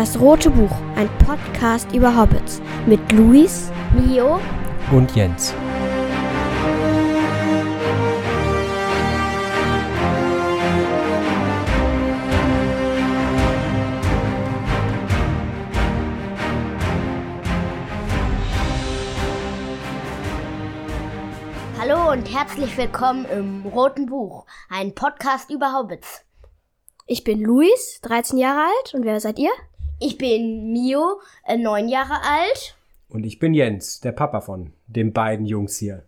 Das 0.00 0.18
Rote 0.18 0.48
Buch, 0.48 0.74
ein 0.96 1.10
Podcast 1.26 1.92
über 1.92 2.16
Hobbits 2.16 2.62
mit 2.86 3.12
Luis, 3.12 3.70
Mio 3.92 4.40
und 4.92 5.14
Jens. 5.14 5.52
Hallo 21.78 22.12
und 22.12 22.24
herzlich 22.34 22.74
willkommen 22.78 23.26
im 23.26 23.66
Roten 23.66 24.06
Buch, 24.06 24.46
ein 24.70 24.94
Podcast 24.94 25.50
über 25.50 25.74
Hobbits. 25.74 26.24
Ich 27.06 27.22
bin 27.22 27.42
Luis, 27.42 28.00
13 28.00 28.38
Jahre 28.38 28.60
alt. 28.60 28.94
Und 28.94 29.04
wer 29.04 29.20
seid 29.20 29.38
ihr? 29.38 29.50
Ich 30.02 30.16
bin 30.16 30.72
Mio, 30.72 31.20
äh, 31.44 31.58
neun 31.58 31.86
Jahre 31.86 32.22
alt. 32.22 32.74
Und 33.10 33.24
ich 33.24 33.38
bin 33.38 33.52
Jens, 33.52 34.00
der 34.00 34.12
Papa 34.12 34.40
von 34.40 34.72
den 34.86 35.12
beiden 35.12 35.44
Jungs 35.44 35.76
hier. 35.76 36.06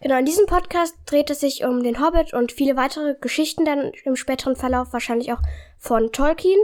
Genau, 0.00 0.18
in 0.18 0.24
diesem 0.24 0.46
Podcast 0.46 0.96
dreht 1.06 1.30
es 1.30 1.38
sich 1.38 1.62
um 1.62 1.84
den 1.84 2.04
Hobbit 2.04 2.34
und 2.34 2.50
viele 2.50 2.74
weitere 2.74 3.14
Geschichten 3.20 3.64
dann 3.64 3.92
im 4.04 4.16
späteren 4.16 4.56
Verlauf, 4.56 4.92
wahrscheinlich 4.92 5.32
auch 5.32 5.38
von 5.78 6.10
Tolkien. 6.10 6.58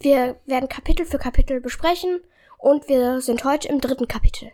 Wir 0.00 0.34
werden 0.46 0.68
Kapitel 0.68 1.06
für 1.06 1.18
Kapitel 1.18 1.60
besprechen 1.60 2.20
und 2.58 2.88
wir 2.88 3.20
sind 3.20 3.44
heute 3.44 3.68
im 3.68 3.80
dritten 3.80 4.08
Kapitel. 4.08 4.50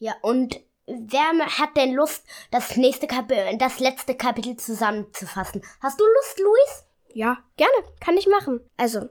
Ja, 0.00 0.12
und 0.20 0.60
wer 0.86 1.22
hat 1.58 1.78
denn 1.78 1.94
Lust, 1.94 2.26
das 2.50 2.76
nächste 2.76 3.06
Kapitel, 3.06 3.56
das 3.56 3.80
letzte 3.80 4.14
Kapitel 4.16 4.58
zusammenzufassen? 4.58 5.62
Hast 5.80 5.98
du 5.98 6.04
Lust, 6.04 6.40
Luis? 6.40 6.84
Ja, 7.14 7.38
gerne, 7.56 7.72
kann 8.00 8.18
ich 8.18 8.26
machen. 8.26 8.60
Also, 8.76 9.08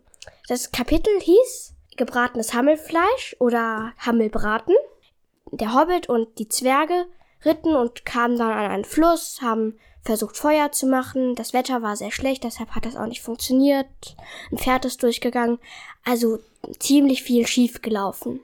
das 0.47 0.71
Kapitel 0.71 1.19
hieß 1.19 1.73
gebratenes 1.99 2.53
Hammelfleisch 2.53 3.35
oder 3.39 3.93
Hammelbraten. 3.99 4.73
Der 5.51 5.75
Hobbit 5.75 6.09
und 6.09 6.39
die 6.39 6.47
Zwerge 6.47 7.05
ritten 7.45 7.75
und 7.75 8.05
kamen 8.05 8.37
dann 8.37 8.51
an 8.51 8.71
einen 8.71 8.85
Fluss, 8.85 9.41
haben 9.41 9.77
versucht 10.01 10.37
Feuer 10.37 10.71
zu 10.71 10.87
machen. 10.87 11.35
Das 11.35 11.53
Wetter 11.53 11.81
war 11.81 11.95
sehr 11.95 12.11
schlecht, 12.11 12.43
deshalb 12.43 12.71
hat 12.71 12.85
das 12.85 12.95
auch 12.95 13.05
nicht 13.05 13.21
funktioniert. 13.21 14.15
Ein 14.51 14.57
Pferd 14.57 14.85
ist 14.85 15.03
durchgegangen. 15.03 15.59
Also 16.05 16.39
ziemlich 16.79 17.21
viel 17.21 17.45
schief 17.45 17.81
gelaufen. 17.81 18.39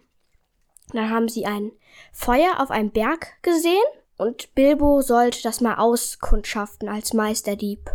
Dann 0.92 1.10
haben 1.10 1.30
sie 1.30 1.46
ein 1.46 1.72
Feuer 2.12 2.60
auf 2.60 2.72
einem 2.72 2.92
Berg 2.92 3.42
gesehen 3.42 3.82
und 4.18 4.54
Bilbo 4.54 5.02
sollte 5.02 5.42
das 5.44 5.62
mal 5.62 5.76
auskundschaften 5.76 6.90
als 6.90 7.14
Meisterdieb. 7.14 7.90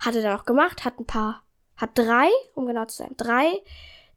Hat 0.00 0.14
er 0.14 0.22
dann 0.22 0.38
auch 0.38 0.44
gemacht, 0.44 0.84
hat 0.84 1.00
ein 1.00 1.06
paar, 1.06 1.42
hat 1.76 1.90
drei, 1.94 2.28
um 2.54 2.66
genau 2.66 2.84
zu 2.84 2.98
sein, 2.98 3.14
drei 3.16 3.62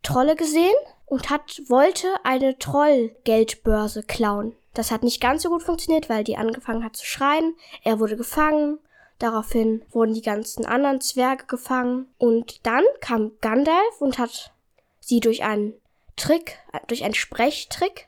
Trolle 0.04 0.36
gesehen 0.36 0.76
und 1.06 1.30
hat, 1.30 1.62
wollte 1.68 2.08
eine 2.24 2.58
Trollgeldbörse 2.58 4.04
klauen. 4.04 4.56
Das 4.74 4.92
hat 4.92 5.04
nicht 5.04 5.22
ganz 5.22 5.44
so 5.44 5.50
gut 5.50 5.64
funktioniert, 5.64 6.10
weil 6.10 6.24
die 6.24 6.38
angefangen 6.38 6.84
hat 6.84 6.96
zu 6.96 7.06
schreien. 7.06 7.56
Er 7.84 8.00
wurde 8.00 8.16
gefangen. 8.16 8.80
Daraufhin 9.18 9.84
wurden 9.92 10.14
die 10.14 10.22
ganzen 10.22 10.66
anderen 10.66 11.02
Zwerge 11.02 11.46
gefangen. 11.46 12.08
Und 12.18 12.66
dann 12.66 12.84
kam 13.02 13.32
Gandalf 13.42 14.00
und 14.00 14.18
hat 14.20 14.54
sie 15.00 15.20
durch 15.20 15.44
einen 15.44 15.74
Trick, 16.16 16.60
durch 16.88 17.04
einen 17.04 17.16
Sprechtrick 17.16 18.08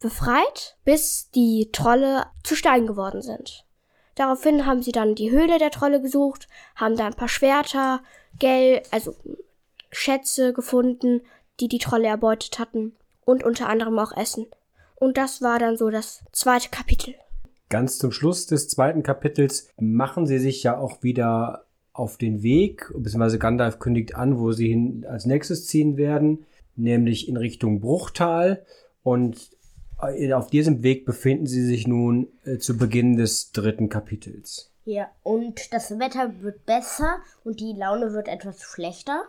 befreit, 0.00 0.76
bis 0.84 1.30
die 1.30 1.70
Trolle 1.72 2.26
zu 2.44 2.54
Stein 2.54 2.86
geworden 2.86 3.22
sind. 3.22 3.64
Daraufhin 4.14 4.66
haben 4.66 4.82
sie 4.82 4.92
dann 4.92 5.14
die 5.14 5.30
Höhle 5.30 5.58
der 5.58 5.70
Trolle 5.70 6.02
gesucht, 6.02 6.48
haben 6.76 6.96
da 6.96 7.06
ein 7.06 7.14
paar 7.14 7.28
Schwerter, 7.28 8.02
Geld, 8.38 8.86
also 8.92 9.14
Schätze 9.92 10.52
gefunden, 10.52 11.20
die 11.60 11.68
die 11.68 11.78
Trolle 11.78 12.08
erbeutet 12.08 12.58
hatten 12.58 12.96
und 13.24 13.44
unter 13.44 13.68
anderem 13.68 13.98
auch 13.98 14.16
Essen. 14.16 14.46
Und 14.96 15.16
das 15.16 15.42
war 15.42 15.58
dann 15.58 15.76
so 15.76 15.90
das 15.90 16.24
zweite 16.32 16.70
Kapitel. 16.70 17.14
Ganz 17.68 17.98
zum 17.98 18.12
Schluss 18.12 18.46
des 18.46 18.68
zweiten 18.68 19.02
Kapitels 19.02 19.68
machen 19.78 20.26
sie 20.26 20.38
sich 20.38 20.62
ja 20.62 20.76
auch 20.76 21.02
wieder 21.02 21.66
auf 21.92 22.16
den 22.16 22.42
Weg, 22.42 22.90
beziehungsweise 22.96 23.38
Gandalf 23.38 23.78
kündigt 23.78 24.14
an, 24.14 24.38
wo 24.38 24.52
sie 24.52 24.68
hin 24.68 25.06
als 25.08 25.26
nächstes 25.26 25.66
ziehen 25.66 25.96
werden, 25.96 26.46
nämlich 26.74 27.28
in 27.28 27.36
Richtung 27.36 27.80
Bruchtal. 27.80 28.64
Und 29.02 29.50
äh, 30.02 30.32
auf 30.32 30.48
diesem 30.48 30.82
Weg 30.82 31.04
befinden 31.04 31.46
sie 31.46 31.64
sich 31.64 31.86
nun 31.86 32.28
äh, 32.44 32.58
zu 32.58 32.76
Beginn 32.76 33.16
des 33.16 33.52
dritten 33.52 33.88
Kapitels. 33.88 34.70
Ja, 34.84 35.10
und 35.22 35.72
das 35.72 35.98
Wetter 35.98 36.32
wird 36.40 36.66
besser 36.66 37.18
und 37.44 37.60
die 37.60 37.72
Laune 37.72 38.12
wird 38.12 38.28
etwas 38.28 38.62
schlechter. 38.62 39.24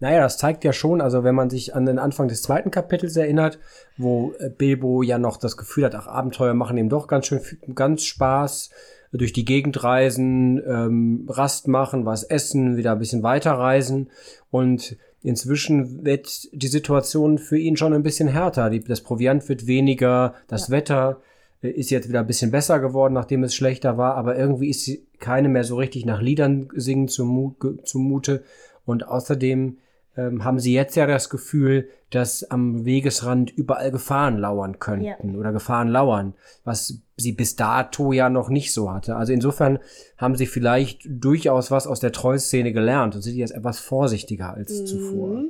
Naja, 0.00 0.20
das 0.20 0.38
zeigt 0.38 0.64
ja 0.64 0.72
schon, 0.72 1.00
also 1.00 1.24
wenn 1.24 1.34
man 1.34 1.50
sich 1.50 1.74
an 1.74 1.86
den 1.86 1.98
Anfang 1.98 2.28
des 2.28 2.42
zweiten 2.42 2.70
Kapitels 2.70 3.16
erinnert, 3.16 3.58
wo 3.96 4.32
äh, 4.38 4.50
Bilbo 4.50 5.02
ja 5.02 5.18
noch 5.18 5.36
das 5.36 5.56
Gefühl 5.56 5.84
hat, 5.84 5.94
ach, 5.94 6.06
Abenteuer 6.06 6.54
machen 6.54 6.76
ihm 6.78 6.88
doch 6.88 7.06
ganz 7.06 7.26
schön, 7.26 7.40
ganz 7.74 8.04
Spaß, 8.04 8.70
durch 9.12 9.32
die 9.32 9.44
Gegend 9.44 9.82
reisen, 9.82 10.62
ähm, 10.66 11.26
Rast 11.28 11.68
machen, 11.68 12.06
was 12.06 12.22
essen, 12.22 12.76
wieder 12.76 12.92
ein 12.92 12.98
bisschen 12.98 13.22
weiterreisen 13.22 14.10
und 14.50 14.96
Inzwischen 15.22 16.04
wird 16.04 16.48
die 16.52 16.68
Situation 16.68 17.38
für 17.38 17.58
ihn 17.58 17.76
schon 17.76 17.92
ein 17.92 18.02
bisschen 18.02 18.28
härter. 18.28 18.70
Die, 18.70 18.80
das 18.80 19.02
Proviant 19.02 19.48
wird 19.48 19.66
weniger, 19.66 20.34
das 20.48 20.68
ja. 20.68 20.76
Wetter 20.76 21.20
äh, 21.62 21.68
ist 21.68 21.90
jetzt 21.90 22.08
wieder 22.08 22.20
ein 22.20 22.26
bisschen 22.26 22.50
besser 22.50 22.80
geworden, 22.80 23.12
nachdem 23.12 23.42
es 23.44 23.54
schlechter 23.54 23.98
war, 23.98 24.14
aber 24.14 24.38
irgendwie 24.38 24.70
ist 24.70 24.90
keine 25.18 25.50
mehr 25.50 25.64
so 25.64 25.76
richtig 25.76 26.06
nach 26.06 26.22
Liedern 26.22 26.68
singen 26.74 27.08
zumute. 27.08 28.42
Und 28.86 29.06
außerdem 29.06 29.76
ähm, 30.20 30.44
haben 30.44 30.58
sie 30.58 30.74
jetzt 30.74 30.96
ja 30.96 31.06
das 31.06 31.30
Gefühl, 31.30 31.88
dass 32.10 32.44
am 32.50 32.84
Wegesrand 32.84 33.50
überall 33.50 33.90
Gefahren 33.90 34.36
lauern 34.36 34.78
könnten 34.78 35.32
ja. 35.32 35.38
oder 35.38 35.52
Gefahren 35.52 35.88
lauern, 35.88 36.34
was 36.64 37.02
sie 37.16 37.32
bis 37.32 37.56
dato 37.56 38.12
ja 38.12 38.28
noch 38.28 38.48
nicht 38.48 38.74
so 38.74 38.90
hatte. 38.92 39.16
Also 39.16 39.32
insofern 39.32 39.78
haben 40.18 40.36
sie 40.36 40.46
vielleicht 40.46 41.02
durchaus 41.08 41.70
was 41.70 41.86
aus 41.86 42.00
der 42.00 42.12
Trollszene 42.12 42.72
gelernt 42.72 43.14
und 43.14 43.22
sind 43.22 43.36
jetzt 43.36 43.54
etwas 43.54 43.78
vorsichtiger 43.78 44.52
als 44.52 44.80
mhm. 44.80 44.86
zuvor. 44.86 45.42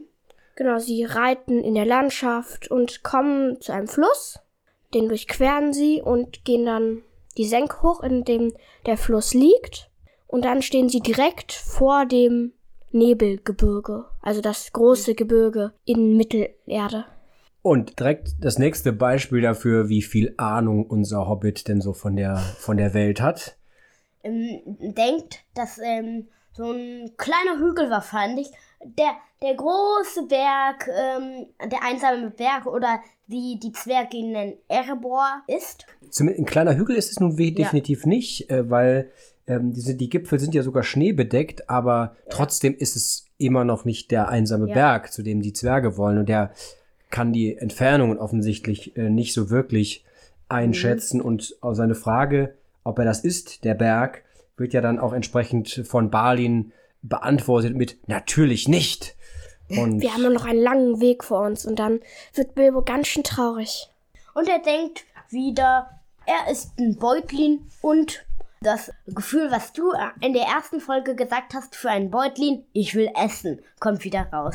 Genau, 0.57 0.79
sie 0.79 1.05
reiten 1.05 1.59
in 1.65 1.75
der 1.75 1.87
Landschaft 1.87 2.71
und 2.71 3.03
kommen 3.03 3.61
zu 3.61 3.73
einem 3.73 3.89
Fluss, 3.89 4.39
den 4.95 5.09
durchqueren 5.09 5.73
sie 5.73 6.03
und 6.03 6.45
gehen 6.45 6.67
dann 6.67 7.03
die 7.39 7.47
Senke 7.47 7.83
hoch, 7.83 8.03
in 8.03 8.25
dem 8.25 8.53
der 8.87 8.97
Fluss 8.97 9.35
liegt. 9.35 9.91
Und 10.27 10.45
dann 10.45 10.63
stehen 10.63 10.89
sie 10.89 11.01
direkt 11.01 11.53
vor 11.53 12.07
dem 12.07 12.53
Nebelgebirge, 12.93 14.07
also 14.21 14.41
das 14.41 14.73
große 14.73 15.15
Gebirge 15.15 15.73
in 15.85 16.17
Mittelerde. 16.17 17.07
Und 17.63 17.99
direkt 18.01 18.37
das 18.41 18.59
nächste 18.59 18.93
Beispiel 18.93 19.43
dafür, 19.43 19.89
wie 19.89 20.03
viel 20.03 20.35
Ahnung 20.39 20.87
unser 20.87 21.29
Hobbit 21.29 21.69
denn 21.69 21.81
so 21.81 21.93
von 21.93 22.17
der, 22.17 22.37
von 22.37 22.79
der 22.79 22.95
Welt 22.95 23.21
hat. 23.21 23.59
Ähm, 24.23 24.61
denkt, 24.67 25.45
dass 25.55 25.79
ähm, 25.79 26.29
so 26.53 26.71
ein 26.73 27.11
kleiner 27.17 27.59
Hügel 27.59 27.91
wahrscheinlich 27.91 28.51
der, 28.83 29.13
der 29.43 29.55
große 29.55 30.27
Berg, 30.27 30.89
ähm, 30.89 31.47
der 31.71 31.83
einsame 31.85 32.31
Berg 32.31 32.67
oder 32.67 33.01
die 33.27 33.59
die 33.63 33.73
Zwerge 33.73 34.25
nennen 34.25 34.55
Erebor 34.69 35.43
ist. 35.47 35.87
Ein 36.19 36.45
kleiner 36.47 36.77
Hügel 36.77 36.97
ist 36.97 37.13
es 37.13 37.21
nun 37.21 37.37
definitiv 37.37 38.03
ja. 38.03 38.09
nicht, 38.09 38.51
äh, 38.51 38.69
weil 38.69 39.13
ähm, 39.51 39.73
die, 39.73 39.97
die 39.97 40.09
Gipfel 40.09 40.39
sind 40.39 40.55
ja 40.55 40.63
sogar 40.63 40.85
schneebedeckt, 40.85 41.69
aber 41.69 42.17
trotzdem 42.29 42.77
ist 42.77 42.95
es 42.95 43.27
immer 43.37 43.65
noch 43.65 43.85
nicht 43.85 44.13
der 44.13 44.29
einsame 44.29 44.69
ja. 44.69 44.75
Berg, 44.75 45.13
zu 45.13 45.23
dem 45.23 45.43
die 45.43 45.53
Zwerge 45.53 45.97
wollen. 45.97 46.19
Und 46.19 46.29
der 46.29 46.53
kann 47.11 47.33
die 47.33 47.57
Entfernungen 47.57 48.17
offensichtlich 48.19 48.97
äh, 48.97 49.11
nicht 49.11 49.35
so 49.35 49.51
wirklich 49.51 50.05
einschätzen. 50.49 51.19
Mhm. 51.19 51.25
Und 51.25 51.57
auch 51.63 51.75
seine 51.75 51.97
Frage, 51.97 52.55
ob 52.85 53.01
er 53.01 53.05
das 53.05 53.21
ist, 53.25 53.65
der 53.65 53.75
Berg, 53.75 54.23
wird 54.57 54.73
ja 54.73 54.81
dann 54.81 55.01
auch 55.01 55.13
entsprechend 55.13 55.83
von 55.85 56.11
Balin 56.11 56.73
beantwortet 57.03 57.75
mit 57.75 57.99
natürlich 58.07 58.69
nicht. 58.69 59.17
Und 59.69 60.01
Wir 60.01 60.15
haben 60.15 60.23
nur 60.23 60.33
noch 60.33 60.45
einen 60.45 60.63
langen 60.63 61.01
Weg 61.01 61.25
vor 61.25 61.43
uns 61.43 61.67
und 61.67 61.79
dann 61.79 62.01
wird 62.35 62.55
Bilbo 62.55 62.83
ganz 62.83 63.09
schön 63.09 63.25
traurig. 63.25 63.89
Und 64.35 64.49
er 64.49 64.61
denkt 64.61 65.05
wieder, 65.31 65.89
er 66.27 66.53
ist 66.53 66.73
ein 66.79 66.97
Beutlin 66.97 67.67
und 67.81 68.25
das 68.63 68.93
Gefühl, 69.07 69.51
was 69.51 69.73
du 69.73 69.91
in 70.21 70.35
der 70.35 70.43
ersten 70.43 70.81
Folge 70.81 71.15
gesagt 71.15 71.55
hast 71.55 71.75
für 71.75 71.89
einen 71.89 72.11
Beutlin, 72.11 72.65
ich 72.75 72.95
will 72.95 73.09
essen, 73.19 73.61
kommt 73.81 74.05
wieder 74.05 74.25
raus. 74.33 74.55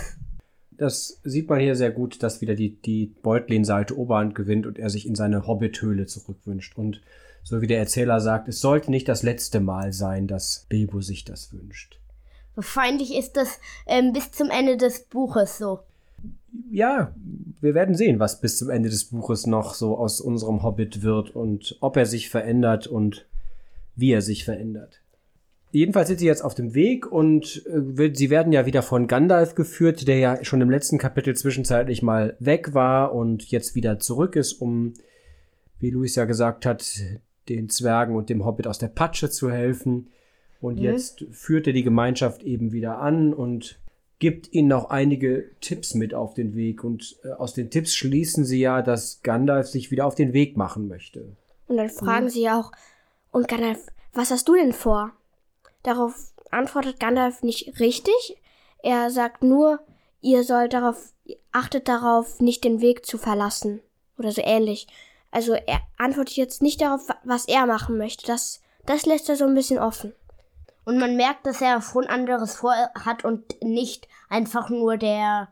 Das 0.71 1.19
sieht 1.23 1.49
man 1.49 1.59
hier 1.59 1.75
sehr 1.75 1.89
gut, 1.89 2.21
dass 2.21 2.41
wieder 2.41 2.53
die, 2.53 2.75
die 2.81 3.07
Beutlin-Seite 3.23 3.97
Oberhand 3.97 4.35
gewinnt 4.35 4.67
und 4.67 4.77
er 4.77 4.91
sich 4.91 5.07
in 5.07 5.15
seine 5.15 5.47
Hobbit-Höhle 5.47 6.05
zurückwünscht. 6.05 6.77
Und 6.77 7.01
so 7.43 7.61
wie 7.61 7.67
der 7.67 7.79
Erzähler 7.79 8.19
sagt, 8.19 8.47
es 8.47 8.59
sollte 8.59 8.91
nicht 8.91 9.07
das 9.07 9.23
letzte 9.23 9.59
Mal 9.59 9.91
sein, 9.91 10.27
dass 10.27 10.67
Bilbo 10.69 11.01
sich 11.01 11.23
das 11.23 11.51
wünscht. 11.51 11.99
Wahrscheinlich 12.53 13.15
ist 13.17 13.37
das 13.37 13.59
ähm, 13.87 14.13
bis 14.13 14.31
zum 14.31 14.51
Ende 14.51 14.77
des 14.77 15.03
Buches 15.05 15.57
so. 15.57 15.79
Ja, 16.69 17.13
wir 17.59 17.73
werden 17.73 17.95
sehen, 17.95 18.19
was 18.19 18.39
bis 18.39 18.57
zum 18.57 18.69
Ende 18.69 18.89
des 18.89 19.05
Buches 19.05 19.47
noch 19.47 19.73
so 19.73 19.97
aus 19.97 20.21
unserem 20.21 20.61
Hobbit 20.61 21.01
wird 21.01 21.35
und 21.35 21.77
ob 21.81 21.97
er 21.97 22.05
sich 22.05 22.29
verändert 22.29 22.87
und 22.87 23.25
wie 23.95 24.11
er 24.11 24.21
sich 24.21 24.45
verändert. 24.45 25.01
jedenfalls 25.71 26.07
sind 26.07 26.19
sie 26.19 26.25
jetzt 26.25 26.43
auf 26.43 26.55
dem 26.55 26.73
Weg 26.73 27.11
und 27.11 27.65
äh, 27.67 28.11
sie 28.13 28.29
werden 28.29 28.53
ja 28.53 28.65
wieder 28.65 28.81
von 28.81 29.07
Gandalf 29.07 29.55
geführt, 29.55 30.07
der 30.07 30.17
ja 30.17 30.43
schon 30.43 30.61
im 30.61 30.69
letzten 30.69 30.97
Kapitel 30.97 31.35
zwischenzeitlich 31.35 32.01
mal 32.01 32.35
weg 32.39 32.73
war 32.73 33.13
und 33.13 33.51
jetzt 33.51 33.75
wieder 33.75 33.99
zurück 33.99 34.35
ist, 34.35 34.53
um, 34.53 34.93
wie 35.79 35.91
Luis 35.91 36.15
ja 36.15 36.25
gesagt 36.25 36.65
hat, 36.65 36.85
den 37.49 37.69
Zwergen 37.69 38.15
und 38.15 38.29
dem 38.29 38.45
Hobbit 38.45 38.67
aus 38.67 38.79
der 38.79 38.87
Patsche 38.87 39.29
zu 39.29 39.51
helfen. 39.51 40.09
Und 40.61 40.77
mhm. 40.77 40.83
jetzt 40.83 41.25
führt 41.31 41.67
er 41.67 41.73
die 41.73 41.83
Gemeinschaft 41.83 42.43
eben 42.43 42.71
wieder 42.71 42.99
an 42.99 43.33
und 43.33 43.79
gibt 44.19 44.53
ihnen 44.53 44.71
auch 44.71 44.89
einige 44.89 45.51
Tipps 45.61 45.93
mit 45.93 46.13
auf 46.13 46.33
den 46.33 46.55
Weg. 46.55 46.83
Und 46.83 47.17
äh, 47.23 47.31
aus 47.31 47.53
den 47.53 47.69
Tipps 47.69 47.93
schließen 47.93 48.45
sie 48.45 48.59
ja, 48.59 48.81
dass 48.81 49.21
Gandalf 49.21 49.67
sich 49.67 49.91
wieder 49.91 50.05
auf 50.05 50.15
den 50.15 50.33
Weg 50.33 50.57
machen 50.57 50.87
möchte. 50.87 51.35
Und 51.67 51.77
dann 51.77 51.89
fragen 51.89 52.25
mhm. 52.25 52.29
sie 52.29 52.49
auch, 52.49 52.71
und 53.35 53.49
Gandalf, 53.49 53.85
was 54.13 54.31
hast 54.31 54.47
du 54.47 54.53
denn 54.55 54.71
vor? 54.71 55.11
Darauf 55.83 56.13
antwortet 56.51 57.01
Gandalf 57.01 57.43
nicht 57.43 57.81
richtig. 57.81 58.41
Er 58.81 59.11
sagt 59.11 59.43
nur, 59.43 59.81
ihr 60.21 60.45
sollt 60.45 60.71
darauf, 60.71 61.11
achtet 61.51 61.89
darauf, 61.89 62.39
nicht 62.39 62.63
den 62.63 62.79
Weg 62.79 63.05
zu 63.05 63.17
verlassen. 63.17 63.81
Oder 64.17 64.31
so 64.31 64.41
ähnlich. 64.41 64.87
Also 65.31 65.53
er 65.53 65.81
antwortet 65.97 66.37
jetzt 66.37 66.61
nicht 66.61 66.79
darauf, 66.79 67.09
was 67.25 67.45
er 67.45 67.65
machen 67.65 67.97
möchte. 67.97 68.25
Das, 68.25 68.61
das 68.85 69.05
lässt 69.05 69.27
er 69.27 69.35
so 69.35 69.43
ein 69.43 69.53
bisschen 69.53 69.79
offen. 69.79 70.13
Und 70.85 70.97
man 70.97 71.17
merkt, 71.17 71.45
dass 71.45 71.59
er 71.59 71.81
schon 71.81 72.07
anderes 72.07 72.55
vorhat 72.55 73.25
und 73.25 73.61
nicht 73.61 74.07
einfach 74.29 74.69
nur 74.69 74.95
der 74.95 75.49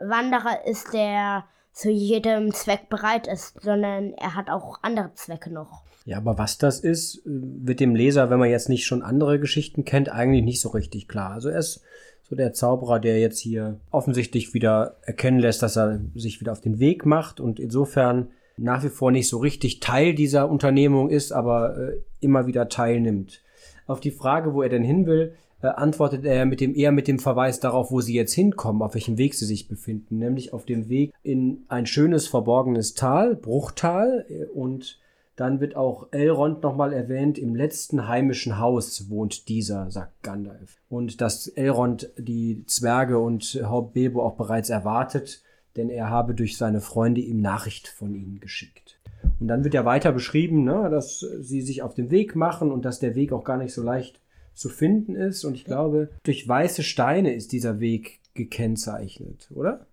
Wanderer 0.00 0.64
ist, 0.66 0.92
der 0.92 1.46
zu 1.72 1.90
jedem 1.90 2.54
Zweck 2.54 2.88
bereit 2.88 3.26
ist, 3.26 3.60
sondern 3.60 4.12
er 4.14 4.36
hat 4.36 4.50
auch 4.50 4.78
andere 4.82 5.12
Zwecke 5.14 5.52
noch. 5.52 5.82
Ja, 6.04 6.18
aber 6.18 6.36
was 6.36 6.58
das 6.58 6.80
ist, 6.80 7.22
wird 7.24 7.80
dem 7.80 7.94
Leser, 7.94 8.28
wenn 8.28 8.38
man 8.38 8.50
jetzt 8.50 8.68
nicht 8.68 8.84
schon 8.84 9.02
andere 9.02 9.40
Geschichten 9.40 9.84
kennt, 9.84 10.10
eigentlich 10.10 10.44
nicht 10.44 10.60
so 10.60 10.68
richtig 10.68 11.08
klar. 11.08 11.30
Also 11.30 11.48
er 11.48 11.58
ist 11.58 11.82
so 12.22 12.36
der 12.36 12.52
Zauberer, 12.52 13.00
der 13.00 13.20
jetzt 13.20 13.38
hier 13.38 13.80
offensichtlich 13.90 14.52
wieder 14.52 14.96
erkennen 15.02 15.38
lässt, 15.38 15.62
dass 15.62 15.76
er 15.76 16.00
sich 16.14 16.40
wieder 16.40 16.52
auf 16.52 16.60
den 16.60 16.78
Weg 16.78 17.06
macht 17.06 17.40
und 17.40 17.58
insofern 17.58 18.28
nach 18.56 18.84
wie 18.84 18.88
vor 18.88 19.10
nicht 19.10 19.28
so 19.28 19.38
richtig 19.38 19.80
Teil 19.80 20.14
dieser 20.14 20.50
Unternehmung 20.50 21.10
ist, 21.10 21.32
aber 21.32 21.76
äh, 21.76 22.00
immer 22.20 22.46
wieder 22.46 22.68
teilnimmt. 22.68 23.42
Auf 23.86 24.00
die 24.00 24.10
Frage, 24.10 24.54
wo 24.54 24.62
er 24.62 24.68
denn 24.68 24.84
hin 24.84 25.06
will, 25.06 25.34
äh, 25.60 25.68
antwortet 25.68 26.24
er 26.24 26.46
mit 26.46 26.60
dem 26.60 26.74
eher 26.74 26.92
mit 26.92 27.08
dem 27.08 27.18
Verweis 27.18 27.60
darauf, 27.60 27.90
wo 27.90 28.00
sie 28.00 28.14
jetzt 28.14 28.32
hinkommen, 28.32 28.82
auf 28.82 28.94
welchem 28.94 29.18
Weg 29.18 29.34
sie 29.34 29.46
sich 29.46 29.68
befinden, 29.68 30.18
nämlich 30.18 30.52
auf 30.52 30.66
dem 30.66 30.88
Weg 30.88 31.12
in 31.22 31.64
ein 31.68 31.86
schönes 31.86 32.28
verborgenes 32.28 32.94
Tal, 32.94 33.34
Bruchtal 33.34 34.26
äh, 34.28 34.44
und 34.46 34.98
dann 35.36 35.60
wird 35.60 35.74
auch 35.76 36.08
Elrond 36.12 36.62
nochmal 36.62 36.92
erwähnt, 36.92 37.38
im 37.38 37.54
letzten 37.54 38.06
heimischen 38.06 38.58
Haus 38.58 39.10
wohnt 39.10 39.48
dieser, 39.48 39.90
sagt 39.90 40.22
Gandalf. 40.22 40.76
Und 40.88 41.20
dass 41.20 41.48
Elrond 41.48 42.10
die 42.16 42.64
Zwerge 42.66 43.18
und 43.18 43.60
Haupt 43.64 43.94
Bilbo 43.94 44.22
auch 44.22 44.36
bereits 44.36 44.70
erwartet, 44.70 45.42
denn 45.76 45.90
er 45.90 46.08
habe 46.08 46.34
durch 46.34 46.56
seine 46.56 46.80
Freunde 46.80 47.20
ihm 47.20 47.40
Nachricht 47.40 47.88
von 47.88 48.14
ihnen 48.14 48.38
geschickt. 48.38 49.00
Und 49.40 49.48
dann 49.48 49.64
wird 49.64 49.74
ja 49.74 49.84
weiter 49.84 50.12
beschrieben, 50.12 50.64
ne, 50.64 50.88
dass 50.90 51.20
sie 51.40 51.62
sich 51.62 51.82
auf 51.82 51.94
den 51.94 52.10
Weg 52.10 52.36
machen 52.36 52.70
und 52.70 52.84
dass 52.84 53.00
der 53.00 53.16
Weg 53.16 53.32
auch 53.32 53.44
gar 53.44 53.56
nicht 53.56 53.74
so 53.74 53.82
leicht 53.82 54.20
zu 54.54 54.68
finden 54.68 55.16
ist. 55.16 55.44
Und 55.44 55.54
ich 55.54 55.64
glaube, 55.64 56.10
durch 56.22 56.46
weiße 56.46 56.82
Steine 56.82 57.34
ist 57.34 57.50
dieser 57.50 57.80
Weg 57.80 58.20
gekennzeichnet, 58.34 59.50
oder? 59.52 59.86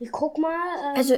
Ich 0.00 0.10
guck 0.10 0.38
mal. 0.38 0.50
Ähm 0.50 0.96
also, 0.96 1.14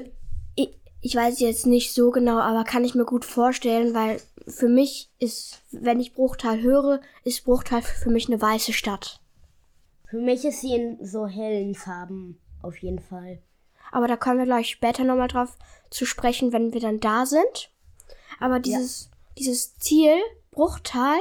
ich, 1.01 1.15
weiß 1.15 1.41
jetzt 1.41 1.67
nicht 1.67 1.93
so 1.93 2.11
genau, 2.11 2.39
aber 2.39 2.65
kann 2.65 2.85
ich 2.85 2.95
mir 2.95 3.05
gut 3.05 3.25
vorstellen, 3.25 3.95
weil 3.95 4.21
für 4.47 4.69
mich 4.69 5.11
ist, 5.19 5.63
wenn 5.71 6.01
ich 6.01 6.15
Bruchtal 6.15 6.61
höre, 6.61 7.01
ist 7.25 7.45
Bruchtal 7.45 7.83
für 7.83 8.11
mich 8.11 8.29
eine 8.29 8.41
weiße 8.41 8.73
Stadt. 8.73 9.21
Für 10.09 10.21
mich 10.21 10.45
ist 10.45 10.61
sie 10.61 10.75
in 10.75 11.05
so 11.05 11.27
hellen 11.27 11.75
Farben, 11.75 12.41
auf 12.63 12.77
jeden 12.79 12.99
Fall. 12.99 13.41
Aber 13.93 14.09
da 14.09 14.17
kommen 14.17 14.39
wir 14.39 14.45
gleich 14.45 14.69
später 14.69 15.05
nochmal 15.05 15.29
drauf 15.29 15.57
zu 15.91 16.05
sprechen, 16.05 16.53
wenn 16.53 16.73
wir 16.73 16.81
dann 16.81 17.01
da 17.01 17.27
sind. 17.27 17.71
Aber 18.39 18.61
dieses, 18.61 19.05
ja. 19.05 19.11
dieses 19.39 19.77
Ziel, 19.79 20.15
Bruchtal, 20.51 21.19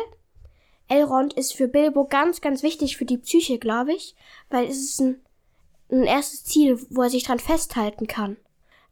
Elrond 0.87 1.33
ist 1.33 1.53
für 1.53 1.67
Bilbo 1.67 2.05
ganz, 2.05 2.41
ganz 2.41 2.63
wichtig 2.63 2.97
für 2.97 3.05
die 3.05 3.17
Psyche, 3.17 3.59
glaube 3.59 3.93
ich, 3.93 4.15
weil 4.49 4.67
es 4.67 4.77
ist 4.77 5.01
ein, 5.01 5.21
ein 5.91 6.03
erstes 6.03 6.43
Ziel, 6.43 6.79
wo 6.89 7.03
er 7.03 7.09
sich 7.09 7.23
dran 7.23 7.39
festhalten 7.39 8.07
kann. 8.07 8.37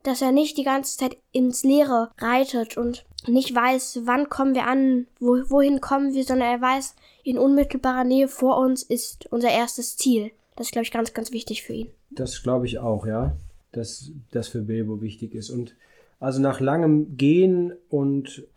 Dass 0.07 0.21
er 0.21 0.31
nicht 0.31 0.57
die 0.57 0.63
ganze 0.63 0.97
Zeit 0.97 1.17
ins 1.31 1.63
Leere 1.63 2.11
reitet 2.17 2.77
und 2.77 3.05
nicht 3.27 3.53
weiß, 3.53 4.01
wann 4.05 4.29
kommen 4.29 4.55
wir 4.55 4.65
an, 4.65 5.07
wo, 5.19 5.37
wohin 5.49 5.81
kommen 5.81 6.13
wir, 6.13 6.23
sondern 6.23 6.49
er 6.49 6.61
weiß, 6.61 6.95
in 7.23 7.37
unmittelbarer 7.37 8.05
Nähe 8.05 8.27
vor 8.27 8.57
uns 8.57 8.83
ist 8.83 9.27
unser 9.31 9.49
erstes 9.49 9.97
Ziel. 9.97 10.31
Das 10.55 10.67
ist, 10.67 10.71
glaube 10.71 10.85
ich, 10.85 10.91
ganz, 10.91 11.13
ganz 11.13 11.31
wichtig 11.31 11.63
für 11.63 11.73
ihn. 11.73 11.89
Das 12.09 12.41
glaube 12.41 12.65
ich 12.65 12.79
auch, 12.79 13.05
ja 13.05 13.35
dass 13.71 14.11
das 14.31 14.47
für 14.47 14.61
Bilbo 14.61 15.01
wichtig 15.01 15.33
ist. 15.33 15.49
Und 15.49 15.75
also 16.19 16.41
nach 16.41 16.59
langem 16.59 17.15
Gehen 17.17 17.73
und 17.89 18.47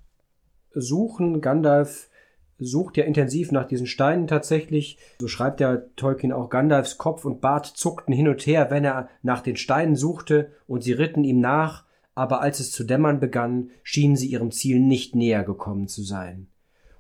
Suchen, 0.73 1.41
Gandalf 1.41 2.10
sucht 2.61 2.97
ja 2.97 3.05
intensiv 3.05 3.53
nach 3.53 3.67
diesen 3.67 3.87
Steinen 3.87 4.27
tatsächlich. 4.27 4.99
So 5.21 5.29
schreibt 5.29 5.61
ja 5.61 5.79
Tolkien 5.97 6.33
auch, 6.33 6.51
Gandalfs 6.51 6.99
Kopf 6.99 7.25
und 7.25 7.41
Bart 7.41 7.67
zuckten 7.67 8.15
hin 8.15 8.29
und 8.29 8.47
her, 8.47 8.71
wenn 8.71 8.85
er 8.85 9.09
nach 9.23 9.41
den 9.41 9.57
Steinen 9.57 9.97
suchte, 9.97 10.53
und 10.67 10.83
sie 10.85 10.93
ritten 10.93 11.25
ihm 11.25 11.41
nach, 11.41 11.85
aber 12.15 12.41
als 12.41 12.61
es 12.61 12.71
zu 12.71 12.85
dämmern 12.85 13.21
begann, 13.21 13.71
schienen 13.83 14.17
sie 14.17 14.29
ihrem 14.29 14.51
Ziel 14.51 14.81
nicht 14.81 15.15
näher 15.15 15.43
gekommen 15.43 15.89
zu 15.89 16.03
sein. 16.03 16.49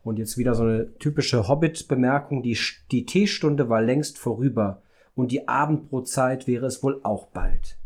Und 0.02 0.18
jetzt 0.18 0.38
wieder 0.38 0.54
so 0.54 0.62
eine 0.62 0.94
typische 0.98 1.46
Hobbit-Bemerkung, 1.46 2.42
die, 2.42 2.56
die 2.90 3.04
Teestunde 3.04 3.68
war 3.68 3.82
längst 3.82 4.18
vorüber, 4.18 4.82
und 5.14 5.32
die 5.32 5.48
Abendbrotzeit 5.48 6.46
wäre 6.46 6.66
es 6.66 6.82
wohl 6.82 7.00
auch 7.02 7.26
bald. 7.26 7.79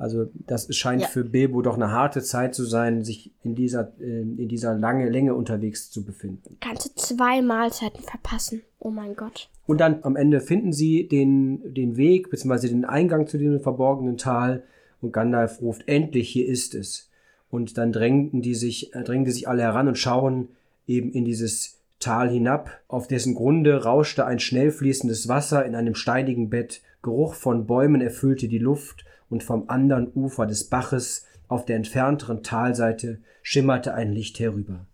Also 0.00 0.30
das 0.46 0.74
scheint 0.74 1.02
ja. 1.02 1.08
für 1.08 1.24
Bilbo 1.24 1.60
doch 1.60 1.74
eine 1.74 1.90
harte 1.90 2.22
Zeit 2.22 2.54
zu 2.54 2.64
sein, 2.64 3.04
sich 3.04 3.32
in 3.44 3.54
dieser, 3.54 3.92
äh, 4.00 4.22
in 4.22 4.48
dieser 4.48 4.74
lange 4.74 5.10
Länge 5.10 5.34
unterwegs 5.34 5.90
zu 5.90 6.06
befinden. 6.06 6.56
Kannst 6.60 6.86
du 6.86 6.94
zwei 6.94 7.42
Mahlzeiten 7.42 8.02
verpassen. 8.02 8.62
Oh 8.78 8.88
mein 8.88 9.14
Gott. 9.14 9.50
Und 9.66 9.82
dann 9.82 10.02
am 10.02 10.16
Ende 10.16 10.40
finden 10.40 10.72
sie 10.72 11.06
den, 11.06 11.74
den 11.74 11.98
Weg, 11.98 12.30
beziehungsweise 12.30 12.70
den 12.70 12.86
Eingang 12.86 13.26
zu 13.26 13.36
diesem 13.36 13.60
verborgenen 13.60 14.16
Tal 14.16 14.62
und 15.02 15.12
Gandalf 15.12 15.60
ruft, 15.60 15.86
endlich, 15.86 16.30
hier 16.30 16.46
ist 16.46 16.74
es. 16.74 17.10
Und 17.50 17.76
dann 17.76 17.92
drängten 17.92 18.40
die 18.40 18.54
sich, 18.54 18.94
äh, 18.94 19.04
drängen 19.04 19.26
die 19.26 19.32
sich 19.32 19.48
alle 19.48 19.62
heran 19.62 19.86
und 19.86 19.98
schauen 19.98 20.48
eben 20.86 21.12
in 21.12 21.26
dieses 21.26 21.76
Tal 21.98 22.30
hinab, 22.30 22.70
auf 22.88 23.06
dessen 23.06 23.34
Grunde 23.34 23.84
rauschte 23.84 24.24
ein 24.24 24.38
schnell 24.38 24.70
fließendes 24.70 25.28
Wasser 25.28 25.66
in 25.66 25.74
einem 25.74 25.94
steinigen 25.94 26.48
Bett, 26.48 26.80
Geruch 27.02 27.34
von 27.34 27.66
Bäumen 27.66 28.00
erfüllte 28.00 28.48
die 28.48 28.58
Luft, 28.58 29.04
und 29.30 29.42
vom 29.42 29.64
anderen 29.68 30.10
Ufer 30.14 30.46
des 30.46 30.64
Baches 30.64 31.24
auf 31.48 31.64
der 31.64 31.76
entfernteren 31.76 32.42
Talseite 32.42 33.18
schimmerte 33.42 33.94
ein 33.94 34.12
Licht 34.12 34.38
herüber. 34.38 34.86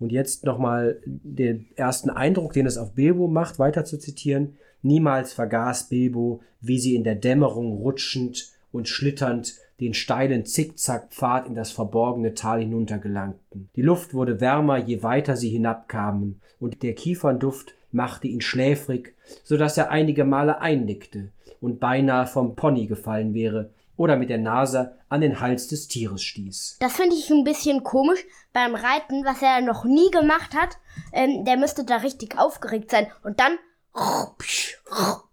Und 0.00 0.10
jetzt 0.10 0.44
nochmal 0.44 1.00
den 1.04 1.68
ersten 1.76 2.10
Eindruck, 2.10 2.54
den 2.54 2.66
es 2.66 2.78
auf 2.78 2.94
Bilbo 2.94 3.28
macht, 3.28 3.58
weiter 3.58 3.84
zu 3.84 3.98
zitieren. 3.98 4.56
Niemals 4.82 5.32
vergaß 5.32 5.88
Bilbo, 5.88 6.40
wie 6.60 6.80
sie 6.80 6.96
in 6.96 7.04
der 7.04 7.14
Dämmerung 7.14 7.76
rutschend 7.76 8.50
und 8.72 8.88
schlitternd 8.88 9.54
den 9.78 9.94
steilen 9.94 10.44
Zickzackpfad 10.44 11.46
in 11.46 11.54
das 11.54 11.70
verborgene 11.70 12.34
Tal 12.34 12.60
hinuntergelangten. 12.60 13.68
Die 13.76 13.82
Luft 13.82 14.14
wurde 14.14 14.40
wärmer, 14.40 14.78
je 14.78 15.02
weiter 15.02 15.36
sie 15.36 15.50
hinabkamen, 15.50 16.40
und 16.58 16.82
der 16.82 16.94
Kiefernduft 16.94 17.74
machte 17.90 18.28
ihn 18.28 18.40
schläfrig, 18.40 19.14
so 19.44 19.56
dass 19.56 19.76
er 19.76 19.90
einige 19.90 20.24
Male 20.24 20.60
einnickte, 20.60 21.28
und 21.62 21.80
beinahe 21.80 22.26
vom 22.26 22.54
Pony 22.56 22.86
gefallen 22.86 23.32
wäre 23.32 23.70
oder 23.96 24.16
mit 24.16 24.30
der 24.30 24.38
Nase 24.38 24.98
an 25.08 25.20
den 25.20 25.40
Hals 25.40 25.68
des 25.68 25.86
Tieres 25.88 26.22
stieß. 26.22 26.78
Das 26.80 26.94
finde 26.94 27.14
ich 27.14 27.30
ein 27.30 27.44
bisschen 27.44 27.84
komisch 27.84 28.24
beim 28.52 28.74
Reiten, 28.74 29.24
was 29.24 29.40
er 29.40 29.60
noch 29.60 29.84
nie 29.84 30.10
gemacht 30.10 30.54
hat. 30.54 30.78
Ähm, 31.12 31.44
der 31.44 31.56
müsste 31.56 31.84
da 31.84 31.96
richtig 31.96 32.38
aufgeregt 32.38 32.90
sein 32.90 33.06
und 33.22 33.40
dann 33.40 33.52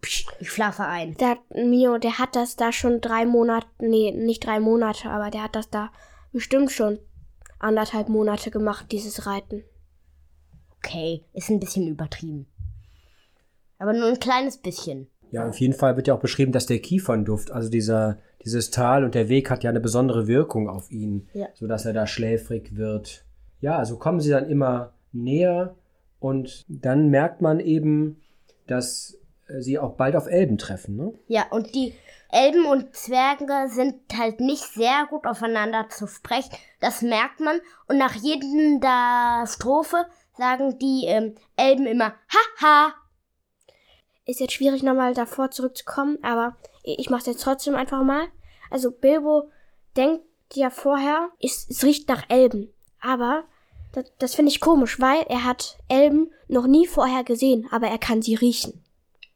ich 0.01 0.51
schlafe 0.51 0.83
ein. 0.83 1.15
Der 1.15 1.37
Mio, 1.49 1.97
der 1.97 2.19
hat 2.19 2.35
das 2.35 2.57
da 2.57 2.71
schon 2.71 2.99
drei 2.99 3.25
Monate, 3.25 3.67
nee, 3.79 4.11
nicht 4.11 4.45
drei 4.45 4.59
Monate, 4.59 5.09
aber 5.09 5.31
der 5.31 5.43
hat 5.43 5.55
das 5.55 5.69
da 5.69 5.91
bestimmt 6.33 6.71
schon 6.71 6.99
anderthalb 7.57 8.09
Monate 8.09 8.51
gemacht, 8.51 8.91
dieses 8.91 9.25
Reiten. 9.25 9.63
Okay, 10.77 11.23
ist 11.33 11.49
ein 11.49 11.59
bisschen 11.59 11.87
übertrieben. 11.87 12.47
Aber 13.77 13.93
nur 13.93 14.07
ein 14.07 14.19
kleines 14.19 14.57
bisschen. 14.57 15.09
Ja, 15.31 15.47
auf 15.47 15.59
jeden 15.59 15.73
Fall 15.73 15.95
wird 15.95 16.07
ja 16.07 16.15
auch 16.15 16.19
beschrieben, 16.19 16.51
dass 16.51 16.65
der 16.65 16.79
Kiefernduft, 16.79 17.51
also 17.51 17.69
dieser, 17.69 18.17
dieses 18.43 18.71
Tal 18.71 19.03
und 19.03 19.15
der 19.15 19.29
Weg 19.29 19.49
hat 19.49 19.63
ja 19.63 19.69
eine 19.69 19.79
besondere 19.79 20.27
Wirkung 20.27 20.69
auf 20.69 20.91
ihn, 20.91 21.27
ja. 21.33 21.47
sodass 21.53 21.85
er 21.85 21.93
da 21.93 22.07
schläfrig 22.07 22.75
wird. 22.75 23.25
Ja, 23.61 23.77
also 23.77 23.97
kommen 23.97 24.19
sie 24.19 24.31
dann 24.31 24.49
immer 24.49 24.93
näher 25.11 25.75
und 26.19 26.65
dann 26.67 27.09
merkt 27.09 27.41
man 27.41 27.59
eben, 27.59 28.21
dass 28.67 29.17
äh, 29.47 29.61
sie 29.61 29.79
auch 29.79 29.95
bald 29.95 30.15
auf 30.15 30.27
Elben 30.27 30.57
treffen, 30.57 30.95
ne? 30.95 31.13
Ja, 31.27 31.45
und 31.51 31.75
die 31.75 31.93
Elben 32.31 32.65
und 32.65 32.95
Zwerge 32.95 33.69
sind 33.69 33.95
halt 34.15 34.39
nicht 34.39 34.63
sehr 34.63 35.07
gut 35.09 35.25
aufeinander 35.25 35.87
zu 35.89 36.05
sprechen. 36.05 36.55
Das 36.79 37.01
merkt 37.01 37.39
man. 37.39 37.59
Und 37.87 37.97
nach 37.97 38.13
jedem 38.13 38.79
der 38.79 39.45
Strophe 39.47 40.05
sagen 40.37 40.77
die 40.77 41.05
ähm, 41.07 41.35
Elben 41.57 41.87
immer 41.87 42.13
Haha 42.61 42.93
ist 44.29 44.39
jetzt 44.39 44.53
schwierig, 44.53 44.83
nochmal 44.83 45.13
davor 45.13 45.51
zurückzukommen, 45.51 46.17
aber 46.21 46.55
ich 46.83 47.09
mache 47.09 47.21
es 47.21 47.27
jetzt 47.27 47.43
trotzdem 47.43 47.75
einfach 47.75 48.03
mal. 48.03 48.27
Also 48.69 48.91
Bilbo 48.91 49.49
denkt 49.97 50.23
ja 50.53 50.69
vorher, 50.69 51.29
es, 51.41 51.67
es 51.69 51.83
riecht 51.83 52.07
nach 52.07 52.29
Elben. 52.29 52.69
Aber 53.01 53.43
das, 53.91 54.05
das 54.19 54.35
finde 54.35 54.51
ich 54.51 54.59
komisch, 54.59 54.99
weil 54.99 55.23
er 55.27 55.43
hat 55.45 55.77
Elben 55.87 56.31
noch 56.47 56.67
nie 56.67 56.87
vorher 56.87 57.23
gesehen, 57.23 57.67
aber 57.71 57.87
er 57.87 57.97
kann 57.97 58.21
sie 58.21 58.35
riechen. 58.35 58.83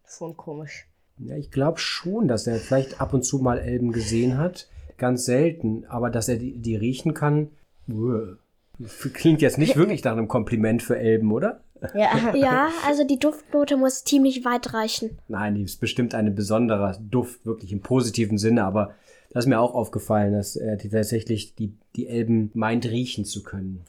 Schon 0.08 0.38
komisch. 0.38 0.88
Ja, 1.18 1.36
ich 1.36 1.52
glaube 1.52 1.80
schon, 1.80 2.28
dass 2.28 2.48
er 2.48 2.58
vielleicht 2.58 3.02
ab 3.02 3.14
und 3.14 3.24
zu 3.24 3.40
mal 3.40 3.60
Elben 3.60 3.92
gesehen 3.92 4.38
hat. 4.38 4.68
Ganz 4.98 5.26
selten. 5.26 5.86
Aber 5.88 6.10
dass 6.10 6.28
er 6.28 6.38
die, 6.38 6.58
die 6.58 6.76
riechen 6.76 7.14
kann, 7.14 7.50
uah. 7.88 8.38
klingt 9.14 9.42
jetzt 9.42 9.58
nicht 9.58 9.76
wirklich 9.78 10.04
nach 10.04 10.14
einem 10.14 10.28
Kompliment 10.28 10.82
für 10.82 10.98
Elben, 10.98 11.32
oder? 11.32 11.62
Ja. 11.94 12.34
Ja, 12.34 12.70
also 12.88 13.04
die 13.04 13.20
Duftnote 13.20 13.78
muss 13.78 14.04
ziemlich 14.04 14.46
weit 14.46 14.74
reichen. 14.74 15.18
Nein, 15.28 15.56
die 15.56 15.63
ist 15.63 15.80
bestimmt 15.80 16.16
ein 16.16 16.34
besonderer 16.36 16.98
Duft, 17.00 17.46
wirklich 17.46 17.72
im 17.72 17.82
positiven 17.82 18.38
Sinne. 18.38 18.63
Aber 18.63 18.96
das 19.32 19.46
ist 19.46 19.50
mir 19.50 19.60
auch 19.60 19.74
aufgefallen, 19.74 20.34
dass 20.34 20.56
er 20.56 20.78
die 20.78 20.90
tatsächlich 20.90 21.56
die, 21.56 21.74
die 21.96 22.08
Elben 22.08 22.52
meint, 22.54 22.86
riechen 22.86 23.25
zu 23.25 23.44
können. 23.44 23.86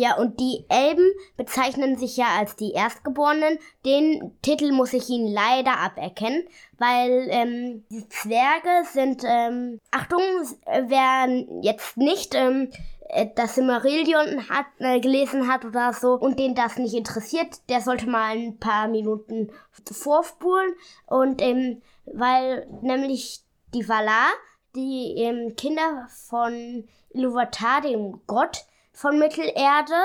Ja, 0.00 0.16
und 0.16 0.40
die 0.40 0.64
Elben 0.70 1.12
bezeichnen 1.36 1.98
sich 1.98 2.16
ja 2.16 2.28
als 2.38 2.56
die 2.56 2.72
Erstgeborenen. 2.72 3.58
Den 3.84 4.32
Titel 4.40 4.72
muss 4.72 4.94
ich 4.94 5.10
ihnen 5.10 5.30
leider 5.30 5.76
aberkennen, 5.76 6.44
weil 6.78 7.28
ähm, 7.28 7.84
die 7.90 8.08
Zwerge 8.08 8.88
sind, 8.90 9.22
ähm, 9.26 9.78
Achtung, 9.90 10.22
wer 10.64 11.44
jetzt 11.60 11.98
nicht 11.98 12.34
ähm, 12.34 12.70
äh, 13.12 13.28
das 13.34 13.54
Silmarillion 13.54 14.48
hat, 14.48 14.66
äh, 14.78 15.00
gelesen 15.00 15.48
hat 15.48 15.64
oder 15.64 15.92
so 15.92 16.14
und 16.14 16.38
den 16.38 16.54
das 16.54 16.76
nicht 16.76 16.94
interessiert, 16.94 17.68
der 17.68 17.80
sollte 17.80 18.08
mal 18.08 18.36
ein 18.36 18.58
paar 18.58 18.88
Minuten 18.88 19.52
vorspulen. 19.90 20.74
Und 21.06 21.42
ähm, 21.42 21.82
weil 22.06 22.66
nämlich 22.82 23.42
die 23.74 23.88
Valar, 23.88 24.30
die 24.74 25.14
ähm, 25.16 25.54
Kinder 25.56 26.08
von 26.28 26.88
Iluvatar, 27.10 27.82
dem 27.82 28.20
Gott, 28.26 28.64
von 28.92 29.18
Mittelerde, 29.18 30.02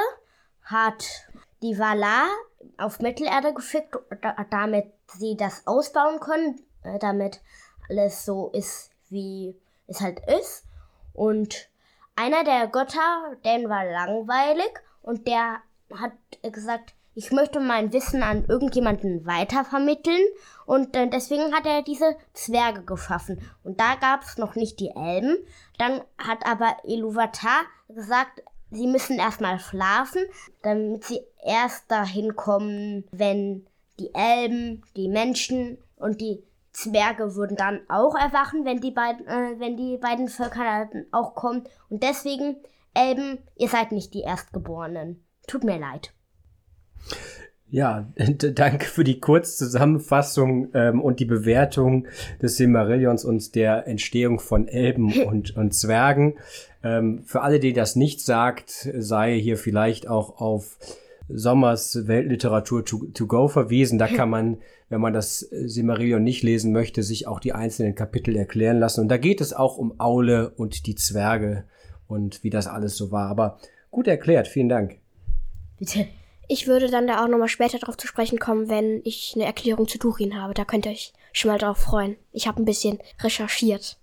hat 0.63 1.05
die 1.61 1.77
Valar 1.77 2.27
auf 2.77 2.99
Mittelerde 2.99 3.53
geschickt, 3.53 3.95
da, 4.21 4.35
damit 4.49 4.91
sie 5.07 5.37
das 5.37 5.65
ausbauen 5.67 6.19
können, 6.19 6.61
äh, 6.83 6.99
damit 6.99 7.41
alles 7.89 8.25
so 8.25 8.49
ist, 8.53 8.91
wie 9.09 9.55
es 9.87 10.01
halt 10.01 10.19
ist. 10.27 10.63
Und 11.13 11.69
einer 12.15 12.43
der 12.43 12.67
Götter, 12.67 13.35
den 13.43 13.69
war 13.69 13.85
langweilig 13.85 14.71
und 15.01 15.27
der 15.27 15.61
hat 15.93 16.13
gesagt, 16.41 16.93
ich 17.17 17.31
möchte 17.31 17.61
mein 17.61 17.93
Wissen 17.93 18.23
an 18.23 18.45
irgendjemanden 18.45 19.25
weitervermitteln 19.25 20.21
und 20.65 20.95
äh, 20.95 21.07
deswegen 21.07 21.53
hat 21.53 21.65
er 21.65 21.81
diese 21.81 22.17
Zwerge 22.33 22.83
geschaffen. 22.83 23.41
Und 23.63 23.79
da 23.79 23.95
gab 23.95 24.23
es 24.23 24.37
noch 24.37 24.55
nicht 24.55 24.81
die 24.81 24.91
Elben. 24.93 25.37
Dann 25.77 26.01
hat 26.17 26.45
aber 26.45 26.75
Iluvatar 26.83 27.61
gesagt, 27.87 28.43
sie 28.69 28.87
müssen 28.87 29.17
erstmal 29.17 29.59
schlafen, 29.59 30.23
damit 30.61 31.05
sie 31.05 31.21
erst 31.41 31.89
dahin 31.89 32.35
kommen, 32.35 33.05
wenn 33.11 33.65
die 33.97 34.13
Elben, 34.13 34.83
die 34.97 35.07
Menschen 35.07 35.77
und 35.95 36.19
die 36.19 36.43
Zwerge 36.75 37.35
würden 37.35 37.55
dann 37.57 37.79
auch 37.87 38.15
erwachen, 38.15 38.65
wenn 38.65 38.81
die 38.81 38.91
beiden, 38.91 39.25
äh, 39.27 39.59
wenn 39.59 39.77
die 39.77 39.97
beiden 39.97 40.27
Völker 40.27 40.87
dann 40.91 41.05
auch 41.11 41.33
kommen. 41.33 41.63
Und 41.89 42.03
deswegen, 42.03 42.57
Elben, 42.93 43.39
ihr 43.55 43.69
seid 43.69 43.91
nicht 43.91 44.13
die 44.13 44.21
Erstgeborenen. 44.21 45.23
Tut 45.47 45.63
mir 45.63 45.79
leid. 45.79 46.13
Ja, 47.69 48.07
danke 48.15 48.85
für 48.85 49.03
die 49.03 49.19
Kurzzusammenfassung 49.19 50.69
ähm, 50.73 51.01
und 51.01 51.19
die 51.19 51.25
Bewertung 51.25 52.07
des 52.41 52.57
Silmarillions 52.57 53.25
und 53.25 53.55
der 53.55 53.87
Entstehung 53.87 54.39
von 54.39 54.67
Elben 54.67 55.23
und, 55.25 55.55
und 55.55 55.73
Zwergen. 55.73 56.37
Ähm, 56.83 57.23
für 57.23 57.41
alle, 57.41 57.59
die 57.59 57.73
das 57.73 57.95
nicht 57.95 58.21
sagt, 58.21 58.69
sei 58.69 59.39
hier 59.39 59.57
vielleicht 59.57 60.07
auch 60.07 60.41
auf 60.41 60.77
Sommers 61.27 62.07
Weltliteratur 62.07 62.85
to, 62.85 63.05
to 63.13 63.27
go 63.27 63.47
verwiesen. 63.47 63.97
Da 63.97 64.07
kann 64.07 64.29
man, 64.29 64.57
wenn 64.89 65.01
man 65.01 65.13
das 65.13 65.39
Silmarillion 65.39 66.23
nicht 66.23 66.43
lesen 66.43 66.71
möchte, 66.71 67.03
sich 67.03 67.27
auch 67.27 67.39
die 67.39 67.53
einzelnen 67.53 67.95
Kapitel 67.95 68.35
erklären 68.35 68.79
lassen. 68.79 69.01
Und 69.01 69.09
da 69.09 69.17
geht 69.17 69.41
es 69.41 69.53
auch 69.53 69.77
um 69.77 69.99
Aule 69.99 70.51
und 70.51 70.85
die 70.85 70.95
Zwerge 70.95 71.65
und 72.07 72.43
wie 72.43 72.49
das 72.49 72.67
alles 72.67 72.95
so 72.95 73.11
war. 73.11 73.29
Aber 73.29 73.57
gut 73.91 74.07
erklärt, 74.07 74.47
vielen 74.47 74.69
Dank. 74.69 74.97
Bitte. 75.79 76.07
Ich 76.47 76.67
würde 76.67 76.89
dann 76.89 77.07
da 77.07 77.23
auch 77.23 77.27
nochmal 77.27 77.47
später 77.47 77.79
drauf 77.79 77.97
zu 77.97 78.07
sprechen 78.07 78.37
kommen, 78.37 78.69
wenn 78.69 79.01
ich 79.03 79.33
eine 79.35 79.45
Erklärung 79.45 79.87
zu 79.87 79.97
Durin 79.97 80.39
habe. 80.39 80.53
Da 80.53 80.63
könnt 80.63 80.85
ihr 80.85 80.91
euch 80.91 81.11
schon 81.33 81.49
mal 81.49 81.57
drauf 81.57 81.77
freuen. 81.77 82.17
Ich 82.31 82.47
habe 82.47 82.61
ein 82.61 82.65
bisschen 82.65 82.99
recherchiert. 83.19 83.97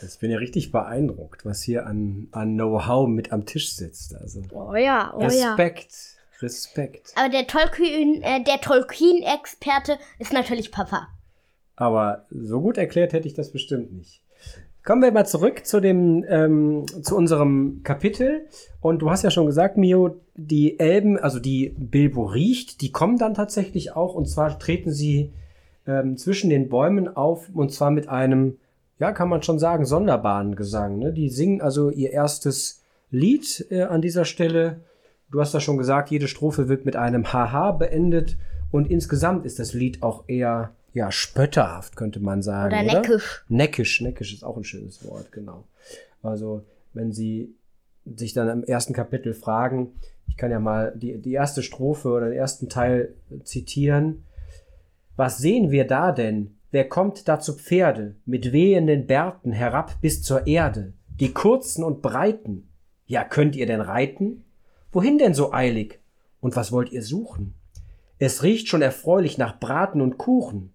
Ich 0.00 0.18
bin 0.18 0.30
ja 0.30 0.38
richtig 0.38 0.70
beeindruckt, 0.70 1.44
was 1.44 1.62
hier 1.62 1.86
an, 1.86 2.28
an 2.30 2.54
Know-how 2.54 3.08
mit 3.08 3.32
am 3.32 3.46
Tisch 3.46 3.74
sitzt. 3.74 4.14
Also 4.14 4.42
Oh 4.52 4.76
ja, 4.76 5.12
oh 5.14 5.20
ja. 5.22 5.26
Respekt, 5.54 5.92
Respekt. 6.40 7.12
Aber 7.16 7.28
der 7.28 7.46
Tolkien, 7.46 8.22
äh, 8.22 8.42
der 8.42 8.60
Tolkien-Experte 8.60 9.98
ist 10.18 10.32
natürlich 10.32 10.70
Papa. 10.72 11.08
Aber 11.76 12.26
so 12.30 12.60
gut 12.60 12.76
erklärt 12.76 13.12
hätte 13.12 13.28
ich 13.28 13.34
das 13.34 13.52
bestimmt 13.52 13.92
nicht. 13.92 14.22
Kommen 14.84 15.02
wir 15.02 15.12
mal 15.12 15.26
zurück 15.26 15.66
zu 15.66 15.80
dem, 15.80 16.24
ähm, 16.28 16.86
zu 17.02 17.14
unserem 17.14 17.82
Kapitel. 17.82 18.46
Und 18.80 19.02
du 19.02 19.10
hast 19.10 19.22
ja 19.22 19.30
schon 19.30 19.46
gesagt, 19.46 19.76
Mio, 19.76 20.20
die 20.34 20.80
Elben, 20.80 21.18
also 21.18 21.38
die 21.40 21.74
Bilbo 21.76 22.24
riecht, 22.24 22.80
die 22.80 22.90
kommen 22.90 23.18
dann 23.18 23.34
tatsächlich 23.34 23.94
auch. 23.94 24.14
Und 24.14 24.26
zwar 24.26 24.58
treten 24.58 24.90
sie 24.90 25.32
ähm, 25.86 26.16
zwischen 26.16 26.48
den 26.48 26.68
Bäumen 26.68 27.14
auf. 27.14 27.50
Und 27.52 27.72
zwar 27.72 27.90
mit 27.90 28.08
einem, 28.08 28.56
ja, 28.98 29.12
kann 29.12 29.28
man 29.28 29.42
schon 29.42 29.58
sagen, 29.58 29.84
sonderbaren 29.84 30.56
Gesang. 30.56 30.98
Ne? 30.98 31.12
Die 31.12 31.28
singen 31.28 31.60
also 31.60 31.90
ihr 31.90 32.12
erstes 32.12 32.82
Lied 33.10 33.66
äh, 33.70 33.82
an 33.82 34.00
dieser 34.00 34.24
Stelle. 34.24 34.80
Du 35.30 35.40
hast 35.40 35.54
ja 35.54 35.60
schon 35.60 35.78
gesagt, 35.78 36.10
jede 36.10 36.28
Strophe 36.28 36.68
wird 36.68 36.84
mit 36.84 36.96
einem 36.96 37.32
Haha 37.32 37.72
beendet. 37.72 38.36
Und 38.70 38.90
insgesamt 38.90 39.46
ist 39.46 39.58
das 39.58 39.72
Lied 39.72 40.02
auch 40.02 40.24
eher 40.26 40.72
ja, 40.92 41.10
spötterhaft, 41.12 41.96
könnte 41.96 42.20
man 42.20 42.42
sagen. 42.42 42.74
Oder 42.74 42.84
Oder, 42.84 43.00
neckisch. 43.00 43.44
Neckisch, 43.48 44.00
neckisch 44.00 44.32
ist 44.32 44.44
auch 44.44 44.56
ein 44.56 44.64
schönes 44.64 45.04
Wort, 45.06 45.32
genau. 45.32 45.64
Also, 46.22 46.64
wenn 46.94 47.12
Sie 47.12 47.54
sich 48.04 48.32
dann 48.32 48.48
im 48.48 48.64
ersten 48.64 48.94
Kapitel 48.94 49.34
fragen, 49.34 49.92
ich 50.28 50.36
kann 50.36 50.50
ja 50.50 50.60
mal 50.60 50.92
die, 50.96 51.18
die 51.18 51.32
erste 51.32 51.62
Strophe 51.62 52.08
oder 52.08 52.28
den 52.28 52.38
ersten 52.38 52.68
Teil 52.68 53.14
zitieren. 53.44 54.24
Was 55.16 55.38
sehen 55.38 55.70
wir 55.70 55.86
da 55.86 56.12
denn? 56.12 56.56
Wer 56.70 56.88
kommt 56.88 57.28
da 57.28 57.40
zu 57.40 57.54
Pferde, 57.54 58.14
mit 58.26 58.52
wehenden 58.52 59.06
Bärten 59.06 59.52
herab 59.52 60.00
bis 60.00 60.22
zur 60.22 60.46
Erde, 60.46 60.92
die 61.08 61.32
kurzen 61.32 61.82
und 61.82 62.02
breiten? 62.02 62.68
Ja, 63.06 63.24
könnt 63.24 63.56
ihr 63.56 63.66
denn 63.66 63.80
reiten? 63.80 64.44
Wohin 64.92 65.18
denn 65.18 65.34
so 65.34 65.52
eilig? 65.52 65.98
Und 66.40 66.56
was 66.56 66.72
wollt 66.72 66.92
ihr 66.92 67.02
suchen? 67.02 67.54
Es 68.18 68.42
riecht 68.42 68.68
schon 68.68 68.82
erfreulich 68.82 69.38
nach 69.38 69.58
Braten 69.58 70.00
und 70.00 70.18
Kuchen. 70.18 70.70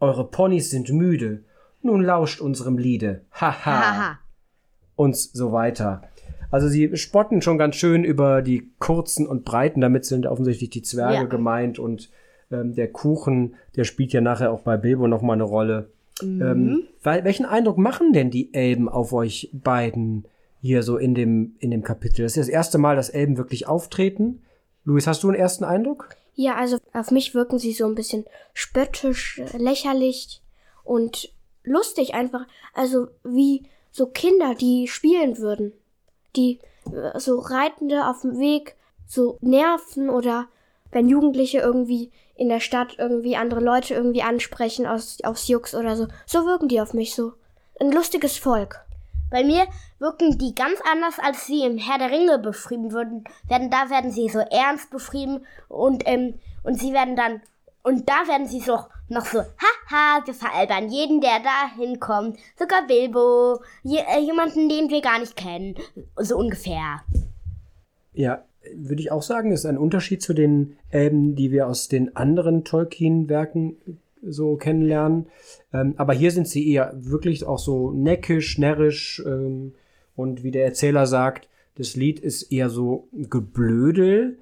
Eure 0.00 0.24
Ponys 0.28 0.70
sind 0.70 0.90
müde. 0.92 1.44
Nun 1.82 2.02
lauscht 2.02 2.40
unserem 2.40 2.78
Liede. 2.78 3.22
Haha. 3.32 4.18
Und 4.96 5.16
so 5.16 5.52
weiter. 5.52 6.02
Also 6.50 6.68
sie 6.68 6.96
spotten 6.96 7.42
schon 7.42 7.58
ganz 7.58 7.76
schön 7.76 8.04
über 8.04 8.42
die 8.42 8.70
kurzen 8.78 9.26
und 9.26 9.44
breiten. 9.44 9.80
Damit 9.80 10.04
sind 10.04 10.26
offensichtlich 10.26 10.70
die 10.70 10.82
Zwerge 10.82 11.14
Ja. 11.14 11.24
gemeint 11.24 11.78
und 11.78 12.10
ähm, 12.50 12.74
der 12.74 12.88
Kuchen, 12.90 13.54
der 13.76 13.84
spielt 13.84 14.12
ja 14.12 14.20
nachher 14.20 14.50
auch 14.52 14.62
bei 14.62 14.76
Bilbo 14.76 15.06
noch 15.06 15.22
mal 15.22 15.34
eine 15.34 15.42
Rolle. 15.44 15.90
Mhm. 16.22 16.42
Ähm, 16.42 16.82
weil, 17.02 17.24
welchen 17.24 17.44
Eindruck 17.46 17.78
machen 17.78 18.12
denn 18.12 18.30
die 18.30 18.52
Elben 18.54 18.88
auf 18.88 19.12
euch 19.12 19.50
beiden 19.52 20.24
hier 20.60 20.82
so 20.82 20.96
in 20.96 21.14
dem, 21.14 21.56
in 21.58 21.70
dem 21.70 21.82
Kapitel? 21.82 22.22
Das 22.22 22.36
ist 22.36 22.48
das 22.48 22.52
erste 22.52 22.78
Mal, 22.78 22.96
dass 22.96 23.10
Elben 23.10 23.36
wirklich 23.36 23.66
auftreten. 23.66 24.42
Luis, 24.84 25.06
hast 25.06 25.22
du 25.22 25.28
einen 25.28 25.38
ersten 25.38 25.64
Eindruck? 25.64 26.10
Ja, 26.34 26.54
also 26.54 26.78
auf 26.92 27.10
mich 27.10 27.34
wirken 27.34 27.58
sie 27.58 27.72
so 27.72 27.86
ein 27.86 27.94
bisschen 27.94 28.24
spöttisch, 28.54 29.38
äh, 29.38 29.56
lächerlich 29.58 30.40
und 30.84 31.32
lustig 31.64 32.14
einfach. 32.14 32.46
Also 32.74 33.08
wie 33.24 33.64
so 33.90 34.06
Kinder, 34.06 34.54
die 34.54 34.86
spielen 34.88 35.38
würden. 35.38 35.72
Die 36.36 36.60
äh, 36.92 37.18
so 37.18 37.38
Reitende 37.38 38.08
auf 38.08 38.22
dem 38.22 38.38
Weg 38.38 38.76
so 39.06 39.38
nerven 39.40 40.10
oder 40.10 40.48
wenn 40.92 41.08
Jugendliche 41.08 41.58
irgendwie 41.58 42.10
in 42.34 42.48
der 42.48 42.60
Stadt 42.60 42.96
irgendwie 42.98 43.36
andere 43.36 43.60
Leute 43.60 43.94
irgendwie 43.94 44.22
ansprechen 44.22 44.86
aus, 44.86 45.18
aus 45.24 45.48
Jux 45.48 45.74
oder 45.74 45.96
so. 45.96 46.06
So 46.24 46.46
wirken 46.46 46.68
die 46.68 46.80
auf 46.80 46.94
mich 46.94 47.14
so. 47.14 47.32
Ein 47.80 47.90
lustiges 47.90 48.38
Volk. 48.38 48.84
Bei 49.30 49.44
mir 49.44 49.66
wirken 49.98 50.38
die 50.38 50.54
ganz 50.54 50.80
anders, 50.90 51.18
als 51.18 51.46
sie 51.46 51.64
im 51.64 51.78
Herr 51.78 51.98
der 51.98 52.10
Ringe 52.10 52.38
beschrieben 52.38 52.92
würden. 52.92 53.24
Werden, 53.46 53.70
da 53.70 53.90
werden 53.90 54.10
sie 54.10 54.28
so 54.28 54.38
ernst 54.38 54.90
beschrieben 54.90 55.40
und, 55.68 56.02
ähm, 56.06 56.34
und 56.62 56.78
sie 56.78 56.92
werden 56.92 57.16
dann, 57.16 57.42
und 57.82 58.08
da 58.08 58.26
werden 58.28 58.46
sie 58.46 58.60
so 58.60 58.78
noch 59.08 59.24
so, 59.24 59.38
haha, 59.38 60.26
wir 60.26 60.34
veralbern 60.34 60.88
jeden, 60.88 61.20
der 61.20 61.40
da 61.42 61.74
hinkommt. 61.76 62.38
Sogar 62.58 62.86
Bilbo, 62.86 63.60
je, 63.82 63.98
äh, 63.98 64.20
jemanden, 64.20 64.68
den 64.68 64.90
wir 64.90 65.00
gar 65.00 65.18
nicht 65.18 65.36
kennen. 65.36 65.74
So 66.16 66.36
ungefähr. 66.36 67.00
Ja, 68.12 68.44
würde 68.74 69.00
ich 69.00 69.10
auch 69.10 69.22
sagen, 69.22 69.52
ist 69.52 69.64
ein 69.64 69.78
Unterschied 69.78 70.22
zu 70.22 70.34
den 70.34 70.76
Elben, 70.90 71.36
die 71.36 71.50
wir 71.50 71.66
aus 71.66 71.88
den 71.88 72.16
anderen 72.16 72.64
Tolkien-Werken 72.64 73.76
so 74.22 74.56
kennenlernen. 74.56 75.26
Ähm, 75.72 75.94
aber 75.96 76.12
hier 76.12 76.30
sind 76.30 76.48
sie 76.48 76.70
eher 76.70 76.92
wirklich 76.96 77.44
auch 77.44 77.58
so 77.58 77.92
neckisch, 77.92 78.58
närrisch 78.58 79.22
ähm, 79.26 79.74
und 80.16 80.42
wie 80.42 80.50
der 80.50 80.64
Erzähler 80.64 81.06
sagt, 81.06 81.48
das 81.76 81.94
Lied 81.94 82.18
ist 82.18 82.50
eher 82.50 82.70
so 82.70 83.08
Geblödel, 83.12 84.38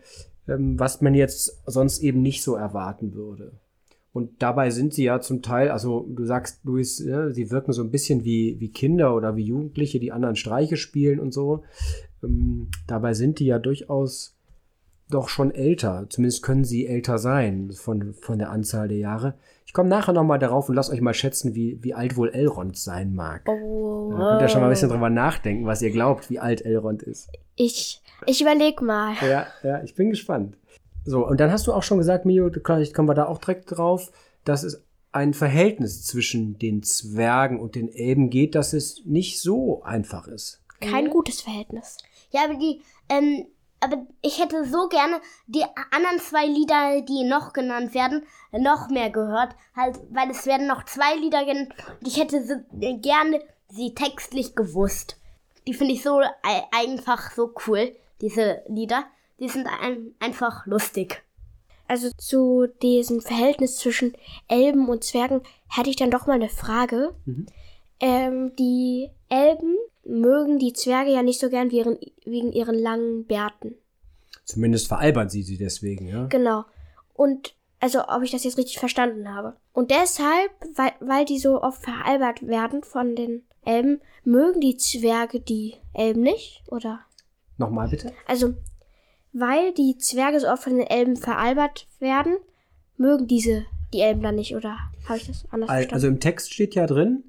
ähm, 0.48 0.78
was 0.78 1.00
man 1.00 1.14
jetzt 1.14 1.62
sonst 1.66 2.02
eben 2.02 2.22
nicht 2.22 2.42
so 2.42 2.54
erwarten 2.54 3.14
würde. 3.14 3.52
Und 4.16 4.40
dabei 4.40 4.70
sind 4.70 4.94
sie 4.94 5.04
ja 5.04 5.20
zum 5.20 5.42
Teil, 5.42 5.70
also 5.70 6.06
du 6.08 6.24
sagst, 6.24 6.64
Luis, 6.64 7.04
ja, 7.04 7.30
sie 7.30 7.50
wirken 7.50 7.72
so 7.72 7.82
ein 7.82 7.90
bisschen 7.90 8.24
wie, 8.24 8.56
wie 8.58 8.70
Kinder 8.70 9.14
oder 9.14 9.36
wie 9.36 9.44
Jugendliche, 9.44 10.00
die 10.00 10.10
anderen 10.10 10.36
Streiche 10.36 10.78
spielen 10.78 11.20
und 11.20 11.34
so. 11.34 11.64
Ähm, 12.24 12.68
dabei 12.86 13.12
sind 13.12 13.40
die 13.40 13.44
ja 13.44 13.58
durchaus 13.58 14.35
doch 15.08 15.28
schon 15.28 15.54
älter. 15.54 16.06
Zumindest 16.08 16.42
können 16.42 16.64
sie 16.64 16.86
älter 16.86 17.18
sein 17.18 17.72
von, 17.72 18.14
von 18.14 18.38
der 18.38 18.50
Anzahl 18.50 18.88
der 18.88 18.98
Jahre. 18.98 19.34
Ich 19.64 19.72
komme 19.72 19.88
nachher 19.88 20.12
nochmal 20.12 20.38
darauf 20.38 20.68
und 20.68 20.74
lasst 20.74 20.90
euch 20.90 21.00
mal 21.00 21.14
schätzen, 21.14 21.54
wie, 21.54 21.82
wie 21.82 21.94
alt 21.94 22.16
wohl 22.16 22.30
Elrond 22.30 22.76
sein 22.76 23.14
mag. 23.14 23.48
Oh. 23.48 24.10
Da 24.12 24.30
könnt 24.30 24.42
ihr 24.42 24.48
schon 24.48 24.60
mal 24.60 24.68
ein 24.68 24.72
bisschen 24.72 24.90
drüber 24.90 25.10
nachdenken, 25.10 25.66
was 25.66 25.82
ihr 25.82 25.90
glaubt, 25.90 26.30
wie 26.30 26.38
alt 26.38 26.64
Elrond 26.64 27.02
ist. 27.02 27.28
Ich, 27.54 28.02
ich 28.26 28.40
überleg 28.40 28.80
mal. 28.80 29.14
Ja, 29.22 29.46
ja, 29.62 29.82
ich 29.82 29.94
bin 29.94 30.10
gespannt. 30.10 30.56
So, 31.04 31.26
und 31.26 31.38
dann 31.40 31.52
hast 31.52 31.66
du 31.66 31.72
auch 31.72 31.82
schon 31.84 31.98
gesagt, 31.98 32.26
Mio, 32.26 32.50
vielleicht 32.50 32.94
kommen 32.94 33.08
wir 33.08 33.14
da 33.14 33.26
auch 33.26 33.38
direkt 33.38 33.76
drauf, 33.76 34.10
dass 34.44 34.64
es 34.64 34.84
ein 35.12 35.34
Verhältnis 35.34 36.04
zwischen 36.04 36.58
den 36.58 36.82
Zwergen 36.82 37.60
und 37.60 37.74
den 37.74 37.88
Elben 37.88 38.28
geht, 38.28 38.54
dass 38.54 38.72
es 38.72 39.02
nicht 39.04 39.40
so 39.40 39.82
einfach 39.82 40.26
ist. 40.26 40.62
Kein 40.80 41.08
gutes 41.08 41.40
Verhältnis. 41.40 41.96
Ja, 42.30 42.44
aber 42.44 42.54
die, 42.58 42.82
ähm, 43.08 43.46
aber 43.86 44.06
ich 44.22 44.40
hätte 44.42 44.64
so 44.64 44.88
gerne 44.88 45.20
die 45.46 45.64
anderen 45.90 46.18
zwei 46.18 46.46
Lieder, 46.46 47.00
die 47.02 47.24
noch 47.24 47.52
genannt 47.52 47.94
werden, 47.94 48.22
noch 48.52 48.88
mehr 48.88 49.10
gehört. 49.10 49.54
Halt, 49.74 49.98
weil 50.10 50.30
es 50.30 50.46
werden 50.46 50.66
noch 50.66 50.84
zwei 50.84 51.14
Lieder 51.16 51.44
genannt 51.44 51.72
und 52.00 52.06
ich 52.06 52.18
hätte 52.18 52.44
so, 52.44 52.54
äh, 52.80 52.94
gerne 52.98 53.40
sie 53.68 53.94
textlich 53.94 54.54
gewusst. 54.54 55.16
Die 55.66 55.74
finde 55.74 55.94
ich 55.94 56.02
so 56.02 56.18
ei- 56.20 56.64
einfach 56.72 57.30
so 57.32 57.52
cool, 57.66 57.94
diese 58.20 58.62
Lieder. 58.68 59.04
Die 59.40 59.48
sind 59.48 59.66
ein, 59.66 60.14
einfach 60.20 60.66
lustig. 60.66 61.22
Also 61.88 62.08
zu 62.16 62.66
diesem 62.82 63.20
Verhältnis 63.20 63.76
zwischen 63.78 64.16
Elben 64.48 64.88
und 64.88 65.04
Zwergen 65.04 65.42
hätte 65.68 65.90
ich 65.90 65.96
dann 65.96 66.10
doch 66.10 66.26
mal 66.26 66.32
eine 66.34 66.48
Frage. 66.48 67.14
Ähm, 68.00 68.54
die 68.56 69.10
Elben 69.28 69.76
mögen 70.08 70.58
die 70.58 70.72
Zwerge 70.72 71.10
ja 71.10 71.22
nicht 71.22 71.40
so 71.40 71.50
gern 71.50 71.70
wegen, 71.70 72.52
ihren 72.52 72.78
langen 72.78 73.24
Bärten. 73.24 73.74
Zumindest 74.44 74.88
veralbern 74.88 75.28
sie 75.28 75.42
sie 75.42 75.58
deswegen, 75.58 76.06
ja. 76.06 76.26
Genau. 76.26 76.64
Und 77.14 77.54
also, 77.80 78.08
ob 78.08 78.22
ich 78.22 78.30
das 78.30 78.44
jetzt 78.44 78.56
richtig 78.56 78.78
verstanden 78.78 79.34
habe. 79.34 79.56
Und 79.72 79.90
deshalb, 79.90 80.50
weil, 80.74 80.92
weil 81.00 81.24
die 81.24 81.38
so 81.38 81.62
oft 81.62 81.82
veralbert 81.82 82.46
werden 82.46 82.82
von 82.82 83.14
den 83.14 83.42
Elben, 83.64 84.00
mögen 84.24 84.60
die 84.60 84.76
Zwerge 84.76 85.40
die 85.40 85.74
Elben 85.92 86.22
nicht? 86.22 86.62
Oder? 86.68 87.00
Nochmal 87.58 87.88
bitte. 87.88 88.12
Also, 88.26 88.54
weil 89.32 89.72
die 89.74 89.98
Zwerge 89.98 90.40
so 90.40 90.48
oft 90.48 90.62
von 90.62 90.76
den 90.76 90.86
Elben 90.86 91.16
veralbert 91.16 91.86
werden, 91.98 92.36
mögen 92.96 93.26
diese 93.26 93.66
die 93.92 94.00
Elben 94.00 94.22
dann 94.22 94.36
nicht, 94.36 94.56
oder 94.56 94.78
habe 95.06 95.18
ich 95.18 95.26
das 95.26 95.44
anders 95.50 95.68
Al- 95.68 95.76
verstanden? 95.76 95.94
Also 95.94 96.06
im 96.08 96.20
Text 96.20 96.54
steht 96.54 96.74
ja 96.74 96.86
drin, 96.86 97.24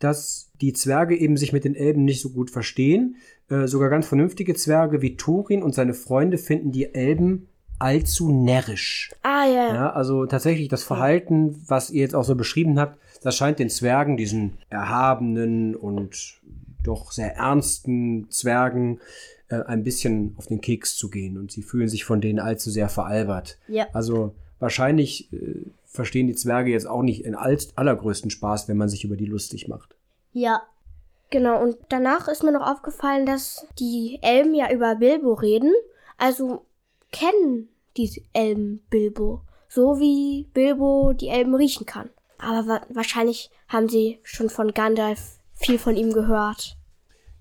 dass 0.00 0.50
die 0.60 0.72
Zwerge 0.72 1.16
eben 1.16 1.36
sich 1.36 1.52
mit 1.52 1.64
den 1.64 1.76
Elben 1.76 2.04
nicht 2.04 2.20
so 2.20 2.30
gut 2.30 2.50
verstehen. 2.50 3.16
Äh, 3.48 3.66
sogar 3.66 3.88
ganz 3.88 4.06
vernünftige 4.06 4.54
Zwerge 4.54 5.02
wie 5.02 5.16
Thorin 5.16 5.62
und 5.62 5.74
seine 5.74 5.94
Freunde 5.94 6.38
finden 6.38 6.72
die 6.72 6.94
Elben 6.94 7.48
allzu 7.78 8.30
närrisch. 8.30 9.10
ah, 9.22 9.46
ja, 9.46 9.52
ja. 9.52 9.74
Ja, 9.74 9.90
also 9.92 10.26
tatsächlich 10.26 10.68
das 10.68 10.82
Verhalten, 10.82 11.62
was 11.66 11.90
ihr 11.90 12.02
jetzt 12.02 12.14
auch 12.14 12.24
so 12.24 12.34
beschrieben 12.34 12.78
habt, 12.78 12.98
das 13.22 13.36
scheint 13.36 13.58
den 13.58 13.70
Zwergen, 13.70 14.16
diesen 14.16 14.58
erhabenen 14.68 15.74
und 15.74 16.40
doch 16.84 17.12
sehr 17.12 17.36
ernsten 17.36 18.30
Zwergen, 18.30 19.00
äh, 19.48 19.62
ein 19.62 19.82
bisschen 19.82 20.34
auf 20.36 20.46
den 20.46 20.60
Keks 20.60 20.96
zu 20.96 21.10
gehen 21.10 21.38
und 21.38 21.50
sie 21.52 21.62
fühlen 21.62 21.88
sich 21.88 22.04
von 22.04 22.20
denen 22.20 22.38
allzu 22.38 22.70
sehr 22.70 22.88
veralbert. 22.88 23.58
Ja. 23.68 23.86
Also 23.92 24.34
wahrscheinlich 24.58 25.32
äh, 25.32 25.64
verstehen 25.90 26.28
die 26.28 26.34
Zwerge 26.34 26.70
jetzt 26.70 26.86
auch 26.86 27.02
nicht 27.02 27.24
in 27.24 27.34
all, 27.34 27.58
allergrößten 27.74 28.30
Spaß, 28.30 28.68
wenn 28.68 28.76
man 28.76 28.88
sich 28.88 29.04
über 29.04 29.16
die 29.16 29.26
lustig 29.26 29.68
macht. 29.68 29.96
Ja. 30.32 30.62
Genau, 31.30 31.62
und 31.62 31.76
danach 31.88 32.26
ist 32.26 32.42
mir 32.42 32.50
noch 32.50 32.68
aufgefallen, 32.68 33.24
dass 33.24 33.66
die 33.78 34.18
Elben 34.20 34.52
ja 34.54 34.72
über 34.72 34.96
Bilbo 34.96 35.34
reden. 35.34 35.72
Also 36.18 36.66
kennen 37.12 37.68
die 37.96 38.24
Elben 38.32 38.82
Bilbo. 38.90 39.42
So 39.68 40.00
wie 40.00 40.48
Bilbo 40.52 41.12
die 41.12 41.28
Elben 41.28 41.54
riechen 41.54 41.86
kann. 41.86 42.10
Aber 42.38 42.66
wa 42.66 42.80
wahrscheinlich 42.88 43.50
haben 43.68 43.88
sie 43.88 44.18
schon 44.24 44.50
von 44.50 44.72
Gandalf 44.72 45.38
viel 45.54 45.78
von 45.78 45.96
ihm 45.96 46.12
gehört. 46.12 46.76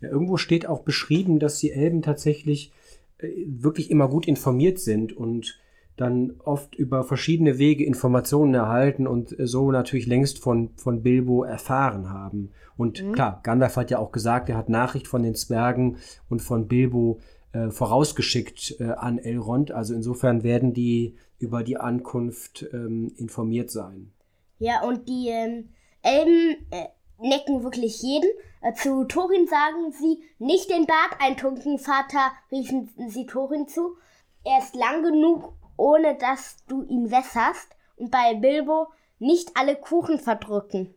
Ja, 0.01 0.09
irgendwo 0.09 0.37
steht 0.37 0.67
auch 0.67 0.81
beschrieben, 0.81 1.39
dass 1.39 1.59
die 1.59 1.71
Elben 1.71 2.03
tatsächlich 2.03 2.71
äh, 3.17 3.29
wirklich 3.47 3.89
immer 3.89 4.07
gut 4.07 4.27
informiert 4.27 4.79
sind 4.79 5.15
und 5.17 5.59
dann 5.99 6.35
oft 6.45 6.75
über 6.75 7.03
verschiedene 7.03 7.57
Wege 7.57 7.83
Informationen 7.83 8.53
erhalten 8.53 9.07
und 9.07 9.37
äh, 9.37 9.47
so 9.47 9.71
natürlich 9.71 10.07
längst 10.07 10.39
von, 10.39 10.69
von 10.75 11.03
Bilbo 11.03 11.43
erfahren 11.43 12.09
haben. 12.09 12.51
Und 12.77 13.13
klar, 13.13 13.41
Gandalf 13.43 13.75
hat 13.75 13.91
ja 13.91 13.99
auch 13.99 14.13
gesagt, 14.13 14.47
er 14.49 14.55
hat 14.55 14.69
Nachricht 14.69 15.07
von 15.07 15.21
den 15.21 15.35
Zwergen 15.35 15.97
und 16.29 16.41
von 16.41 16.67
Bilbo 16.67 17.19
äh, 17.51 17.69
vorausgeschickt 17.69 18.77
äh, 18.79 18.91
an 18.91 19.17
Elrond. 19.17 19.71
Also 19.71 19.93
insofern 19.93 20.43
werden 20.43 20.73
die 20.73 21.15
über 21.39 21.63
die 21.63 21.77
Ankunft 21.77 22.65
ähm, 22.71 23.11
informiert 23.17 23.69
sein. 23.69 24.11
Ja, 24.59 24.81
und 24.83 25.09
die 25.09 25.27
ähm, 25.27 25.69
Elben 26.01 26.55
äh, 26.71 26.85
necken 27.17 27.63
wirklich 27.63 28.01
jeden. 28.01 28.29
Äh, 28.61 28.73
zu 28.73 29.05
Thorin 29.05 29.47
sagen 29.47 29.91
sie, 29.91 30.23
nicht 30.37 30.69
den 30.69 30.85
Bart 30.85 31.17
eintunken, 31.19 31.79
Vater, 31.79 32.31
riefen 32.51 32.89
sie 33.09 33.25
Thorin 33.25 33.67
zu. 33.67 33.97
Er 34.45 34.59
ist 34.59 34.75
lang 34.75 35.03
genug, 35.03 35.53
ohne 35.79 36.17
dass 36.17 36.57
du 36.67 36.83
ihn 36.83 37.09
wässerst. 37.09 37.75
Und 37.95 38.11
bei 38.11 38.35
Bilbo, 38.35 38.87
nicht 39.17 39.51
alle 39.55 39.75
Kuchen 39.75 40.19
verdrücken. 40.19 40.93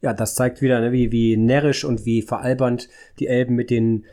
Ja, 0.00 0.12
das 0.12 0.34
zeigt 0.34 0.60
wieder, 0.60 0.80
ne, 0.80 0.92
wie, 0.92 1.10
wie 1.12 1.36
närrisch 1.36 1.84
und 1.84 2.04
wie 2.04 2.22
veralbernd 2.22 2.88
die 3.18 3.26
Elben 3.26 3.54
mit 3.54 3.70
den 3.70 4.04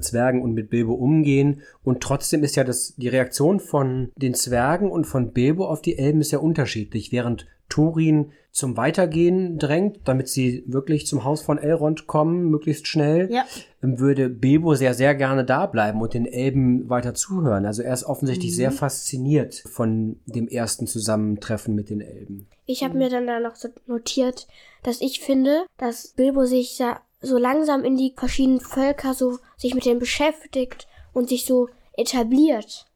Zwergen 0.00 0.42
und 0.42 0.52
mit 0.52 0.70
Bilbo 0.70 0.94
umgehen. 0.94 1.62
Und 1.82 2.00
trotzdem 2.00 2.44
ist 2.44 2.54
ja 2.54 2.62
das, 2.62 2.94
die 2.96 3.08
Reaktion 3.08 3.58
von 3.58 4.12
den 4.16 4.34
Zwergen 4.34 4.90
und 4.90 5.06
von 5.06 5.32
Bilbo 5.32 5.66
auf 5.66 5.82
die 5.82 5.98
Elben 5.98 6.20
ist 6.20 6.30
ja 6.30 6.38
unterschiedlich. 6.38 7.10
Während 7.10 7.46
Turin 7.70 8.32
zum 8.52 8.76
Weitergehen 8.76 9.58
drängt, 9.58 10.00
damit 10.04 10.28
sie 10.28 10.64
wirklich 10.66 11.06
zum 11.06 11.24
Haus 11.24 11.40
von 11.40 11.56
Elrond 11.56 12.06
kommen, 12.06 12.50
möglichst 12.50 12.88
schnell, 12.88 13.32
Ja. 13.32 13.46
würde 13.80 14.28
Bilbo 14.28 14.74
sehr, 14.74 14.92
sehr 14.92 15.14
gerne 15.14 15.44
da 15.44 15.66
bleiben 15.66 16.00
und 16.02 16.12
den 16.12 16.26
Elben 16.26 16.90
weiter 16.90 17.14
zuhören. 17.14 17.64
Also 17.64 17.82
er 17.82 17.94
ist 17.94 18.04
offensichtlich 18.04 18.54
sehr 18.54 18.72
fasziniert 18.72 19.54
von 19.54 20.20
dem 20.26 20.48
ersten 20.48 20.86
Zusammentreffen 20.86 21.74
mit 21.74 21.88
den 21.90 22.00
Elben. 22.00 22.48
Ich 22.66 22.84
habe 22.84 22.98
mir 22.98 23.08
dann 23.08 23.26
da 23.26 23.40
noch 23.40 23.54
so 23.54 23.68
notiert, 23.86 24.48
dass 24.82 25.00
ich 25.00 25.20
finde, 25.20 25.64
dass 25.78 26.08
Bilbo 26.08 26.44
sich 26.44 26.78
ja 26.78 27.00
so 27.22 27.38
langsam 27.38 27.84
in 27.84 27.96
die 27.96 28.14
verschiedenen 28.16 28.60
Völker 28.60 29.14
so 29.14 29.38
sich 29.56 29.74
mit 29.74 29.84
denen 29.84 30.00
beschäftigt 30.00 30.88
und 31.12 31.28
sich 31.28 31.44
so 31.44 31.68
etabliert. 31.96 32.86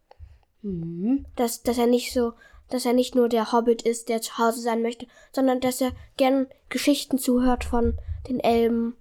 Mhm. 0.62 1.26
Dass, 1.37 1.62
dass 1.62 1.78
er 1.78 1.87
nicht 1.87 2.12
so, 2.12 2.32
dass 2.70 2.87
er 2.87 2.92
nicht 2.92 3.14
nur 3.14 3.29
der 3.29 3.53
Hobbit 3.53 3.83
ist, 3.83 4.09
der 4.09 4.20
zu 4.20 4.38
Hause 4.38 4.61
sein 4.61 4.83
möchte, 4.83 5.07
sondern 5.33 5.61
dass 5.61 5.81
er 5.81 5.92
gern 6.16 6.46
Geschichten 6.68 7.18
zuhört 7.18 7.64
von 7.64 7.98
den 8.29 8.40
Elben 8.40 8.94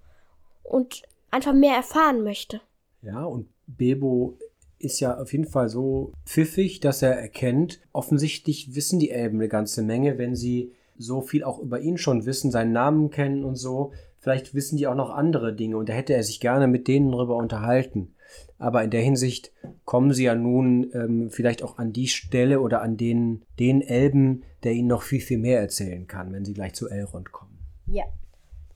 und 0.62 1.02
einfach 1.30 1.52
mehr 1.52 1.74
erfahren 1.74 2.22
möchte. 2.22 2.60
Ja, 3.02 3.24
und 3.24 3.48
Bilbo 3.66 4.38
ist 4.78 5.00
ja 5.00 5.18
auf 5.18 5.32
jeden 5.32 5.46
Fall 5.46 5.68
so 5.68 6.12
pfiffig, 6.26 6.80
dass 6.80 7.02
er 7.02 7.18
erkennt, 7.18 7.80
offensichtlich 7.92 8.74
wissen 8.74 8.98
die 8.98 9.10
Elben 9.10 9.38
eine 9.38 9.48
ganze 9.48 9.82
Menge, 9.82 10.18
wenn 10.18 10.36
sie 10.36 10.72
so 10.96 11.20
viel 11.20 11.42
auch 11.42 11.58
über 11.58 11.80
ihn 11.80 11.98
schon 11.98 12.26
wissen, 12.26 12.50
seinen 12.50 12.72
Namen 12.72 13.10
kennen 13.10 13.44
und 13.44 13.56
so. 13.56 13.92
Vielleicht 14.18 14.54
wissen 14.54 14.76
die 14.76 14.86
auch 14.86 14.94
noch 14.94 15.10
andere 15.10 15.54
Dinge 15.54 15.76
und 15.76 15.88
da 15.88 15.92
hätte 15.92 16.14
er 16.14 16.22
sich 16.22 16.40
gerne 16.40 16.66
mit 16.66 16.88
denen 16.88 17.10
darüber 17.10 17.36
unterhalten. 17.36 18.14
Aber 18.58 18.84
in 18.84 18.90
der 18.90 19.02
Hinsicht 19.02 19.52
kommen 19.84 20.12
sie 20.12 20.24
ja 20.24 20.34
nun 20.34 20.90
ähm, 20.94 21.30
vielleicht 21.30 21.62
auch 21.62 21.78
an 21.78 21.92
die 21.92 22.08
Stelle 22.08 22.60
oder 22.60 22.82
an 22.82 22.96
den, 22.96 23.42
den 23.58 23.82
Elben, 23.82 24.44
der 24.62 24.72
ihnen 24.72 24.88
noch 24.88 25.02
viel, 25.02 25.20
viel 25.20 25.38
mehr 25.38 25.60
erzählen 25.60 26.06
kann, 26.06 26.32
wenn 26.32 26.44
sie 26.44 26.54
gleich 26.54 26.74
zu 26.74 26.88
Elrond 26.88 27.32
kommen. 27.32 27.58
Ja. 27.86 28.04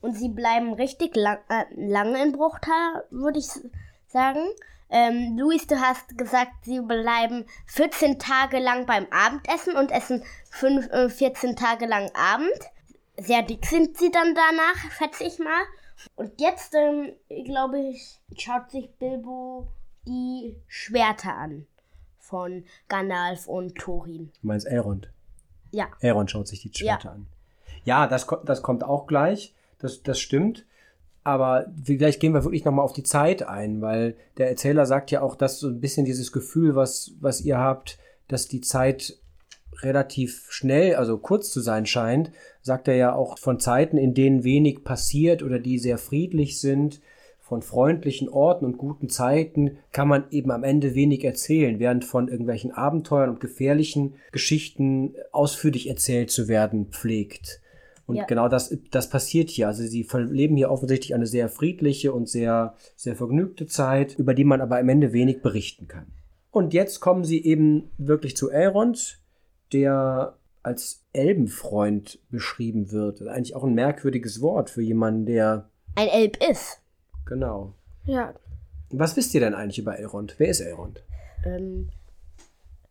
Und 0.01 0.15
sie 0.15 0.29
bleiben 0.29 0.73
richtig 0.73 1.15
lang, 1.15 1.39
äh, 1.49 1.63
lange 1.75 2.23
in 2.23 2.31
Bruchtal, 2.31 3.03
würde 3.09 3.39
ich 3.39 3.47
sagen. 4.07 4.39
Ähm, 4.89 5.37
Luis, 5.37 5.67
du 5.67 5.79
hast 5.79 6.17
gesagt, 6.17 6.51
sie 6.63 6.79
bleiben 6.81 7.45
14 7.67 8.17
Tage 8.17 8.59
lang 8.59 8.85
beim 8.85 9.05
Abendessen 9.11 9.75
und 9.75 9.91
essen 9.91 10.23
fünf, 10.49 10.89
äh, 10.89 11.09
14 11.09 11.55
Tage 11.55 11.85
lang 11.85 12.09
Abend. 12.15 12.59
Sehr 13.17 13.43
dick 13.43 13.65
sind 13.65 13.97
sie 13.97 14.09
dann 14.09 14.33
danach, 14.33 14.91
schätze 14.97 15.25
ich 15.25 15.37
mal. 15.39 15.61
Und 16.15 16.39
jetzt, 16.39 16.75
ähm, 16.75 17.11
glaube 17.45 17.79
ich, 17.79 18.19
schaut 18.37 18.71
sich 18.71 18.89
Bilbo 18.97 19.67
die 20.07 20.55
Schwerter 20.67 21.35
an 21.35 21.65
von 22.17 22.63
Gandalf 22.87 23.47
und 23.47 23.75
Thorin. 23.75 24.31
Du 24.41 24.47
meinst 24.47 24.67
Elrond? 24.67 25.11
Ja. 25.71 25.87
Elrond 25.99 26.31
schaut 26.31 26.47
sich 26.47 26.61
die 26.61 26.71
Schwerter 26.73 27.13
an. 27.13 27.27
Ja, 27.83 28.07
das, 28.07 28.27
das 28.45 28.61
kommt 28.61 28.83
auch 28.83 29.07
gleich. 29.07 29.53
Das, 29.79 30.03
das 30.03 30.19
stimmt. 30.19 30.65
Aber 31.23 31.67
vielleicht 31.83 32.19
gehen 32.19 32.33
wir 32.33 32.43
wirklich 32.43 32.65
nochmal 32.65 32.85
auf 32.85 32.93
die 32.93 33.03
Zeit 33.03 33.43
ein, 33.43 33.81
weil 33.81 34.15
der 34.37 34.49
Erzähler 34.49 34.85
sagt 34.85 35.11
ja 35.11 35.21
auch, 35.21 35.35
dass 35.35 35.59
so 35.59 35.67
ein 35.67 35.79
bisschen 35.79 36.05
dieses 36.05 36.31
Gefühl, 36.31 36.75
was, 36.75 37.11
was 37.19 37.41
ihr 37.41 37.57
habt, 37.57 37.99
dass 38.27 38.47
die 38.47 38.61
Zeit 38.61 39.18
relativ 39.83 40.47
schnell, 40.49 40.95
also 40.95 41.17
kurz 41.17 41.51
zu 41.51 41.61
sein 41.61 41.85
scheint, 41.85 42.31
sagt 42.61 42.87
er 42.87 42.95
ja 42.95 43.13
auch 43.13 43.37
von 43.37 43.59
Zeiten, 43.59 43.97
in 43.97 44.13
denen 44.13 44.43
wenig 44.43 44.83
passiert 44.83 45.43
oder 45.43 45.59
die 45.59 45.79
sehr 45.79 45.97
friedlich 45.97 46.59
sind, 46.59 47.01
von 47.49 47.63
freundlichen 47.63 48.29
Orten 48.29 48.63
und 48.63 48.77
guten 48.77 49.09
Zeiten 49.09 49.79
kann 49.91 50.07
man 50.07 50.25
eben 50.29 50.51
am 50.51 50.63
Ende 50.63 50.93
wenig 50.93 51.23
erzählen, 51.23 51.79
während 51.79 52.05
von 52.05 52.27
irgendwelchen 52.27 52.71
Abenteuern 52.71 53.31
und 53.31 53.39
gefährlichen 53.39 54.13
Geschichten 54.31 55.15
ausführlich 55.31 55.89
erzählt 55.89 56.29
zu 56.29 56.47
werden 56.47 56.89
pflegt. 56.91 57.59
Und 58.05 58.17
Ja. 58.17 58.25
genau 58.25 58.49
das, 58.49 58.75
das 58.91 59.09
passiert 59.09 59.49
hier. 59.49 59.67
Also 59.67 59.83
sie 59.83 60.07
leben 60.13 60.57
hier 60.57 60.69
offensichtlich 60.69 61.15
eine 61.15 61.25
sehr 61.25 61.49
friedliche 61.49 62.13
und 62.13 62.29
sehr, 62.29 62.75
sehr 62.95 63.15
vergnügte 63.15 63.65
Zeit, 63.65 64.17
über 64.17 64.35
die 64.35 64.43
man 64.43 64.61
aber 64.61 64.77
am 64.77 64.89
Ende 64.89 65.11
wenig 65.11 65.41
berichten 65.41 65.87
kann. 65.87 66.05
Und 66.51 66.73
jetzt 66.75 66.99
kommen 66.99 67.23
sie 67.23 67.43
eben 67.43 67.89
wirklich 67.97 68.35
zu 68.37 68.49
Elrond, 68.51 69.19
der 69.73 70.35
als 70.63 71.03
Elbenfreund 71.13 72.19
beschrieben 72.29 72.91
wird. 72.91 73.15
Das 73.15 73.27
ist 73.27 73.33
eigentlich 73.33 73.55
auch 73.55 73.63
ein 73.63 73.73
merkwürdiges 73.73 74.41
Wort 74.41 74.69
für 74.69 74.81
jemanden, 74.81 75.25
der. 75.25 75.69
Ein 75.95 76.07
Elb 76.09 76.37
ist. 76.43 76.81
Genau. 77.25 77.73
Ja, 78.05 78.33
Was 78.89 79.15
wisst 79.15 79.33
ihr 79.33 79.39
denn 79.39 79.53
eigentlich 79.53 79.79
über 79.79 79.97
Elrond? 79.99 80.35
Wer 80.37 80.49
ist 80.49 80.61
Elrond? 80.61 81.03
Ähm, 81.45 81.89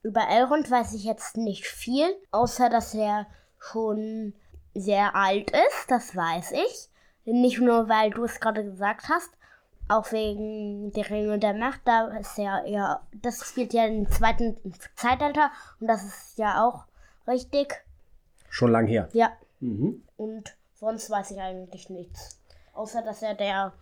über 0.03 0.23
Elrond 0.29 0.71
weiß 0.71 0.95
ich 0.95 1.05
jetzt 1.05 1.37
nicht 1.37 1.67
viel, 1.67 2.07
außer 2.31 2.69
dass 2.71 2.95
er 2.95 3.27
schon 3.59 4.33
sehr 4.75 5.17
alt 5.17 5.51
ist, 5.51 5.87
das 5.89 6.15
weiß 6.15 6.53
ich. 6.53 6.89
Nicht 7.25 7.61
nur, 7.61 7.89
weil 7.89 8.11
du 8.11 8.25
es 8.25 8.41
gerade 8.41 8.65
gesagt 8.65 9.09
hast, 9.09 9.29
auch 9.89 10.13
wegen 10.13 10.93
der 10.93 11.09
Ringe 11.11 11.39
der 11.39 11.55
Macht, 11.55 11.81
da 11.85 12.09
ist 12.19 12.37
ja, 12.39 12.65
ja, 12.67 13.01
das 13.23 13.45
spielt 13.47 13.73
ja 13.73 13.87
im 13.87 14.11
zweiten 14.11 14.57
Zeitalter 14.97 15.51
und 15.81 15.87
das 15.87 16.05
ist 16.05 16.39
ja 16.39 16.65
auch 16.67 16.85
richtig. 17.27 17.85
Schon 18.51 18.71
lang 18.73 18.87
her. 18.87 19.09
Ja, 19.13 19.33
Mhm. 19.61 20.03
und 20.17 20.57
sonst 20.75 21.11
weiß 21.11 21.33
ich 21.33 21.41
eigentlich 21.41 21.91
nichts. 21.91 22.39
Außer, 22.75 23.03
dass 23.03 23.23
er 23.23 23.35
der 23.35 23.73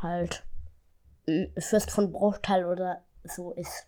halt 0.00 0.44
Fürst 1.58 1.90
von 1.90 2.12
Bruchtal 2.12 2.64
oder 2.66 3.02
so 3.24 3.52
ist. 3.52 3.86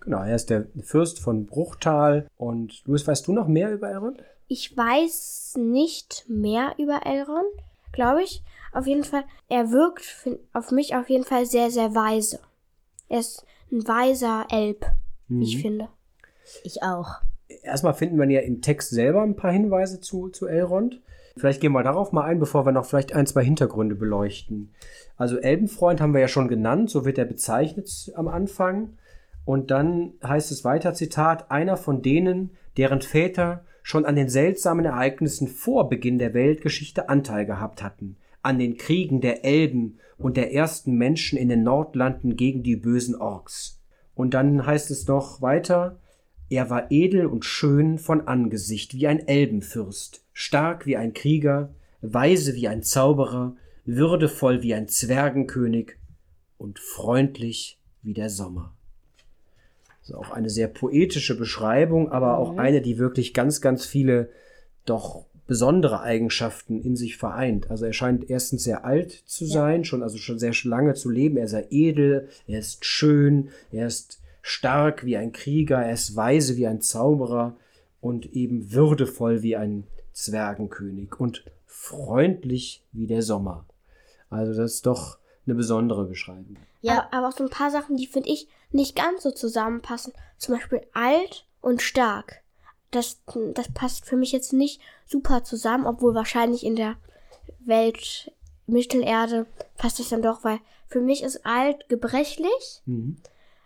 Genau, 0.00 0.22
er 0.24 0.34
ist 0.34 0.50
der 0.50 0.66
Fürst 0.82 1.20
von 1.20 1.46
Bruchtal. 1.46 2.26
Und 2.36 2.82
Luis, 2.86 3.06
weißt 3.06 3.26
du 3.28 3.32
noch 3.32 3.46
mehr 3.46 3.70
über 3.72 3.88
Elrond? 3.90 4.22
ich 4.48 4.76
weiß 4.76 5.54
nicht 5.58 6.24
mehr 6.28 6.74
über 6.76 7.06
Elrond, 7.06 7.46
glaube 7.92 8.22
ich. 8.24 8.42
Auf 8.72 8.86
jeden 8.86 9.04
Fall, 9.04 9.24
er 9.48 9.70
wirkt 9.70 10.28
auf 10.52 10.70
mich 10.70 10.94
auf 10.94 11.10
jeden 11.10 11.24
Fall 11.24 11.46
sehr, 11.46 11.70
sehr 11.70 11.94
weise. 11.94 12.40
Er 13.08 13.20
ist 13.20 13.44
ein 13.70 13.86
weiser 13.86 14.46
Elb, 14.50 14.86
wie 15.28 15.44
ich 15.44 15.60
finde. 15.60 15.88
Ich 16.64 16.82
auch. 16.82 17.20
Erstmal 17.62 17.94
finden 17.94 18.18
wir 18.18 18.28
ja 18.30 18.40
im 18.40 18.62
Text 18.62 18.90
selber 18.90 19.22
ein 19.22 19.36
paar 19.36 19.52
Hinweise 19.52 20.00
zu, 20.00 20.28
zu 20.28 20.46
Elrond. 20.46 21.00
Vielleicht 21.36 21.60
gehen 21.60 21.72
wir 21.72 21.82
darauf 21.82 22.12
mal 22.12 22.24
ein, 22.24 22.38
bevor 22.38 22.66
wir 22.66 22.72
noch 22.72 22.84
vielleicht 22.84 23.14
ein, 23.14 23.26
zwei 23.26 23.44
Hintergründe 23.44 23.94
beleuchten. 23.94 24.72
Also 25.16 25.38
Elbenfreund 25.38 26.00
haben 26.00 26.14
wir 26.14 26.20
ja 26.20 26.28
schon 26.28 26.48
genannt, 26.48 26.90
so 26.90 27.04
wird 27.04 27.18
er 27.18 27.24
bezeichnet 27.24 28.12
am 28.16 28.28
Anfang. 28.28 28.98
Und 29.44 29.70
dann 29.70 30.14
heißt 30.22 30.50
es 30.52 30.64
weiter, 30.64 30.94
Zitat, 30.94 31.50
einer 31.50 31.76
von 31.76 32.02
denen, 32.02 32.50
deren 32.76 33.02
Väter 33.02 33.64
schon 33.82 34.04
an 34.04 34.16
den 34.16 34.28
seltsamen 34.28 34.84
Ereignissen 34.84 35.48
vor 35.48 35.88
Beginn 35.88 36.18
der 36.18 36.34
Weltgeschichte 36.34 37.08
Anteil 37.08 37.46
gehabt 37.46 37.82
hatten, 37.82 38.16
an 38.42 38.58
den 38.58 38.76
Kriegen 38.76 39.20
der 39.20 39.44
Elben 39.44 39.98
und 40.18 40.36
der 40.36 40.52
ersten 40.52 40.96
Menschen 40.96 41.38
in 41.38 41.48
den 41.48 41.62
Nordlanden 41.62 42.36
gegen 42.36 42.62
die 42.62 42.76
bösen 42.76 43.14
Orks. 43.14 43.80
Und 44.14 44.34
dann 44.34 44.66
heißt 44.66 44.90
es 44.90 45.06
noch 45.06 45.42
weiter, 45.42 45.98
er 46.50 46.68
war 46.68 46.90
edel 46.90 47.26
und 47.26 47.44
schön 47.44 47.98
von 47.98 48.28
Angesicht 48.28 48.94
wie 48.94 49.06
ein 49.06 49.26
Elbenfürst, 49.26 50.22
stark 50.32 50.84
wie 50.84 50.96
ein 50.96 51.14
Krieger, 51.14 51.72
weise 52.02 52.54
wie 52.54 52.68
ein 52.68 52.82
Zauberer, 52.82 53.56
würdevoll 53.84 54.62
wie 54.62 54.74
ein 54.74 54.86
Zwergenkönig 54.86 55.96
und 56.58 56.78
freundlich 56.78 57.78
wie 58.02 58.12
der 58.12 58.28
Sommer. 58.28 58.74
Also 60.02 60.16
auch 60.16 60.30
eine 60.30 60.50
sehr 60.50 60.68
poetische 60.68 61.38
Beschreibung, 61.38 62.10
aber 62.10 62.36
auch 62.36 62.58
eine, 62.58 62.82
die 62.82 62.98
wirklich 62.98 63.34
ganz, 63.34 63.60
ganz 63.60 63.86
viele 63.86 64.30
doch 64.84 65.24
besondere 65.52 66.00
Eigenschaften 66.00 66.80
in 66.80 66.96
sich 66.96 67.18
vereint. 67.18 67.70
Also 67.70 67.84
er 67.84 67.92
scheint 67.92 68.30
erstens 68.30 68.64
sehr 68.64 68.86
alt 68.86 69.12
zu 69.26 69.44
sein, 69.44 69.84
schon 69.84 70.02
also 70.02 70.16
schon 70.16 70.38
sehr 70.38 70.54
lange 70.64 70.94
zu 70.94 71.10
leben. 71.10 71.36
Er 71.36 71.46
sehr 71.46 71.70
edel, 71.70 72.30
er 72.46 72.60
ist 72.60 72.86
schön, 72.86 73.50
er 73.70 73.86
ist 73.86 74.22
stark 74.40 75.04
wie 75.04 75.18
ein 75.18 75.32
Krieger, 75.32 75.76
er 75.76 75.92
ist 75.92 76.16
weise 76.16 76.56
wie 76.56 76.66
ein 76.66 76.80
Zauberer 76.80 77.54
und 78.00 78.32
eben 78.32 78.72
würdevoll 78.72 79.42
wie 79.42 79.54
ein 79.54 79.84
Zwergenkönig 80.14 81.20
und 81.20 81.44
freundlich 81.66 82.82
wie 82.92 83.06
der 83.06 83.20
Sommer. 83.20 83.66
Also 84.30 84.54
das 84.54 84.76
ist 84.76 84.86
doch 84.86 85.18
eine 85.44 85.54
besondere 85.54 86.06
Beschreibung. 86.06 86.56
Ja. 86.80 87.08
Aber 87.12 87.28
auch 87.28 87.36
so 87.36 87.44
ein 87.44 87.50
paar 87.50 87.70
Sachen, 87.70 87.98
die 87.98 88.06
finde 88.06 88.30
ich 88.30 88.48
nicht 88.70 88.96
ganz 88.96 89.22
so 89.22 89.32
zusammenpassen. 89.32 90.14
Zum 90.38 90.54
Beispiel 90.54 90.80
alt 90.94 91.44
und 91.60 91.82
stark. 91.82 92.41
Das, 92.92 93.20
das 93.54 93.72
passt 93.72 94.04
für 94.06 94.16
mich 94.16 94.30
jetzt 94.32 94.52
nicht 94.52 94.80
super 95.06 95.42
zusammen, 95.42 95.86
obwohl 95.86 96.14
wahrscheinlich 96.14 96.64
in 96.64 96.76
der 96.76 96.96
Welt 97.60 98.30
Mittelerde 98.66 99.46
passt 99.76 99.98
es 99.98 100.10
dann 100.10 100.22
doch, 100.22 100.44
weil 100.44 100.60
für 100.86 101.00
mich 101.00 101.22
ist 101.22 101.44
alt 101.44 101.88
gebrechlich, 101.88 102.82
Mhm. 102.86 103.16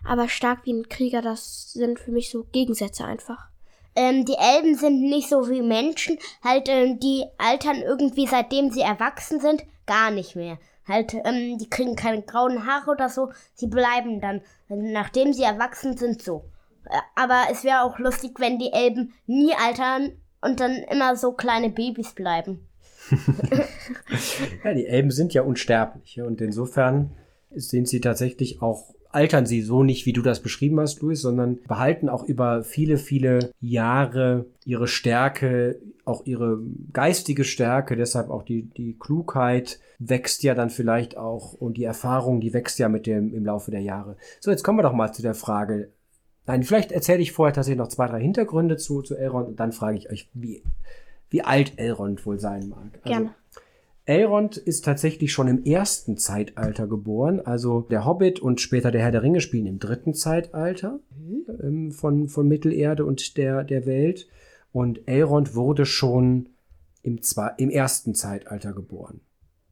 aber 0.05 0.29
stark 0.29 0.61
wie 0.65 0.73
ein 0.73 0.89
Krieger, 0.89 1.21
das 1.23 1.73
sind 1.73 1.99
für 1.99 2.13
mich 2.13 2.31
so 2.31 2.45
Gegensätze 2.53 3.05
einfach. 3.05 3.49
Ähm, 3.95 4.25
die 4.25 4.37
Elben 4.39 4.75
sind 4.77 5.01
nicht 5.03 5.29
so 5.29 5.49
wie 5.51 5.63
Menschen, 5.63 6.19
halt, 6.43 6.69
ähm, 6.69 7.01
die 7.01 7.25
altern 7.39 7.83
irgendwie, 7.83 8.27
seitdem 8.27 8.71
sie 8.71 8.83
erwachsen 8.83 9.41
sind, 9.41 9.65
gar 9.87 10.11
nicht 10.11 10.37
mehr. 10.37 10.59
Halt, 10.87 11.15
ähm, 11.15 11.59
die 11.59 11.69
kriegen 11.69 11.97
keine 11.97 12.23
grauen 12.23 12.65
Haare 12.67 12.91
oder 12.93 13.09
so, 13.09 13.33
sie 13.55 13.67
bleiben 13.67 14.21
dann, 14.21 14.41
nachdem 14.69 15.33
sie 15.33 15.43
erwachsen 15.43 15.97
sind, 15.97 16.23
so. 16.23 16.45
Äh, 16.89 16.99
Aber 17.15 17.45
es 17.51 17.65
wäre 17.65 17.83
auch 17.83 17.99
lustig, 17.99 18.39
wenn 18.39 18.59
die 18.59 18.73
Elben 18.73 19.13
nie 19.27 19.53
altern 19.55 20.13
und 20.41 20.61
dann 20.61 20.77
immer 20.91 21.17
so 21.17 21.33
kleine 21.33 21.71
Babys 21.71 22.15
bleiben. 22.15 22.67
Ja, 24.65 24.75
die 24.75 24.87
Elben 24.87 25.13
sind 25.13 25.33
ja 25.33 25.43
unsterblich 25.43 26.21
und 26.21 26.41
insofern 26.41 27.13
sind 27.55 27.87
sie 27.87 28.01
tatsächlich 28.01 28.61
auch, 28.63 28.95
altern 29.11 29.47
sie 29.47 29.63
so 29.63 29.85
nicht, 29.85 30.07
wie 30.07 30.13
du 30.13 30.23
das 30.23 30.43
beschrieben 30.43 30.81
hast, 30.81 31.01
Luis, 31.01 31.21
sondern 31.21 31.61
behalten 31.69 32.09
auch 32.09 32.25
über 32.25 32.65
viele, 32.65 32.99
viele 32.99 33.51
Jahre 33.61 34.47
ihre 34.65 34.89
Stärke, 34.89 35.79
auch 36.05 36.27
ihre 36.27 36.59
geistige 36.93 37.45
Stärke, 37.45 37.97
deshalb 37.97 38.31
auch 38.31 38.43
die, 38.43 38.63
die 38.63 38.97
Klugheit 38.99 39.79
wächst 39.99 40.43
ja 40.43 40.55
dann 40.55 40.71
vielleicht 40.71 41.17
auch 41.17 41.53
und 41.55 41.77
die 41.77 41.85
Erfahrung, 41.85 42.41
die 42.41 42.53
wächst 42.53 42.79
ja 42.79 42.89
mit 42.89 43.07
dem 43.07 43.33
im 43.33 43.47
Laufe 43.47 43.71
der 43.71 43.83
Jahre. 43.83 44.17
So, 44.41 44.51
jetzt 44.51 44.65
kommen 44.65 44.79
wir 44.79 44.83
doch 44.83 44.93
mal 44.93 45.13
zu 45.13 45.23
der 45.23 45.35
Frage. 45.35 45.91
Nein, 46.47 46.63
vielleicht 46.63 46.93
erzähle 46.93 47.21
ich 47.21 47.33
vorher 47.33 47.55
tatsächlich 47.55 47.79
noch 47.79 47.89
zwei, 47.89 48.07
drei 48.07 48.21
Hintergründe 48.21 48.77
zu, 48.77 49.03
zu 49.03 49.17
Elrond 49.17 49.49
und 49.49 49.61
dann 49.61 49.73
frage 49.73 49.99
ich 49.99 50.11
euch, 50.11 50.31
wie, 50.33 50.63
wie 51.29 51.43
alt 51.43 51.75
Elrond 51.77 52.25
wohl 52.25 52.39
sein 52.39 52.69
mag. 52.69 53.01
Also, 53.03 53.09
Gerne. 53.09 53.35
Elrond 54.07 54.57
ist 54.57 54.85
tatsächlich 54.85 55.33
schon 55.33 55.49
im 55.49 55.65
ersten 55.65 56.17
Zeitalter 56.17 56.87
geboren. 56.87 57.41
Also 57.41 57.81
der 57.81 58.05
Hobbit 58.05 58.39
und 58.39 58.61
später 58.61 58.93
der 58.93 59.03
Herr 59.03 59.11
der 59.11 59.25
Ringe 59.25 59.41
spielen 59.41 59.67
im 59.67 59.81
dritten 59.81 60.15
Zeitalter 60.15 61.01
ähm, 61.61 61.91
von, 61.91 62.29
von 62.29 62.47
Mittelerde 62.47 63.05
und 63.05 63.37
der, 63.37 63.65
der 63.65 63.85
Welt. 63.85 64.29
Und 64.71 65.09
Elrond 65.09 65.57
wurde 65.57 65.87
schon 65.87 66.51
im, 67.03 67.19
im 67.57 67.71
ersten 67.71 68.15
Zeitalter 68.15 68.73
geboren. 68.73 69.21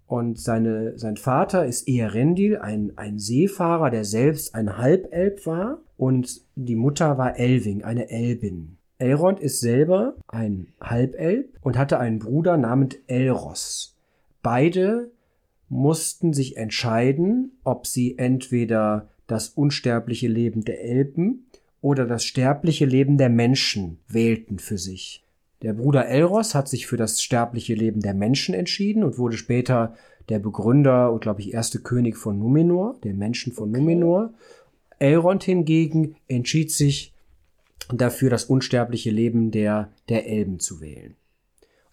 Und 0.06 0.38
seine, 0.38 0.98
sein 0.98 1.16
Vater 1.16 1.64
ist 1.64 1.88
Eärendil, 1.88 2.58
ein, 2.58 2.92
ein 2.96 3.20
Seefahrer, 3.20 3.90
der 3.90 4.04
selbst 4.04 4.54
ein 4.56 4.78
Halbelb 4.78 5.46
war. 5.46 5.78
Und 5.96 6.40
die 6.56 6.76
Mutter 6.76 7.18
war 7.18 7.38
Elving, 7.38 7.84
eine 7.84 8.10
Elbin. 8.10 8.76
Elrond 8.98 9.40
ist 9.40 9.60
selber 9.60 10.14
ein 10.28 10.68
Halbelb 10.80 11.58
und 11.60 11.76
hatte 11.76 11.98
einen 11.98 12.18
Bruder 12.18 12.56
namens 12.56 12.96
Elros. 13.06 13.96
Beide 14.42 15.10
mussten 15.68 16.32
sich 16.32 16.56
entscheiden, 16.56 17.52
ob 17.64 17.86
sie 17.86 18.18
entweder 18.18 19.08
das 19.26 19.48
unsterbliche 19.48 20.28
Leben 20.28 20.64
der 20.64 20.82
Elben 20.84 21.46
oder 21.80 22.06
das 22.06 22.24
sterbliche 22.24 22.86
Leben 22.86 23.18
der 23.18 23.28
Menschen 23.28 23.98
wählten 24.08 24.58
für 24.58 24.78
sich. 24.78 25.24
Der 25.62 25.72
Bruder 25.72 26.06
Elros 26.06 26.54
hat 26.54 26.68
sich 26.68 26.86
für 26.86 26.96
das 26.96 27.22
sterbliche 27.22 27.74
Leben 27.74 28.00
der 28.00 28.14
Menschen 28.14 28.54
entschieden 28.54 29.02
und 29.02 29.18
wurde 29.18 29.36
später 29.36 29.94
der 30.28 30.38
Begründer 30.38 31.12
und, 31.12 31.20
glaube 31.20 31.40
ich, 31.40 31.52
erste 31.52 31.80
König 31.80 32.16
von 32.16 32.38
Numenor, 32.38 32.96
der 33.02 33.14
Menschen 33.14 33.52
von 33.52 33.70
Numenor. 33.70 34.32
Elrond 34.98 35.44
hingegen 35.44 36.16
entschied 36.28 36.72
sich 36.72 37.12
dafür, 37.92 38.30
das 38.30 38.44
unsterbliche 38.44 39.10
Leben 39.10 39.50
der, 39.50 39.92
der 40.08 40.26
Elben 40.26 40.60
zu 40.60 40.80
wählen. 40.80 41.16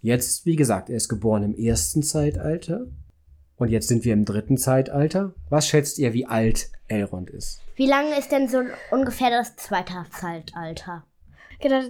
Jetzt, 0.02 0.46
wie 0.46 0.56
gesagt, 0.56 0.90
er 0.90 0.98
ist 0.98 1.10
geboren 1.10 1.44
im 1.44 1.56
ersten 1.56 2.02
Zeitalter. 2.02 2.88
Und 3.58 3.70
jetzt 3.70 3.88
sind 3.88 4.04
wir 4.04 4.14
im 4.14 4.26
dritten 4.26 4.58
Zeitalter. 4.58 5.36
Was 5.50 5.68
schätzt 5.68 6.00
ihr, 6.00 6.14
wie 6.14 6.26
alt 6.26 6.72
Elrond 6.88 7.30
ist? 7.30 7.62
Wie 7.76 7.86
lange 7.86 8.18
ist 8.18 8.32
denn 8.32 8.48
so 8.48 8.64
ungefähr 8.90 9.30
das 9.30 9.56
zweite 9.56 9.94
Zeitalter? 10.10 11.04
Genau, 11.60 11.82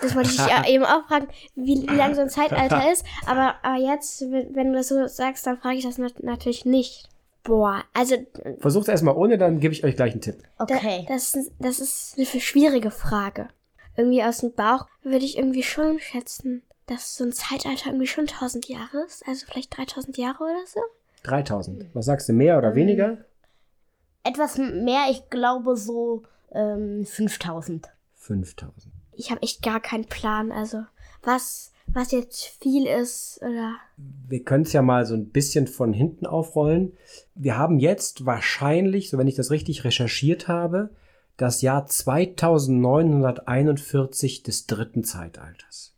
das 0.00 0.14
wollte 0.14 0.30
ich 0.30 0.38
ja 0.38 0.64
eben 0.68 0.84
auch 0.84 1.04
fragen, 1.08 1.26
wie, 1.56 1.82
wie 1.82 1.96
lang 1.96 2.14
so 2.14 2.20
ein 2.20 2.30
Zeitalter 2.30 2.92
ist. 2.92 3.04
Aber, 3.26 3.56
aber 3.62 3.76
jetzt, 3.76 4.20
wenn 4.30 4.54
wenn 4.54 4.68
du 4.68 4.74
das 4.74 4.88
so 4.88 5.06
sagst, 5.08 5.46
dann 5.46 5.58
frage 5.58 5.78
ich 5.78 5.84
das 5.84 5.98
nat 5.98 6.22
natürlich 6.22 6.64
nicht. 6.64 7.08
Boah, 7.46 7.84
also 7.94 8.16
Versucht 8.58 8.88
erstmal 8.88 9.16
ohne, 9.16 9.38
dann 9.38 9.60
gebe 9.60 9.72
ich 9.72 9.84
euch 9.84 9.96
gleich 9.96 10.12
einen 10.12 10.20
Tipp. 10.20 10.42
da, 10.58 10.64
Okay. 10.64 11.04
das, 11.08 11.34
ist- 11.34 11.52
das 11.58 11.80
ist 11.80 12.14
eine 12.16 12.26
schwierige 12.40 12.90
Frage. 12.90 13.48
Irgendwie 13.96 14.22
aus 14.22 14.38
dem 14.38 14.52
Bauch 14.52 14.86
würde 15.02 15.24
ich 15.24 15.38
irgendwie 15.38 15.62
schon 15.62 15.98
schätzen, 16.00 16.62
dass 16.86 17.16
so 17.16 17.24
ein 17.24 17.32
Zeitalter 17.32 17.86
irgendwie 17.86 18.06
schon 18.06 18.26
1000 18.28 18.68
Jahre 18.68 19.04
ist. 19.06 19.26
Also 19.26 19.46
vielleicht 19.46 19.76
3000 19.76 20.18
Jahre 20.18 20.44
oder 20.44 20.66
so. 20.66 20.80
3000. 21.22 21.86
Was 21.94 22.04
sagst 22.06 22.28
du, 22.28 22.32
mehr 22.32 22.58
oder 22.58 22.74
weniger? 22.74 23.24
Etwas 24.22 24.58
mehr, 24.58 25.06
ich 25.10 25.28
glaube 25.30 25.76
so 25.76 26.22
ähm, 26.52 27.04
5000. 27.06 27.88
5000. 28.14 28.92
Ich 29.12 29.30
habe 29.30 29.42
echt 29.42 29.62
gar 29.62 29.80
keinen 29.80 30.04
Plan. 30.06 30.52
Also 30.52 30.84
was, 31.22 31.72
was 31.88 32.12
jetzt 32.12 32.44
viel 32.60 32.86
ist 32.86 33.38
oder 33.42 33.76
Wir 34.28 34.42
können 34.44 34.64
es 34.64 34.72
ja 34.72 34.82
mal 34.82 35.04
so 35.06 35.14
ein 35.14 35.30
bisschen 35.30 35.66
von 35.66 35.92
hinten 35.92 36.26
aufrollen. 36.26 36.92
Wir 37.34 37.56
haben 37.56 37.78
jetzt 37.78 38.26
wahrscheinlich, 38.26 39.08
so 39.10 39.18
wenn 39.18 39.28
ich 39.28 39.34
das 39.36 39.50
richtig 39.50 39.84
recherchiert 39.84 40.48
habe, 40.48 40.90
das 41.36 41.62
Jahr 41.62 41.86
2941 41.86 44.42
des 44.42 44.66
dritten 44.66 45.04
Zeitalters. 45.04 45.94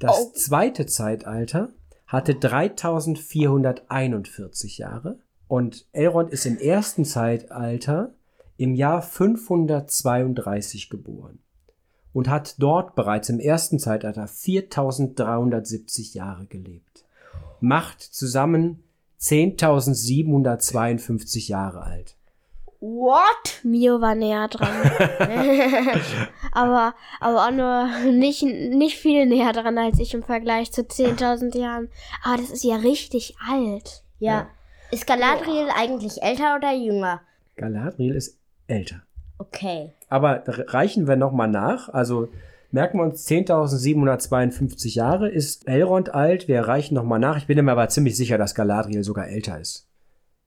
Das 0.00 0.16
Oh. 0.18 0.32
zweite 0.34 0.86
Zeitalter 0.86 1.68
hatte 2.06 2.34
3441 2.34 4.78
Jahre 4.78 5.18
und 5.48 5.86
Elrond 5.92 6.32
ist 6.32 6.46
im 6.46 6.56
ersten 6.58 7.04
Zeitalter 7.04 8.14
im 8.56 8.74
Jahr 8.74 9.02
532 9.02 10.88
geboren 10.88 11.40
und 12.16 12.28
hat 12.30 12.54
dort 12.56 12.94
bereits 12.94 13.28
im 13.28 13.38
ersten 13.38 13.78
Zeitalter 13.78 14.26
4370 14.26 16.14
Jahre 16.14 16.46
gelebt. 16.46 17.04
Macht 17.60 18.00
zusammen 18.00 18.82
10.752 19.20 21.50
Jahre 21.50 21.82
alt. 21.82 22.16
What? 22.80 23.60
Mio 23.64 24.00
war 24.00 24.14
näher 24.14 24.48
dran. 24.48 24.72
aber, 26.52 26.94
aber 27.20 27.48
auch 27.48 27.50
nur 27.50 27.90
nicht, 28.10 28.44
nicht 28.44 28.96
viel 28.96 29.26
näher 29.26 29.52
dran 29.52 29.76
als 29.76 29.98
ich 29.98 30.14
im 30.14 30.22
Vergleich 30.22 30.72
zu 30.72 30.80
10.000 30.80 31.58
Jahren. 31.58 31.90
Aber 32.24 32.38
das 32.38 32.50
ist 32.50 32.64
ja 32.64 32.76
richtig 32.76 33.36
alt. 33.46 34.04
Ja. 34.20 34.48
Ist 34.90 35.06
Galadriel 35.06 35.68
eigentlich 35.76 36.22
älter 36.22 36.56
oder 36.56 36.72
jünger? 36.72 37.20
Galadriel 37.56 38.14
ist 38.14 38.38
älter. 38.68 39.02
Okay. 39.38 39.92
Aber 40.08 40.42
reichen 40.46 41.06
wir 41.06 41.16
nochmal 41.16 41.48
nach. 41.48 41.88
Also 41.88 42.28
merken 42.70 42.98
wir 42.98 43.04
uns 43.04 43.26
10.752 43.26 44.94
Jahre 44.94 45.28
ist 45.28 45.68
Elrond 45.68 46.14
alt. 46.14 46.48
Wir 46.48 46.62
reichen 46.62 46.94
nochmal 46.94 47.18
nach. 47.18 47.36
Ich 47.36 47.46
bin 47.46 47.62
mir 47.64 47.72
aber 47.72 47.88
ziemlich 47.88 48.16
sicher, 48.16 48.38
dass 48.38 48.54
Galadriel 48.54 49.04
sogar 49.04 49.28
älter 49.28 49.60
ist. 49.60 49.88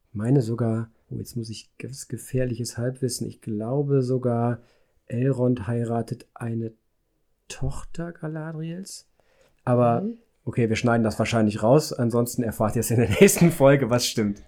Ich 0.10 0.16
meine 0.16 0.42
sogar, 0.42 0.90
oh, 1.12 1.16
jetzt 1.16 1.36
muss 1.36 1.50
ich 1.50 1.70
ganz 1.78 2.08
gefährliches 2.08 2.78
Halbwissen. 2.78 3.28
Ich 3.28 3.42
glaube 3.42 4.02
sogar, 4.02 4.60
Elrond 5.06 5.68
heiratet 5.68 6.28
eine 6.34 6.72
Tochter 7.48 8.12
Galadriels. 8.12 9.08
Aber 9.66 10.06
okay, 10.46 10.70
wir 10.70 10.76
schneiden 10.76 11.04
das 11.04 11.20
wahrscheinlich 11.20 11.62
raus. 11.62 11.94
Ansonsten 11.94 12.44
erfahrt 12.44 12.76
ihr 12.76 12.80
es 12.80 12.92
in 12.92 13.00
der 13.00 13.10
nächsten 13.22 13.52
Folge, 13.52 13.90
was 13.90 14.06
stimmt. 14.06 14.42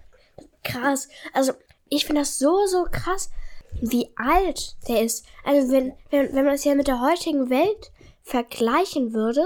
Krass. 0.64 1.08
Also, 1.34 1.52
ich 1.88 2.06
finde 2.06 2.22
das 2.22 2.38
so, 2.38 2.66
so 2.66 2.86
krass, 2.90 3.30
wie 3.80 4.10
alt 4.16 4.76
der 4.88 5.02
ist. 5.02 5.24
Also, 5.44 5.72
wenn, 5.72 5.92
wenn, 6.10 6.34
wenn 6.34 6.44
man 6.44 6.54
es 6.54 6.64
ja 6.64 6.74
mit 6.74 6.88
der 6.88 7.00
heutigen 7.00 7.50
Welt 7.50 7.90
vergleichen 8.22 9.12
würde, 9.12 9.42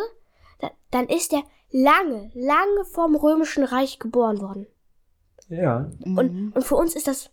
da, 0.61 0.71
dann 0.91 1.07
ist 1.09 1.33
der 1.33 1.43
lange, 1.71 2.31
lange 2.35 2.85
vorm 2.93 3.17
Römischen 3.17 3.65
Reich 3.65 3.99
geboren 3.99 4.41
worden. 4.41 4.67
Ja, 5.49 5.91
Und, 6.05 6.53
und 6.55 6.65
für 6.65 6.75
uns 6.77 6.95
ist 6.97 7.07
das 7.07 7.31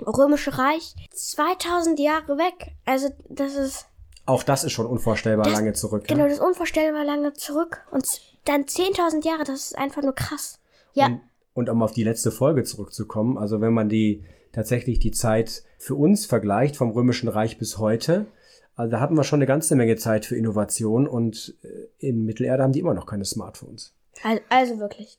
Römische 0.00 0.56
Reich 0.58 0.94
2000 1.12 1.98
Jahre 1.98 2.36
weg. 2.38 2.72
Also, 2.84 3.08
das 3.28 3.54
ist, 3.54 3.86
auch 4.26 4.42
das 4.42 4.64
ist 4.64 4.72
schon 4.72 4.86
unvorstellbar 4.86 5.44
Das- 5.44 5.54
lange 5.54 5.72
zurück. 5.72 6.06
genau, 6.06 6.22
ja? 6.22 6.28
das 6.28 6.38
ist 6.38 6.44
unvorstellbar 6.44 7.04
lange 7.04 7.32
zurück. 7.34 7.86
Und 7.90 8.06
dann 8.44 8.64
10.000 8.64 9.24
Jahre, 9.26 9.44
das 9.44 9.66
ist 9.66 9.78
einfach 9.78 10.02
nur 10.02 10.14
krass. 10.14 10.60
Ja. 10.92 11.06
Und, 11.06 11.20
und 11.54 11.68
um 11.70 11.82
auf 11.82 11.92
die 11.92 12.04
letzte 12.04 12.30
Folge 12.30 12.64
zurückzukommen, 12.64 13.38
also 13.38 13.60
wenn 13.60 13.72
man 13.72 13.88
die 13.88 14.24
tatsächlich 14.56 14.98
die 14.98 15.12
Zeit 15.12 15.62
für 15.78 15.94
uns 15.94 16.24
vergleicht 16.24 16.76
vom 16.76 16.90
Römischen 16.90 17.28
Reich 17.28 17.58
bis 17.58 17.76
heute, 17.78 18.26
also 18.74 18.90
da 18.90 19.00
hatten 19.00 19.14
wir 19.14 19.24
schon 19.24 19.38
eine 19.38 19.46
ganze 19.46 19.76
Menge 19.76 19.96
Zeit 19.96 20.24
für 20.24 20.36
Innovation 20.36 21.06
und 21.06 21.54
äh, 21.62 21.68
in 21.98 22.24
Mittelerde 22.24 22.62
haben 22.62 22.72
die 22.72 22.80
immer 22.80 22.94
noch 22.94 23.06
keine 23.06 23.24
Smartphones. 23.24 23.94
Also, 24.22 24.42
also 24.48 24.78
wirklich. 24.78 25.18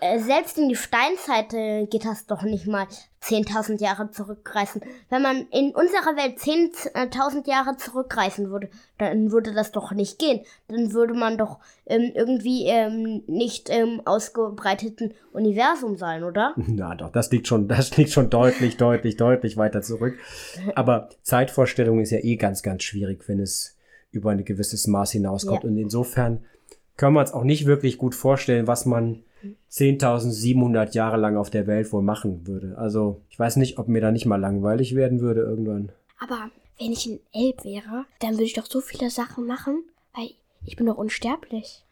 Äh, 0.00 0.20
selbst 0.20 0.58
in 0.58 0.68
die 0.68 0.76
Steinzeit 0.76 1.52
äh, 1.54 1.86
geht 1.86 2.04
das 2.04 2.26
doch 2.26 2.42
nicht 2.42 2.66
mal 2.66 2.86
10.000 3.22 3.82
Jahre 3.82 4.10
zurückreisen. 4.10 4.80
Wenn 5.10 5.22
man 5.22 5.48
in 5.50 5.74
unserer 5.74 6.16
Welt 6.16 6.38
10.000 6.38 7.48
Jahre 7.48 7.76
zurückreisen 7.76 8.50
würde, 8.50 8.68
dann 8.98 9.32
würde 9.32 9.52
das 9.52 9.72
doch 9.72 9.90
nicht 9.90 10.20
gehen. 10.20 10.40
Dann 10.68 10.92
würde 10.92 11.14
man 11.14 11.36
doch 11.36 11.58
ähm, 11.86 12.12
irgendwie 12.14 12.66
ähm, 12.66 13.24
nicht 13.26 13.70
im 13.70 14.00
ausgebreiteten 14.06 15.14
Universum 15.32 15.96
sein, 15.96 16.22
oder? 16.22 16.54
Na 16.56 16.94
doch, 16.94 17.10
das 17.10 17.30
liegt 17.32 17.48
schon, 17.48 17.66
das 17.66 17.96
liegt 17.96 18.10
schon 18.10 18.30
deutlich, 18.30 18.76
deutlich, 18.76 19.16
deutlich 19.16 19.56
weiter 19.56 19.82
zurück. 19.82 20.16
Aber 20.76 21.08
Zeitvorstellung 21.22 22.00
ist 22.00 22.10
ja 22.10 22.18
eh 22.18 22.36
ganz, 22.36 22.62
ganz 22.62 22.84
schwierig, 22.84 23.28
wenn 23.28 23.40
es 23.40 23.76
über 24.12 24.30
ein 24.30 24.44
gewisses 24.44 24.86
Maß 24.86 25.10
hinauskommt. 25.10 25.64
Ja. 25.64 25.70
Und 25.70 25.76
insofern 25.76 26.44
können 26.96 27.14
wir 27.14 27.20
uns 27.20 27.32
auch 27.32 27.44
nicht 27.44 27.66
wirklich 27.66 27.98
gut 27.98 28.14
vorstellen, 28.14 28.68
was 28.68 28.86
man 28.86 29.24
10.700 29.70 30.94
Jahre 30.94 31.16
lang 31.16 31.36
auf 31.36 31.50
der 31.50 31.66
Welt 31.66 31.92
wohl 31.92 32.02
machen 32.02 32.46
würde. 32.46 32.76
Also 32.78 33.22
ich 33.28 33.38
weiß 33.38 33.56
nicht, 33.56 33.78
ob 33.78 33.88
mir 33.88 34.00
da 34.00 34.10
nicht 34.10 34.26
mal 34.26 34.40
langweilig 34.40 34.94
werden 34.94 35.20
würde 35.20 35.40
irgendwann. 35.40 35.92
Aber 36.18 36.50
wenn 36.78 36.92
ich 36.92 37.06
ein 37.06 37.20
Elb 37.32 37.64
wäre, 37.64 38.04
dann 38.20 38.32
würde 38.32 38.44
ich 38.44 38.54
doch 38.54 38.66
so 38.66 38.80
viele 38.80 39.10
Sachen 39.10 39.46
machen, 39.46 39.82
weil 40.14 40.30
ich 40.64 40.76
bin 40.76 40.86
doch 40.86 40.96
unsterblich. 40.96 41.84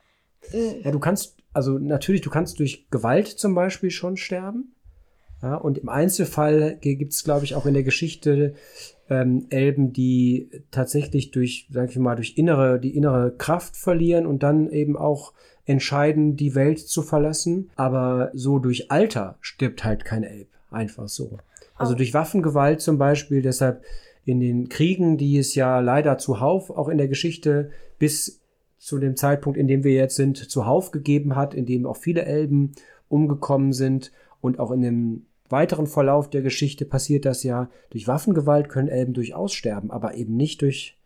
Ja, 0.52 0.90
du 0.90 1.00
kannst, 1.00 1.36
also 1.52 1.78
natürlich, 1.78 2.20
du 2.20 2.30
kannst 2.30 2.58
durch 2.60 2.86
Gewalt 2.90 3.26
zum 3.26 3.54
Beispiel 3.54 3.90
schon 3.90 4.16
sterben. 4.16 4.75
Ja, 5.42 5.56
und 5.56 5.78
im 5.78 5.88
Einzelfall 5.88 6.78
gibt 6.80 7.12
es, 7.12 7.24
glaube 7.24 7.44
ich, 7.44 7.54
auch 7.54 7.66
in 7.66 7.74
der 7.74 7.82
Geschichte 7.82 8.54
ähm, 9.10 9.46
Elben, 9.50 9.92
die 9.92 10.50
tatsächlich 10.70 11.30
durch, 11.30 11.68
sag 11.70 11.90
ich 11.90 11.98
mal, 11.98 12.16
durch 12.16 12.36
innere, 12.36 12.80
die 12.80 12.96
innere 12.96 13.34
Kraft 13.36 13.76
verlieren 13.76 14.26
und 14.26 14.42
dann 14.42 14.70
eben 14.70 14.96
auch 14.96 15.32
entscheiden, 15.66 16.36
die 16.36 16.54
Welt 16.54 16.78
zu 16.78 17.02
verlassen. 17.02 17.70
Aber 17.76 18.30
so 18.32 18.58
durch 18.58 18.90
Alter 18.90 19.36
stirbt 19.40 19.84
halt 19.84 20.04
kein 20.04 20.22
Elb. 20.22 20.48
Einfach 20.70 21.08
so. 21.08 21.38
Also 21.76 21.94
durch 21.94 22.14
Waffengewalt 22.14 22.80
zum 22.80 22.98
Beispiel, 22.98 23.42
deshalb 23.42 23.84
in 24.24 24.40
den 24.40 24.68
Kriegen, 24.68 25.18
die 25.18 25.38
es 25.38 25.54
ja 25.54 25.80
leider 25.80 26.18
zuhauf 26.18 26.70
auch 26.70 26.88
in 26.88 26.98
der 26.98 27.08
Geschichte 27.08 27.70
bis 27.98 28.40
zu 28.78 28.98
dem 28.98 29.16
Zeitpunkt, 29.16 29.58
in 29.58 29.68
dem 29.68 29.84
wir 29.84 29.92
jetzt 29.92 30.16
sind, 30.16 30.36
zuhauf 30.36 30.90
gegeben 30.90 31.36
hat, 31.36 31.54
in 31.54 31.66
dem 31.66 31.86
auch 31.86 31.96
viele 31.96 32.24
Elben 32.24 32.72
umgekommen 33.08 33.72
sind 33.72 34.10
und 34.40 34.58
auch 34.58 34.70
in 34.70 34.82
dem 34.82 35.26
weiteren 35.48 35.86
Verlauf 35.86 36.30
der 36.30 36.42
Geschichte 36.42 36.84
passiert 36.84 37.24
das 37.24 37.42
ja. 37.42 37.70
Durch 37.90 38.08
Waffengewalt 38.08 38.68
können 38.68 38.88
Elben 38.88 39.14
durchaus 39.14 39.52
sterben, 39.52 39.90
aber 39.90 40.14
eben 40.14 40.36
nicht 40.36 40.62
durch, 40.62 40.96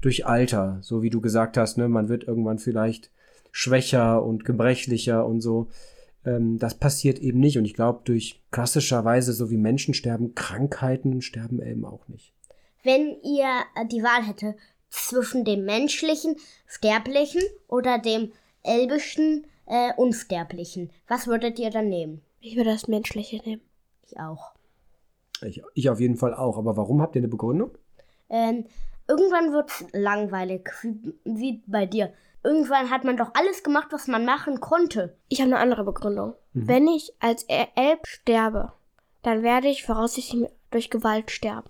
durch 0.00 0.26
Alter, 0.26 0.78
so 0.80 1.02
wie 1.02 1.10
du 1.10 1.20
gesagt 1.20 1.56
hast, 1.56 1.78
ne, 1.78 1.88
man 1.88 2.08
wird 2.08 2.24
irgendwann 2.24 2.58
vielleicht 2.58 3.10
schwächer 3.52 4.24
und 4.24 4.44
gebrechlicher 4.44 5.26
und 5.26 5.40
so. 5.40 5.68
Ähm, 6.24 6.58
das 6.58 6.74
passiert 6.74 7.18
eben 7.18 7.40
nicht 7.40 7.58
und 7.58 7.64
ich 7.64 7.74
glaube, 7.74 8.00
durch 8.04 8.42
klassischerweise, 8.50 9.32
so 9.32 9.50
wie 9.50 9.56
Menschen 9.56 9.94
sterben, 9.94 10.34
Krankheiten 10.34 11.22
sterben 11.22 11.60
Elben 11.60 11.84
auch 11.84 12.06
nicht. 12.08 12.32
Wenn 12.82 13.16
ihr 13.22 13.48
äh, 13.74 13.86
die 13.86 14.02
Wahl 14.02 14.26
hätte 14.26 14.56
zwischen 14.90 15.44
dem 15.44 15.64
menschlichen, 15.64 16.36
sterblichen 16.66 17.42
oder 17.68 17.98
dem 17.98 18.32
elbischen, 18.62 19.46
äh, 19.66 19.92
unsterblichen, 19.96 20.90
was 21.08 21.26
würdet 21.26 21.58
ihr 21.58 21.70
dann 21.70 21.88
nehmen? 21.88 22.22
Ich 22.46 22.56
würde 22.56 22.70
das 22.70 22.86
Menschliche 22.86 23.38
nehmen. 23.44 23.62
Ich 24.06 24.18
auch. 24.20 24.52
Ich, 25.42 25.62
ich 25.74 25.90
auf 25.90 25.98
jeden 26.00 26.16
Fall 26.16 26.32
auch. 26.34 26.56
Aber 26.58 26.76
warum 26.76 27.02
habt 27.02 27.16
ihr 27.16 27.20
eine 27.20 27.28
Begründung? 27.28 27.76
Ähm, 28.28 28.66
irgendwann 29.08 29.52
wird's 29.52 29.84
langweilig, 29.92 30.70
wie, 30.82 31.14
wie 31.24 31.62
bei 31.66 31.86
dir. 31.86 32.12
Irgendwann 32.44 32.90
hat 32.90 33.02
man 33.02 33.16
doch 33.16 33.32
alles 33.34 33.64
gemacht, 33.64 33.88
was 33.90 34.06
man 34.06 34.24
machen 34.24 34.60
konnte. 34.60 35.16
Ich 35.28 35.40
habe 35.40 35.50
eine 35.50 35.58
andere 35.60 35.82
Begründung. 35.82 36.34
Wenn 36.52 36.86
ich 36.86 37.12
als 37.18 37.42
El- 37.44 37.66
Elb 37.74 38.06
sterbe, 38.06 38.72
dann 39.22 39.42
werde 39.42 39.66
ich 39.68 39.84
voraussichtlich 39.84 40.48
durch 40.70 40.88
Gewalt 40.88 41.32
sterben. 41.32 41.68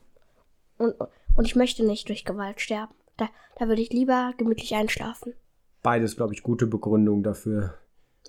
Und, 0.77 0.95
und 1.37 1.45
ich 1.47 1.57
möchte 1.57 1.85
nicht 1.87 2.09
durch 2.09 2.27
Gewalt 2.27 2.61
sterben. 2.61 2.95
Da, 3.17 3.29
da 3.59 3.67
würde 3.69 3.81
ich 3.81 3.91
lieber 3.95 4.35
gemütlich 4.37 4.75
einschlafen. 4.75 5.33
beides, 5.83 6.17
glaube 6.17 6.35
ich, 6.35 6.43
gute 6.43 6.67
Begründungen 6.67 7.23
dafür. 7.23 7.75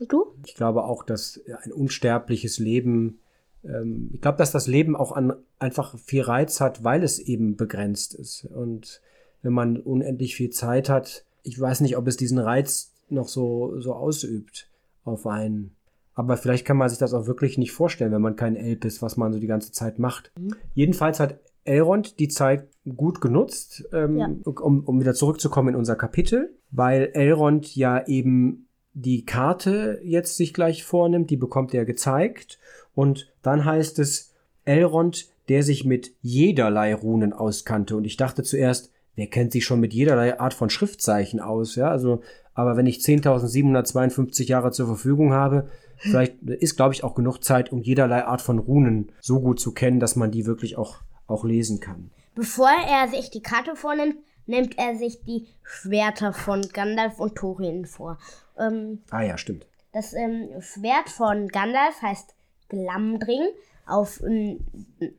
Du? 0.07 0.33
Ich 0.45 0.55
glaube 0.55 0.83
auch, 0.83 1.03
dass 1.03 1.39
ein 1.63 1.71
unsterbliches 1.71 2.59
Leben, 2.59 3.19
ähm, 3.63 4.09
ich 4.13 4.21
glaube, 4.21 4.37
dass 4.37 4.51
das 4.51 4.67
Leben 4.67 4.95
auch 4.95 5.11
an 5.11 5.33
einfach 5.59 5.97
viel 5.97 6.21
Reiz 6.21 6.61
hat, 6.61 6.83
weil 6.83 7.03
es 7.03 7.19
eben 7.19 7.55
begrenzt 7.55 8.13
ist. 8.13 8.45
Und 8.45 9.01
wenn 9.41 9.53
man 9.53 9.77
unendlich 9.77 10.35
viel 10.35 10.49
Zeit 10.49 10.89
hat, 10.89 11.25
ich 11.43 11.59
weiß 11.59 11.81
nicht, 11.81 11.97
ob 11.97 12.07
es 12.07 12.17
diesen 12.17 12.39
Reiz 12.39 12.93
noch 13.09 13.27
so, 13.27 13.79
so 13.79 13.93
ausübt 13.93 14.69
auf 15.05 15.25
einen. 15.25 15.71
Aber 16.13 16.35
vielleicht 16.35 16.65
kann 16.65 16.77
man 16.77 16.89
sich 16.89 16.97
das 16.97 17.13
auch 17.13 17.27
wirklich 17.27 17.57
nicht 17.57 17.71
vorstellen, 17.71 18.11
wenn 18.11 18.21
man 18.21 18.35
kein 18.35 18.55
Elb 18.55 18.85
ist, 18.85 19.01
was 19.01 19.17
man 19.17 19.31
so 19.33 19.39
die 19.39 19.47
ganze 19.47 19.71
Zeit 19.71 19.99
macht. 19.99 20.31
Jedenfalls 20.73 21.19
hat 21.19 21.39
Elrond 21.63 22.19
die 22.19 22.27
Zeit 22.27 22.67
gut 22.95 23.21
genutzt, 23.21 23.87
ähm, 23.93 24.17
Ja. 24.17 24.29
um, 24.45 24.83
um 24.83 24.99
wieder 24.99 25.13
zurückzukommen 25.13 25.69
in 25.69 25.75
unser 25.75 25.95
Kapitel, 25.95 26.55
weil 26.71 27.11
Elrond 27.13 27.75
ja 27.75 28.05
eben 28.07 28.66
die 28.99 29.25
Karte 29.25 29.99
jetzt 30.03 30.37
sich 30.37 30.55
gleich 30.55 30.83
vornimmt, 30.83 31.29
die 31.29 31.37
bekommt 31.37 31.71
er 31.73 31.85
gezeigt. 31.85 32.57
Und 32.95 33.31
dann 33.43 33.63
heißt 33.63 33.99
es 33.99 34.33
Elrond, 34.65 35.27
der 35.49 35.61
sich 35.61 35.85
mit 35.85 36.13
jederlei 36.21 36.95
Runen 36.95 37.31
auskannte. 37.31 37.95
Und 37.95 38.05
ich 38.05 38.17
dachte 38.17 38.41
zuerst, 38.41 38.91
wer 39.15 39.27
kennt 39.27 39.51
sich 39.51 39.65
schon 39.65 39.79
mit 39.79 39.93
jederlei 39.93 40.39
Art 40.39 40.55
von 40.55 40.71
Schriftzeichen 40.71 41.39
aus, 41.39 41.75
ja, 41.75 41.89
also 41.89 42.21
aber 42.55 42.75
wenn 42.75 42.87
ich 42.87 42.97
10.752 42.97 44.47
Jahre 44.47 44.71
zur 44.71 44.87
Verfügung 44.87 45.31
habe, 45.31 45.69
vielleicht 45.97 46.41
ist 46.41 46.75
glaube 46.75 46.95
ich 46.95 47.03
auch 47.03 47.13
genug 47.13 47.43
Zeit, 47.43 47.71
um 47.71 47.83
jederlei 47.83 48.25
Art 48.25 48.41
von 48.41 48.57
Runen 48.57 49.11
so 49.21 49.41
gut 49.41 49.59
zu 49.59 49.73
kennen, 49.73 49.99
dass 49.99 50.15
man 50.15 50.31
die 50.31 50.47
wirklich 50.47 50.75
auch 50.75 51.01
auch 51.27 51.45
lesen 51.45 51.79
kann. 51.79 52.09
Bevor 52.33 52.69
er 52.69 53.09
sich 53.09 53.29
die 53.29 53.43
Karte 53.43 53.75
vornimmt, 53.75 54.15
nimmt 54.47 54.77
er 54.77 54.95
sich 54.95 55.23
die 55.23 55.47
Schwerter 55.63 56.33
von 56.33 56.61
Gandalf 56.73 57.19
und 57.19 57.35
Thorin 57.35 57.85
vor. 57.85 58.17
Ähm, 58.57 59.03
Ah 59.11 59.21
ja, 59.21 59.37
stimmt. 59.37 59.65
das 59.93 60.13
ähm, 60.13 60.49
Schwert 60.61 61.09
von 61.09 61.47
Gandalf 61.49 62.01
heißt 62.01 62.33
Glamdring. 62.69 63.47
Auf, 63.85 64.21
ähm, 64.21 64.65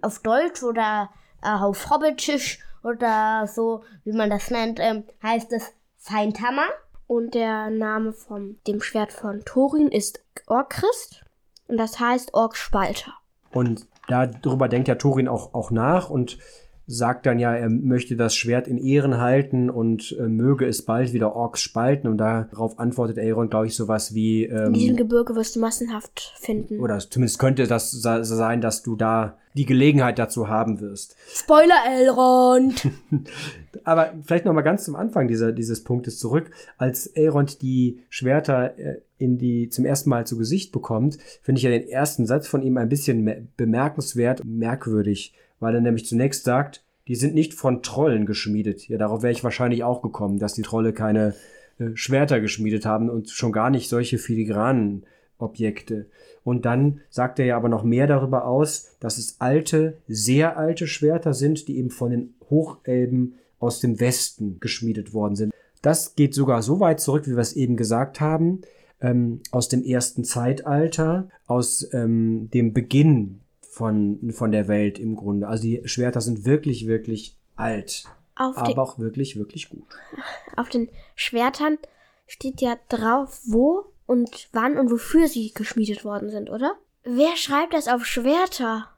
auf 0.02 0.18
Deutsch 0.18 0.62
oder 0.62 1.08
äh, 1.42 1.48
auf 1.48 1.88
Hobbitisch 1.88 2.58
oder 2.82 3.46
so, 3.46 3.82
wie 4.04 4.12
man 4.12 4.28
das 4.28 4.50
nennt, 4.50 4.78
ähm, 4.78 5.04
heißt 5.22 5.52
es 5.52 5.72
Feindhammer. 5.96 6.66
Und 7.06 7.32
der 7.34 7.70
Name 7.70 8.12
von 8.12 8.58
dem 8.66 8.82
Schwert 8.82 9.12
von 9.14 9.42
Thorin 9.46 9.88
ist 9.88 10.22
Orchrist. 10.46 11.24
Und 11.66 11.78
das 11.78 11.98
heißt 11.98 12.34
Orkspalter. 12.34 13.14
Und 13.52 13.86
darüber 14.06 14.68
denkt 14.68 14.88
ja 14.88 14.96
Thorin 14.96 15.28
auch, 15.28 15.54
auch 15.54 15.70
nach 15.70 16.10
und 16.10 16.36
sagt 16.90 17.26
dann 17.26 17.38
ja, 17.38 17.54
er 17.54 17.68
möchte 17.68 18.16
das 18.16 18.34
Schwert 18.34 18.66
in 18.66 18.78
Ehren 18.78 19.18
halten 19.20 19.68
und 19.68 20.16
äh, 20.18 20.22
möge 20.26 20.66
es 20.66 20.82
bald 20.82 21.12
wieder 21.12 21.36
Orks 21.36 21.60
spalten. 21.60 22.08
Und 22.08 22.16
darauf 22.18 22.78
antwortet 22.78 23.18
Elrond, 23.18 23.50
glaube 23.50 23.66
ich, 23.66 23.74
sowas 23.76 24.14
wie, 24.14 24.44
In 24.44 24.72
diesem 24.72 24.90
ähm, 24.92 24.96
Gebirge 24.96 25.34
wirst 25.36 25.54
du 25.54 25.60
massenhaft 25.60 26.32
finden. 26.40 26.80
oder 26.80 26.98
zumindest 26.98 27.38
könnte 27.38 27.66
das 27.66 27.90
sein, 27.90 28.60
dass 28.62 28.82
du 28.82 28.96
da 28.96 29.36
die 29.54 29.66
Gelegenheit 29.66 30.18
dazu 30.18 30.48
haben 30.48 30.80
wirst. 30.80 31.16
Spoiler 31.34 31.74
Elrond! 31.90 32.88
Aber 33.84 34.14
vielleicht 34.24 34.44
noch 34.44 34.52
mal 34.52 34.62
ganz 34.62 34.84
zum 34.84 34.96
Anfang 34.96 35.28
dieser, 35.28 35.52
dieses 35.52 35.84
Punktes 35.84 36.18
zurück. 36.18 36.50
Als 36.78 37.06
Elrond 37.06 37.60
die 37.62 38.00
Schwerter 38.08 38.78
äh, 38.78 39.00
in 39.18 39.36
die 39.36 39.68
zum 39.68 39.84
ersten 39.84 40.10
Mal 40.10 40.26
zu 40.26 40.38
Gesicht 40.38 40.72
bekommt, 40.72 41.18
finde 41.42 41.58
ich 41.58 41.64
ja 41.64 41.70
den 41.70 41.88
ersten 41.88 42.24
Satz 42.26 42.46
von 42.46 42.62
ihm 42.62 42.76
ein 42.76 42.88
bisschen 42.88 43.22
me- 43.22 43.46
bemerkenswert, 43.56 44.42
merkwürdig, 44.44 45.34
weil 45.60 45.74
er 45.74 45.80
nämlich 45.80 46.06
zunächst 46.06 46.44
sagt, 46.44 46.84
die 47.06 47.14
sind 47.14 47.34
nicht 47.34 47.54
von 47.54 47.82
Trollen 47.82 48.26
geschmiedet. 48.26 48.86
Ja, 48.88 48.98
darauf 48.98 49.22
wäre 49.22 49.32
ich 49.32 49.44
wahrscheinlich 49.44 49.82
auch 49.82 50.02
gekommen, 50.02 50.38
dass 50.38 50.54
die 50.54 50.62
Trolle 50.62 50.92
keine 50.92 51.34
äh, 51.78 51.88
Schwerter 51.94 52.40
geschmiedet 52.40 52.84
haben 52.84 53.08
und 53.08 53.30
schon 53.30 53.52
gar 53.52 53.70
nicht 53.70 53.88
solche 53.88 54.18
filigranen 54.18 55.04
Objekte. 55.38 56.06
Und 56.44 56.64
dann 56.64 57.00
sagt 57.10 57.38
er 57.38 57.46
ja 57.46 57.56
aber 57.56 57.68
noch 57.68 57.84
mehr 57.84 58.06
darüber 58.06 58.46
aus, 58.46 58.96
dass 59.00 59.18
es 59.18 59.36
alte, 59.40 59.98
sehr 60.06 60.56
alte 60.56 60.86
Schwerter 60.86 61.34
sind, 61.34 61.68
die 61.68 61.78
eben 61.78 61.90
von 61.90 62.10
den 62.10 62.34
Hochelben 62.50 63.34
aus 63.58 63.80
dem 63.80 64.00
Westen 64.00 64.58
geschmiedet 64.60 65.12
worden 65.12 65.36
sind. 65.36 65.52
Das 65.82 66.14
geht 66.14 66.34
sogar 66.34 66.62
so 66.62 66.80
weit 66.80 67.00
zurück, 67.00 67.26
wie 67.26 67.32
wir 67.32 67.38
es 67.38 67.54
eben 67.54 67.76
gesagt 67.76 68.20
haben, 68.20 68.62
ähm, 69.00 69.40
aus 69.50 69.68
dem 69.68 69.84
ersten 69.84 70.24
Zeitalter, 70.24 71.28
aus 71.46 71.88
ähm, 71.92 72.50
dem 72.52 72.72
Beginn 72.72 73.40
von, 73.78 74.30
von 74.32 74.50
der 74.52 74.68
Welt 74.68 74.98
im 74.98 75.16
Grunde. 75.16 75.46
Also 75.48 75.62
die 75.62 75.82
Schwerter 75.86 76.20
sind 76.20 76.44
wirklich, 76.44 76.86
wirklich 76.86 77.36
alt, 77.56 78.04
Auf, 78.36 78.58
aber 78.58 78.82
auch 78.82 78.98
wirklich, 78.98 79.36
wirklich 79.38 79.70
gut. 79.70 79.86
auf 80.56 80.68
den 80.68 80.88
Schwertern 81.14 81.78
steht 82.26 82.60
ja 82.60 82.76
drauf, 82.88 83.40
wo 83.46 83.86
und 84.06 84.48
wann 84.52 84.76
und 84.78 84.90
wofür 84.90 85.28
sie 85.28 85.52
geschmiedet 85.54 86.04
worden 86.04 86.28
sind, 86.28 86.50
oder? 86.50 86.74
Wer 87.04 87.36
schreibt 87.36 87.72
das 87.72 87.88
auf 87.88 88.04
Schwerter? 88.04 88.88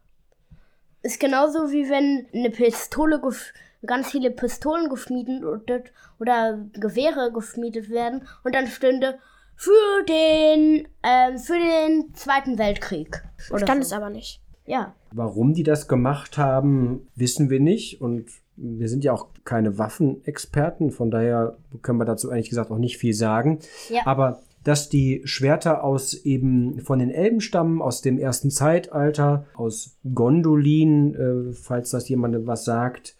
Ist 1.02 1.20
genauso 1.20 1.70
wie 1.70 1.88
wenn 1.88 2.26
eine 2.34 2.50
Pistole, 2.50 3.16
gef- 3.16 3.52
ganz 3.86 4.10
viele 4.10 4.30
Pistolen 4.30 4.88
geschmiedet 4.88 5.42
oder, 5.44 6.58
Gewehre 6.74 7.32
geschmiedet 7.32 7.88
werden 7.88 8.26
und 8.44 8.54
dann 8.54 8.66
stünde 8.66 9.18
für 9.56 10.04
den, 10.08 10.88
ähm, 11.02 11.38
für 11.38 11.58
den 11.58 12.14
Zweiten 12.14 12.58
Weltkrieg. 12.58 13.22
Oder 13.50 13.60
Stand 13.66 13.84
so. 13.84 13.88
es 13.88 13.92
aber 13.92 14.10
nicht. 14.10 14.40
Ja. 14.70 14.94
Warum 15.12 15.52
die 15.52 15.64
das 15.64 15.88
gemacht 15.88 16.38
haben, 16.38 17.08
wissen 17.16 17.50
wir 17.50 17.60
nicht. 17.60 18.00
Und 18.00 18.26
wir 18.56 18.88
sind 18.88 19.04
ja 19.04 19.12
auch 19.12 19.28
keine 19.44 19.78
Waffenexperten, 19.78 20.90
von 20.90 21.10
daher 21.10 21.56
können 21.82 21.98
wir 21.98 22.04
dazu 22.04 22.30
eigentlich 22.30 22.50
gesagt 22.50 22.70
auch 22.70 22.78
nicht 22.78 22.96
viel 22.96 23.14
sagen. 23.14 23.58
Ja. 23.88 24.06
Aber 24.06 24.40
dass 24.62 24.88
die 24.88 25.22
Schwerter 25.24 25.82
aus 25.82 26.14
eben 26.14 26.80
von 26.80 26.98
den 26.98 27.10
Elben 27.10 27.40
stammen, 27.40 27.80
aus 27.80 28.02
dem 28.02 28.18
ersten 28.18 28.50
Zeitalter, 28.50 29.46
aus 29.54 29.96
Gondolin, 30.14 31.14
äh, 31.14 31.52
falls 31.52 31.90
das 31.90 32.08
jemandem 32.08 32.46
was 32.46 32.64
sagt, 32.64 33.16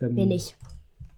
ähm, 0.00 0.14
Mir 0.14 0.26
nicht. 0.26 0.56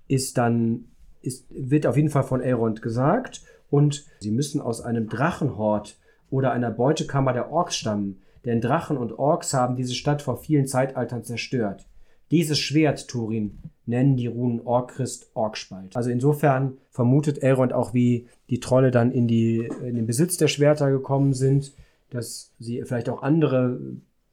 ist 0.09 0.37
dann, 0.37 0.87
ist, 1.23 1.47
wird 1.51 1.87
auf 1.87 1.97
jeden 1.97 2.11
Fall 2.11 2.25
von 2.25 2.41
Elrond 2.41 2.83
gesagt. 2.83 3.43
Und 3.71 4.05
sie 4.19 4.33
müssen 4.33 4.61
aus 4.61 4.81
einem 4.81 5.09
Drachenhort 5.09 5.97
oder 6.29 6.51
einer 6.51 6.73
Beutekammer 6.73 7.33
der 7.33 7.53
Orks 7.53 7.77
stammen. 7.77 8.21
Denn 8.45 8.61
Drachen 8.61 8.97
und 8.97 9.19
Orks 9.19 9.55
haben 9.55 9.77
diese 9.77 9.95
Stadt 9.95 10.23
vor 10.23 10.37
vielen 10.39 10.67
Zeitaltern 10.67 11.25
zerstört. 11.25 11.87
Dieses 12.31 12.59
Schwert, 12.59 13.09
Turin, 13.09 13.59
nennen 13.87 14.17
die 14.17 14.29
Runen 14.29 14.61
Orkrist 14.61 15.31
Orkspalt. 15.35 15.97
Also 15.97 16.11
insofern 16.11 16.79
vermutet 16.91 17.43
Elrond 17.43 17.73
auch, 17.73 17.93
wie 17.93 18.29
die 18.49 18.61
Trolle 18.61 18.91
dann 18.91 19.11
in, 19.11 19.27
die, 19.27 19.69
in 19.83 19.97
den 19.97 20.07
Besitz 20.07 20.37
der 20.37 20.49
Schwerter 20.49 20.91
gekommen 20.91 21.35
sind, 21.35 21.73
dass 22.11 22.53
sie 22.59 22.83
vielleicht 22.83 23.09
auch 23.09 23.23
andere 23.23 23.79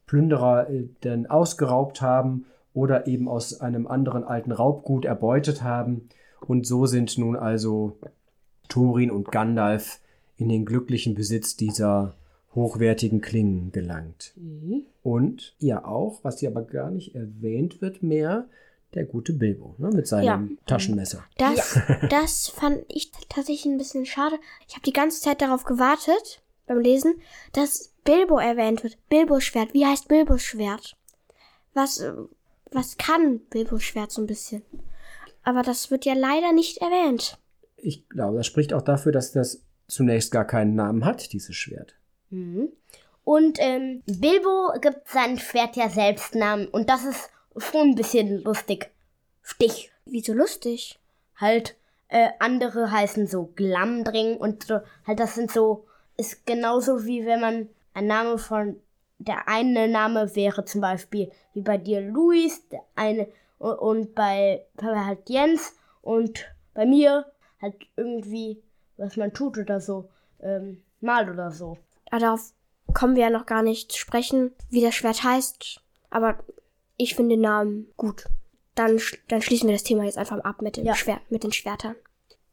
Plünderer 0.05 0.69
äh, 0.69 0.85
dann 1.01 1.25
ausgeraubt 1.25 2.01
haben 2.01 2.45
oder 2.73 3.07
eben 3.07 3.27
aus 3.27 3.59
einem 3.59 3.87
anderen 3.87 4.23
alten 4.23 4.51
Raubgut 4.51 5.05
erbeutet 5.05 5.63
haben. 5.63 6.09
Und 6.41 6.67
so 6.67 6.85
sind 6.85 7.17
nun 7.17 7.35
also 7.35 7.97
Thorin 8.69 9.11
und 9.11 9.31
Gandalf 9.31 9.99
in 10.37 10.49
den 10.49 10.65
glücklichen 10.65 11.15
Besitz 11.15 11.55
dieser 11.55 12.13
hochwertigen 12.55 13.21
Klingen 13.21 13.71
gelangt. 13.71 14.33
Und 15.03 15.55
ja 15.59 15.85
auch, 15.85 16.23
was 16.23 16.39
hier 16.39 16.49
aber 16.49 16.63
gar 16.63 16.91
nicht 16.91 17.15
erwähnt 17.15 17.81
wird 17.81 18.03
mehr, 18.03 18.47
der 18.93 19.05
gute 19.05 19.33
Bilbo 19.33 19.75
ne, 19.77 19.89
mit 19.89 20.07
seinem 20.07 20.25
Ja. 20.25 20.47
Taschenmesser. 20.65 21.23
Das, 21.37 21.79
das 22.09 22.47
fand 22.47 22.85
ich 22.87 23.11
tatsächlich 23.29 23.65
ein 23.65 23.77
bisschen 23.77 24.05
schade. 24.05 24.37
Ich 24.67 24.75
habe 24.75 24.83
die 24.83 24.93
ganze 24.93 25.21
Zeit 25.21 25.41
darauf 25.41 25.65
gewartet, 25.65 26.41
beim 26.65 26.79
Lesen, 26.79 27.15
dass 27.53 27.93
Bilbo 28.03 28.37
erwähnt 28.39 28.83
wird. 28.83 28.97
Bilbos 29.09 29.43
Schwert. 29.43 29.73
Wie 29.73 29.85
heißt 29.85 30.07
Bilbos 30.07 30.41
Schwert? 30.41 30.95
Was, 31.73 32.03
was 32.71 32.97
kann 32.97 33.39
Bilbos 33.49 33.83
Schwert 33.83 34.11
so 34.11 34.21
ein 34.21 34.27
bisschen? 34.27 34.63
Aber 35.43 35.61
das 35.61 35.91
wird 35.91 36.05
ja 36.05 36.13
leider 36.13 36.51
nicht 36.53 36.77
erwähnt. 36.77 37.37
Ich 37.77 38.07
glaube, 38.09 38.37
das 38.37 38.47
spricht 38.47 38.73
auch 38.73 38.81
dafür, 38.81 39.11
dass 39.11 39.31
das 39.31 39.61
zunächst 39.87 40.31
gar 40.31 40.45
keinen 40.45 40.75
Namen 40.75 41.05
hat, 41.05 41.31
dieses 41.31 41.55
Schwert. 41.55 41.96
Mhm. 42.29 42.71
Und 43.23 43.57
ähm, 43.59 44.03
Bilbo 44.05 44.71
gibt 44.79 45.09
sein 45.09 45.37
Schwert 45.37 45.75
ja 45.75 45.89
selbst 45.89 46.33
Namen 46.33 46.67
und 46.67 46.89
das 46.89 47.03
ist 47.03 47.29
schon 47.57 47.89
ein 47.89 47.95
bisschen 47.95 48.41
lustig. 48.43 48.89
Stich. 49.41 49.91
Wieso 50.05 50.33
lustig? 50.33 50.99
Halt, 51.35 51.75
äh, 52.07 52.29
andere 52.39 52.91
heißen 52.91 53.27
so 53.27 53.51
Glamdring 53.55 54.37
und 54.37 54.63
so, 54.63 54.79
halt 55.05 55.19
das 55.19 55.35
sind 55.35 55.51
so, 55.51 55.85
ist 56.15 56.45
genauso 56.45 57.05
wie 57.05 57.25
wenn 57.25 57.41
man 57.41 57.69
ein 57.93 58.07
Name 58.07 58.37
von, 58.37 58.79
der 59.19 59.47
eine 59.47 59.87
Name 59.87 60.35
wäre 60.35 60.63
zum 60.65 60.81
Beispiel 60.81 61.31
wie 61.53 61.61
bei 61.61 61.77
dir 61.77 62.01
Luis, 62.01 62.67
der 62.69 62.83
eine 62.95 63.27
und, 63.59 63.73
und 63.79 64.15
bei 64.15 64.63
Papa 64.77 65.05
halt 65.05 65.29
Jens 65.29 65.75
und 66.01 66.45
bei 66.73 66.85
mir 66.85 67.25
halt 67.61 67.75
irgendwie, 67.95 68.61
was 68.97 69.17
man 69.17 69.33
tut 69.33 69.57
oder 69.57 69.81
so, 69.81 70.09
ähm, 70.41 70.83
mal 71.01 71.29
oder 71.29 71.51
so. 71.51 71.77
Aber 72.11 72.19
darauf 72.21 72.51
kommen 72.93 73.15
wir 73.15 73.23
ja 73.23 73.29
noch 73.29 73.45
gar 73.45 73.63
nicht 73.63 73.91
zu 73.91 73.99
sprechen, 73.99 74.51
wie 74.69 74.81
das 74.81 74.95
Schwert 74.95 75.23
heißt. 75.23 75.81
Aber 76.09 76.37
ich 76.97 77.15
finde 77.15 77.35
den 77.35 77.41
Namen 77.41 77.87
gut. 77.97 78.25
Dann, 78.75 78.97
sch- 78.97 79.17
dann 79.27 79.41
schließen 79.41 79.67
wir 79.67 79.73
das 79.75 79.83
Thema 79.83 80.03
jetzt 80.05 80.17
einfach 80.17 80.39
ab 80.39 80.61
mit, 80.61 80.77
dem 80.77 80.85
Ja. 80.85 80.95
Schwert, 80.95 81.21
mit 81.29 81.43
den 81.43 81.51
Schwertern. 81.51 81.95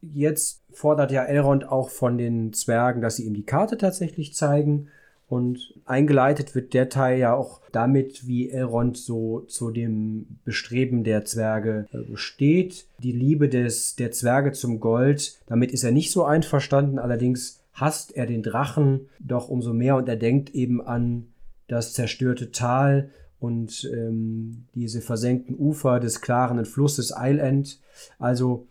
jetzt 0.00 0.60
fordert 0.72 1.12
ja 1.12 1.22
Elrond 1.24 1.68
auch 1.68 1.88
von 1.88 2.18
den 2.18 2.52
Zwergen, 2.52 3.00
dass 3.00 3.16
sie 3.16 3.24
ihm 3.24 3.34
die 3.34 3.44
Karte 3.44 3.78
tatsächlich 3.78 4.34
zeigen. 4.34 4.88
Und 5.26 5.72
eingeleitet 5.86 6.54
wird 6.54 6.74
der 6.74 6.90
Teil 6.90 7.18
ja 7.18 7.34
auch 7.34 7.60
damit, 7.72 8.26
wie 8.26 8.50
Elrond 8.50 8.98
so 8.98 9.40
zu 9.40 9.70
dem 9.70 10.38
Bestreben 10.44 11.02
der 11.04 11.24
Zwerge 11.24 11.86
äh, 11.92 12.16
steht. 12.16 12.86
Die 12.98 13.12
Liebe 13.12 13.48
des, 13.48 13.96
der 13.96 14.10
Zwerge 14.12 14.52
zum 14.52 14.80
Gold, 14.80 15.38
damit 15.46 15.72
ist 15.72 15.82
er 15.84 15.92
nicht 15.92 16.10
so 16.12 16.24
einverstanden. 16.24 16.98
Allerdings 16.98 17.60
hasst 17.74 18.16
er 18.16 18.26
den 18.26 18.42
Drachen 18.42 19.08
doch 19.20 19.48
umso 19.48 19.72
mehr 19.72 19.96
und 19.96 20.08
er 20.08 20.16
denkt 20.16 20.50
eben 20.54 20.80
an 20.80 21.26
das 21.68 21.92
zerstörte 21.92 22.52
Tal 22.52 23.10
und 23.38 23.90
ähm, 23.92 24.64
diese 24.74 25.00
versenkten 25.00 25.56
Ufer 25.58 26.00
des 26.00 26.20
klaren 26.20 26.64
Flusses 26.64 27.12
Island. 27.16 27.80
Also 28.18 28.66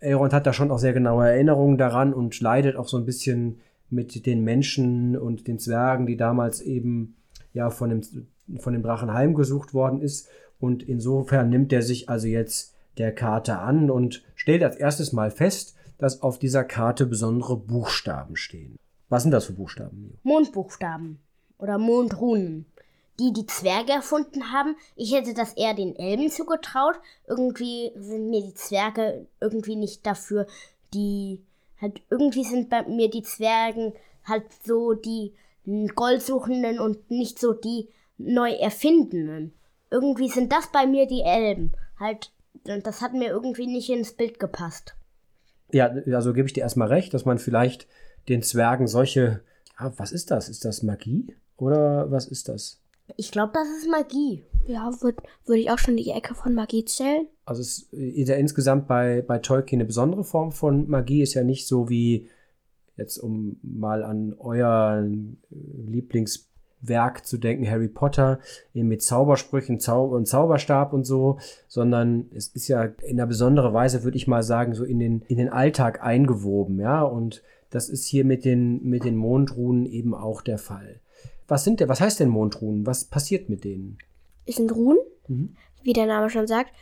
Elrond 0.00 0.32
hat 0.32 0.46
da 0.46 0.52
schon 0.52 0.70
auch 0.70 0.78
sehr 0.78 0.92
genaue 0.92 1.28
Erinnerungen 1.28 1.78
daran 1.78 2.12
und 2.12 2.38
leidet 2.40 2.76
auch 2.76 2.88
so 2.88 2.96
ein 2.96 3.06
bisschen 3.06 3.60
mit 3.90 4.26
den 4.26 4.44
Menschen 4.44 5.16
und 5.16 5.46
den 5.46 5.58
Zwergen, 5.58 6.06
die 6.06 6.16
damals 6.16 6.60
eben 6.60 7.16
ja 7.54 7.70
von 7.70 7.90
dem, 7.90 8.02
von 8.58 8.72
dem 8.72 8.82
Drachen 8.82 9.12
heimgesucht 9.12 9.74
worden 9.74 10.02
ist. 10.02 10.28
Und 10.60 10.82
insofern 10.82 11.48
nimmt 11.48 11.72
er 11.72 11.82
sich 11.82 12.08
also 12.08 12.26
jetzt 12.26 12.74
der 12.98 13.14
Karte 13.14 13.58
an 13.58 13.90
und 13.90 14.24
stellt 14.34 14.62
als 14.62 14.76
erstes 14.76 15.12
mal 15.12 15.30
fest, 15.30 15.76
dass 15.98 16.22
auf 16.22 16.38
dieser 16.38 16.64
Karte 16.64 17.06
besondere 17.06 17.56
Buchstaben 17.56 18.36
stehen. 18.36 18.78
Was 19.08 19.22
sind 19.22 19.32
das 19.32 19.46
für 19.46 19.52
Buchstaben? 19.52 20.18
Mondbuchstaben 20.22 21.18
oder 21.58 21.78
Mondrunen, 21.78 22.66
die 23.18 23.32
die 23.32 23.46
Zwerge 23.46 23.92
erfunden 23.92 24.52
haben. 24.52 24.76
Ich 24.96 25.12
hätte 25.12 25.34
das 25.34 25.54
eher 25.54 25.74
den 25.74 25.96
Elben 25.96 26.30
zugetraut. 26.30 27.00
Irgendwie 27.26 27.92
sind 27.96 28.30
mir 28.30 28.42
die 28.42 28.54
Zwerge 28.54 29.26
irgendwie 29.40 29.76
nicht 29.76 30.06
dafür, 30.06 30.46
die 30.94 31.42
halt 31.80 32.00
irgendwie 32.10 32.44
sind 32.44 32.70
bei 32.70 32.82
mir 32.84 33.10
die 33.10 33.22
Zwergen 33.22 33.92
halt 34.24 34.44
so 34.64 34.94
die 34.94 35.32
Goldsuchenden 35.94 36.78
und 36.78 37.10
nicht 37.10 37.38
so 37.38 37.52
die 37.52 37.88
neu 38.18 38.52
erfindenden. 38.52 39.52
Irgendwie 39.90 40.28
sind 40.28 40.52
das 40.52 40.70
bei 40.70 40.86
mir 40.86 41.06
die 41.06 41.22
Elben. 41.22 41.72
Halt, 41.98 42.30
das 42.64 43.00
hat 43.00 43.14
mir 43.14 43.28
irgendwie 43.28 43.66
nicht 43.66 43.90
ins 43.90 44.12
Bild 44.12 44.38
gepasst. 44.38 44.94
Ja, 45.72 45.86
also 46.12 46.32
gebe 46.32 46.46
ich 46.46 46.52
dir 46.52 46.62
erstmal 46.62 46.88
recht, 46.88 47.12
dass 47.14 47.24
man 47.24 47.38
vielleicht 47.38 47.86
den 48.28 48.42
Zwergen 48.42 48.86
solche. 48.86 49.42
Ja, 49.78 49.92
was 49.96 50.12
ist 50.12 50.30
das? 50.30 50.48
Ist 50.48 50.64
das 50.64 50.82
Magie? 50.82 51.36
Oder 51.56 52.10
was 52.10 52.26
ist 52.26 52.48
das? 52.48 52.80
Ich 53.16 53.30
glaube, 53.30 53.52
das 53.54 53.68
ist 53.68 53.90
Magie. 53.90 54.44
Ja, 54.66 54.90
würde 55.00 55.22
würd 55.46 55.58
ich 55.58 55.70
auch 55.70 55.78
schon 55.78 55.96
die 55.96 56.10
Ecke 56.10 56.34
von 56.34 56.54
Magie 56.54 56.84
zählen. 56.84 57.26
Also 57.46 57.62
es 57.62 57.88
ist 57.90 58.28
ja 58.28 58.36
insgesamt 58.36 58.86
bei, 58.86 59.22
bei 59.26 59.38
Tolkien 59.38 59.80
eine 59.80 59.86
besondere 59.86 60.24
Form 60.24 60.52
von 60.52 60.88
Magie, 60.88 61.22
ist 61.22 61.34
ja 61.34 61.42
nicht 61.42 61.66
so 61.66 61.88
wie 61.88 62.28
jetzt 62.96 63.18
um 63.18 63.58
mal 63.62 64.02
an 64.02 64.34
euer 64.38 65.06
Lieblingswerk 66.80 67.26
zu 67.26 67.38
denken, 67.38 67.68
Harry 67.68 67.88
Potter, 67.88 68.40
eben 68.74 68.88
mit 68.88 69.02
Zaubersprüchen 69.02 69.80
Zau 69.80 70.06
und 70.06 70.26
Zauberstab 70.26 70.92
und 70.92 71.04
so, 71.04 71.38
sondern 71.66 72.30
es 72.34 72.48
ist 72.48 72.68
ja 72.68 72.84
in 72.84 73.18
einer 73.18 73.26
besonderen 73.26 73.74
Weise, 73.74 74.04
würde 74.04 74.16
ich 74.16 74.26
mal 74.26 74.42
sagen, 74.42 74.74
so 74.74 74.84
in 74.84 74.98
den, 74.98 75.22
in 75.28 75.38
den 75.38 75.48
Alltag 75.48 76.02
eingewoben, 76.02 76.78
ja, 76.80 77.02
und 77.02 77.42
das 77.70 77.88
ist 77.88 78.06
hier 78.06 78.24
mit 78.24 78.44
den, 78.44 78.82
mit 78.84 79.04
den 79.04 79.16
Mondruhen 79.16 79.86
eben 79.86 80.14
auch 80.14 80.40
der 80.40 80.58
Fall. 80.58 81.00
Was 81.46 81.64
sind 81.64 81.80
denn, 81.80 81.88
was 81.88 82.00
heißt 82.00 82.20
denn 82.20 82.28
Mondruhen? 82.28 82.86
Was 82.86 83.04
passiert 83.04 83.48
mit 83.48 83.64
denen? 83.64 83.98
Es 84.46 84.56
sind 84.56 84.74
Runen, 84.74 84.98
mhm. 85.26 85.56
wie 85.82 85.92
der 85.92 86.06
Name 86.06 86.30
schon 86.30 86.46
sagt, 86.46 86.72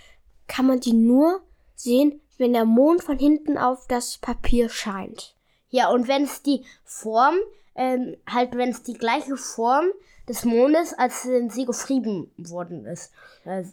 kann 0.47 0.67
man 0.67 0.81
die 0.81 0.93
nur 0.93 1.41
sehen, 1.75 2.21
wenn 2.39 2.53
der 2.53 2.65
Mond 2.65 3.03
von 3.03 3.19
hinten 3.19 3.59
auf 3.59 3.87
das 3.89 4.19
Papier 4.19 4.69
scheint. 4.69 5.35
Ja, 5.69 5.91
und 5.91 6.07
wenn 6.07 6.23
es 6.23 6.43
die 6.43 6.63
Form, 6.85 7.35
ähm, 7.77 8.17
halt 8.29 8.57
wenn 8.57 8.71
es 8.71 8.83
die 8.83 8.95
gleiche 8.95 9.37
Form 9.37 9.87
des 10.29 10.45
Mondes, 10.45 10.95
als 10.95 11.23
sie 11.23 11.65
geschrieben 11.65 12.31
worden 12.37 12.85
ist. 12.85 13.13
Also, 13.45 13.73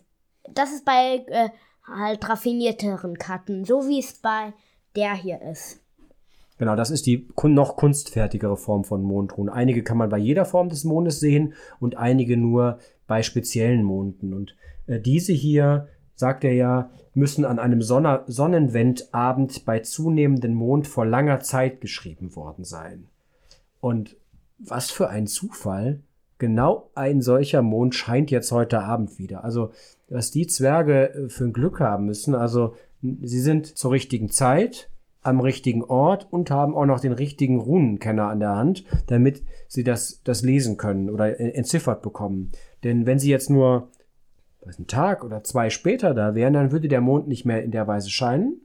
das 0.53 0.71
ist 0.71 0.85
bei 0.85 1.23
äh, 1.27 1.49
halt 1.87 2.27
raffinierteren 2.27 3.17
Karten, 3.17 3.65
so 3.65 3.87
wie 3.87 3.99
es 3.99 4.13
bei 4.13 4.53
der 4.95 5.15
hier 5.15 5.41
ist. 5.41 5.79
Genau, 6.59 6.75
das 6.75 6.91
ist 6.91 7.07
die 7.07 7.27
noch 7.43 7.75
kunstfertigere 7.75 8.57
Form 8.57 8.83
von 8.83 9.01
Mondruhen. 9.01 9.49
Einige 9.49 9.83
kann 9.83 9.97
man 9.97 10.09
bei 10.09 10.19
jeder 10.19 10.45
Form 10.45 10.69
des 10.69 10.83
Mondes 10.83 11.19
sehen 11.19 11.55
und 11.79 11.97
einige 11.97 12.37
nur 12.37 12.79
bei 13.07 13.23
speziellen 13.23 13.83
Monden. 13.83 14.33
Und 14.33 14.55
äh, 14.85 14.99
diese 14.99 15.33
hier, 15.33 15.87
sagt 16.15 16.43
er 16.43 16.53
ja, 16.53 16.91
müssen 17.15 17.43
an 17.43 17.59
einem 17.59 17.81
Sonne 17.81 18.23
Sonnenwendabend 18.27 19.65
bei 19.65 19.79
zunehmendem 19.79 20.53
Mond 20.53 20.87
vor 20.87 21.05
langer 21.05 21.39
Zeit 21.39 21.81
geschrieben 21.81 22.35
worden 22.35 22.63
sein. 22.63 23.09
Und 23.83 24.15
was 24.59 24.91
für 24.91 25.09
ein 25.09 25.27
Zufall. 25.27 25.99
Genau 26.37 26.89
ein 26.95 27.21
solcher 27.21 27.61
Mond 27.61 27.95
scheint 27.95 28.31
jetzt 28.31 28.53
heute 28.53 28.79
Abend 28.79 29.19
wieder. 29.19 29.43
Also, 29.43 29.71
was 30.07 30.31
die 30.31 30.47
Zwerge 30.47 31.13
äh, 31.13 31.29
für 31.29 31.43
ein 31.43 31.51
Glück 31.51 31.81
haben 31.81 32.05
müssen. 32.05 32.33
Also, 32.33 32.75
sie 33.01 33.41
sind 33.41 33.77
zur 33.77 33.91
richtigen 33.91 34.29
Zeit 34.29 34.89
am 35.21 35.41
richtigen 35.41 35.83
Ort 35.83 36.31
und 36.31 36.49
haben 36.49 36.75
auch 36.75 36.85
noch 36.85 37.01
den 37.01 37.11
richtigen 37.11 37.59
Runenkenner 37.59 38.29
an 38.29 38.39
der 38.39 38.55
Hand, 38.55 38.85
damit 39.07 39.43
sie 39.67 39.83
das, 39.83 40.21
das 40.23 40.43
lesen 40.43 40.77
können 40.77 41.09
oder 41.09 41.37
entziffert 41.37 42.01
bekommen. 42.01 42.53
Denn 42.85 43.05
wenn 43.05 43.19
sie 43.19 43.31
jetzt 43.31 43.49
nur 43.49 43.89
einen 44.65 44.87
Tag 44.87 45.25
oder 45.25 45.43
zwei 45.43 45.69
später 45.69 46.13
da 46.13 46.35
wären, 46.35 46.53
dann 46.53 46.71
würde 46.71 46.87
der 46.87 47.01
Mond 47.01 47.27
nicht 47.27 47.43
mehr 47.43 47.61
in 47.61 47.71
der 47.71 47.85
Weise 47.85 48.09
scheinen. 48.09 48.61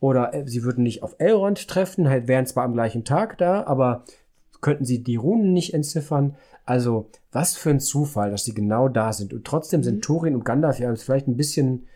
Oder 0.00 0.32
äh, 0.32 0.48
sie 0.48 0.64
würden 0.64 0.82
nicht 0.82 1.02
auf 1.02 1.14
Elrond 1.18 1.68
treffen, 1.68 2.08
halt 2.08 2.26
wären 2.26 2.46
zwar 2.46 2.64
am 2.64 2.72
gleichen 2.72 3.04
Tag 3.04 3.36
da, 3.36 3.64
aber 3.64 4.04
könnten 4.62 4.86
sie 4.86 5.02
die 5.02 5.16
Runen 5.16 5.52
nicht 5.52 5.74
entziffern. 5.74 6.36
Also, 6.64 7.10
was 7.32 7.56
für 7.56 7.70
ein 7.70 7.80
Zufall, 7.80 8.30
dass 8.30 8.44
sie 8.44 8.54
genau 8.54 8.88
da 8.88 9.12
sind. 9.12 9.34
Und 9.34 9.44
trotzdem 9.44 9.82
sind 9.82 9.96
mhm. 9.96 10.02
Thorin 10.02 10.34
und 10.34 10.44
Gandalf 10.44 10.78
ja 10.78 10.94
vielleicht 10.94 11.28
ein 11.28 11.36
bisschen 11.36 11.86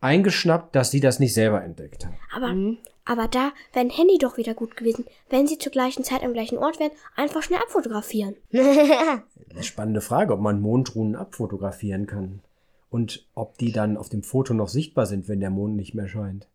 eingeschnappt, 0.00 0.74
dass 0.74 0.90
sie 0.90 1.00
das 1.00 1.18
nicht 1.18 1.34
selber 1.34 1.62
entdeckt 1.62 2.06
haben. 2.06 2.16
Aber, 2.34 2.52
mhm. 2.52 2.78
aber 3.04 3.28
da 3.28 3.52
wäre 3.72 3.84
ein 3.84 3.90
Handy 3.90 4.18
doch 4.18 4.36
wieder 4.36 4.54
gut 4.54 4.76
gewesen, 4.76 5.04
wenn 5.28 5.46
sie 5.46 5.58
zur 5.58 5.72
gleichen 5.72 6.04
Zeit 6.04 6.22
am 6.22 6.32
gleichen 6.32 6.58
Ort 6.58 6.78
wären, 6.78 6.92
einfach 7.16 7.42
schnell 7.42 7.60
abfotografieren. 7.60 8.36
Eine 8.52 9.62
spannende 9.62 10.00
Frage, 10.00 10.32
ob 10.32 10.40
man 10.40 10.60
Mondrunen 10.60 11.16
abfotografieren 11.16 12.06
kann. 12.06 12.40
Und 12.88 13.26
ob 13.34 13.58
die 13.58 13.72
dann 13.72 13.96
auf 13.96 14.08
dem 14.08 14.22
Foto 14.22 14.54
noch 14.54 14.68
sichtbar 14.68 15.06
sind, 15.06 15.28
wenn 15.28 15.40
der 15.40 15.50
Mond 15.50 15.74
nicht 15.74 15.94
mehr 15.94 16.08
scheint. 16.08 16.48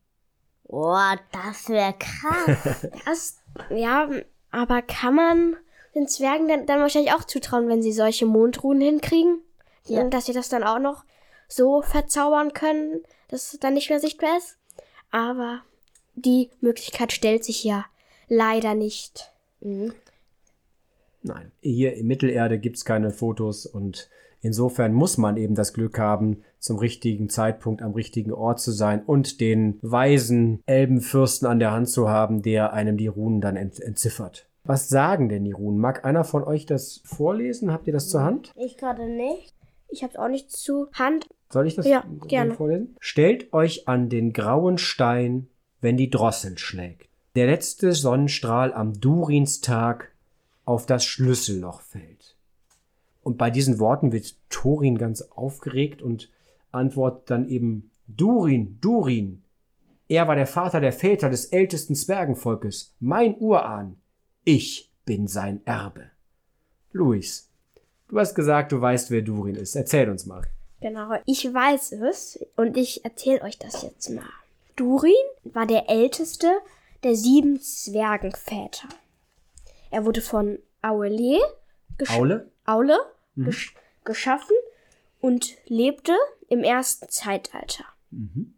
Boah, 0.64 1.18
das 1.34 1.68
wäre 1.68 1.94
krass. 2.00 2.88
das, 3.06 3.42
ja, 3.70 4.10
aber 4.52 4.82
kann 4.82 5.16
man 5.16 5.58
den 5.96 6.08
Zwergen 6.08 6.48
dann, 6.48 6.66
dann 6.66 6.80
wahrscheinlich 6.80 7.14
auch 7.14 7.24
zutrauen, 7.24 7.68
wenn 7.68 7.82
sie 7.82 7.92
solche 7.92 8.26
Mondruhen 8.26 8.82
hinkriegen? 8.82 9.40
Ja. 9.86 10.04
Dass 10.10 10.26
sie 10.26 10.34
das 10.34 10.50
dann 10.50 10.64
auch 10.64 10.80
noch 10.80 11.04
so 11.48 11.82
verzaubern 11.82 12.54
können, 12.54 13.02
dass 13.28 13.54
es 13.54 13.60
dann 13.60 13.74
nicht 13.74 13.90
mehr 13.90 14.00
sichtbar 14.00 14.38
ist. 14.38 14.58
Aber 15.10 15.62
die 16.16 16.50
Möglichkeit 16.62 17.12
stellt 17.12 17.44
sich 17.44 17.64
ja 17.64 17.86
leider 18.28 18.74
nicht. 18.76 19.32
Mhm. 19.60 19.94
Nein, 21.24 21.52
hier 21.62 21.94
in 21.94 22.08
Mittelerde 22.08 22.58
gibt 22.58 22.78
es 22.78 22.86
keine 22.86 23.12
Fotos 23.12 23.66
und 23.66 24.10
insofern 24.42 24.94
muss 24.94 25.18
man 25.18 25.38
eben 25.38 25.56
das 25.56 25.74
Glück 25.74 25.98
haben, 25.98 26.44
zum 26.60 26.78
richtigen 26.78 27.30
Zeitpunkt 27.30 27.82
am 27.82 27.94
richtigen 27.94 28.32
Ort 28.34 28.60
zu 28.60 28.72
sein 28.72 29.04
und 29.04 29.42
den 29.42 29.80
weisen 29.82 30.62
Elbenfürsten 30.66 31.48
an 31.48 31.60
der 31.60 31.72
Hand 31.72 31.90
zu 31.90 32.10
haben, 32.10 32.42
der 32.42 32.74
einem 32.74 32.98
die 32.98 33.08
Runen 33.08 33.42
dann 33.42 33.56
ent 33.56 33.80
entziffert. 33.80 34.48
Was 34.64 34.90
sagen 34.90 35.30
denn 35.30 35.44
die 35.44 35.54
Runen? 35.54 35.80
Mag 35.80 36.06
einer 36.06 36.24
von 36.24 36.44
euch 36.44 36.66
das 36.66 37.02
vorlesen? 37.04 37.72
Habt 37.72 37.88
ihr 37.88 37.94
das 37.94 38.10
zur 38.10 38.22
Hand? 38.22 38.52
Ich 38.56 38.78
gerade 38.78 39.08
nicht. 39.08 39.56
Ich 39.90 40.04
habe 40.04 40.14
es 40.14 40.20
auch 40.20 40.28
nicht 40.28 40.52
zur 40.52 40.90
Hand. 40.94 41.28
Soll 41.50 41.68
ich 41.68 41.76
das 41.76 41.86
ja, 41.86 42.06
gerne. 42.28 42.54
vorlesen? 42.54 42.96
Stellt 43.00 43.52
euch 43.54 43.88
an 43.88 44.10
den 44.10 44.34
grauen 44.34 44.78
Stein, 44.78 45.48
wenn 45.82 45.98
die 45.98 46.10
Drossel 46.10 46.58
schlägt. 46.58 47.10
Der 47.36 47.48
letzte 47.48 47.94
Sonnenstrahl 47.94 48.74
am 48.74 49.00
Durinstag 49.00 50.12
auf 50.64 50.86
das 50.86 51.04
Schlüsselloch 51.04 51.82
fällt. 51.82 52.21
Und 53.24 53.38
bei 53.38 53.52
diesen 53.52 53.80
Worten 53.80 54.12
wird 54.12 54.36
Thorin 54.50 54.98
ganz 54.98 55.22
aufgeregt 55.22 56.02
und 56.02 56.30
antwortet 56.72 57.30
dann 57.30 57.48
eben 57.48 57.92
Durin, 58.08 58.80
Durin. 58.82 59.44
Er 60.08 60.28
war 60.28 60.36
der 60.36 60.48
Vater 60.48 60.82
der 60.82 60.92
Väter 60.92 61.30
des 61.30 61.46
ältesten 61.46 61.96
Zwergenvolkes, 61.96 62.96
mein 63.00 63.38
Urahn. 63.38 63.98
Ich 64.44 64.92
bin 65.06 65.28
sein 65.28 65.62
Erbe. 65.66 66.10
Luis, 66.92 67.50
du 68.10 68.20
hast 68.20 68.36
gesagt, 68.36 68.72
du 68.72 68.82
weißt, 68.82 69.12
wer 69.12 69.22
Durin 69.22 69.56
ist. 69.56 69.76
Erzähl 69.76 70.10
uns 70.10 70.26
mal. 70.26 70.44
Genau, 70.82 71.16
ich 71.26 71.46
weiß 71.46 71.94
es 71.94 72.44
und 72.56 72.76
ich 72.76 73.06
erzähle 73.06 73.44
euch 73.44 73.60
das 73.60 73.84
jetzt 73.84 74.10
mal. 74.10 74.26
Durin 74.76 75.14
war 75.44 75.68
der 75.68 75.90
älteste 75.90 76.48
der 77.04 77.16
sieben 77.16 77.60
Zwergenväter. 77.62 78.90
Er 79.92 80.06
wurde 80.06 80.22
von 80.22 80.58
Aule, 80.82 81.40
Aule? 82.10 82.51
Aule 82.66 82.98
mhm. 83.36 83.46
gesch 83.46 83.76
geschaffen 84.04 84.56
und 85.20 85.56
lebte 85.68 86.16
im 86.50 86.64
ersten 86.64 87.08
Zeitalter. 87.10 87.86
Mhm. 88.10 88.56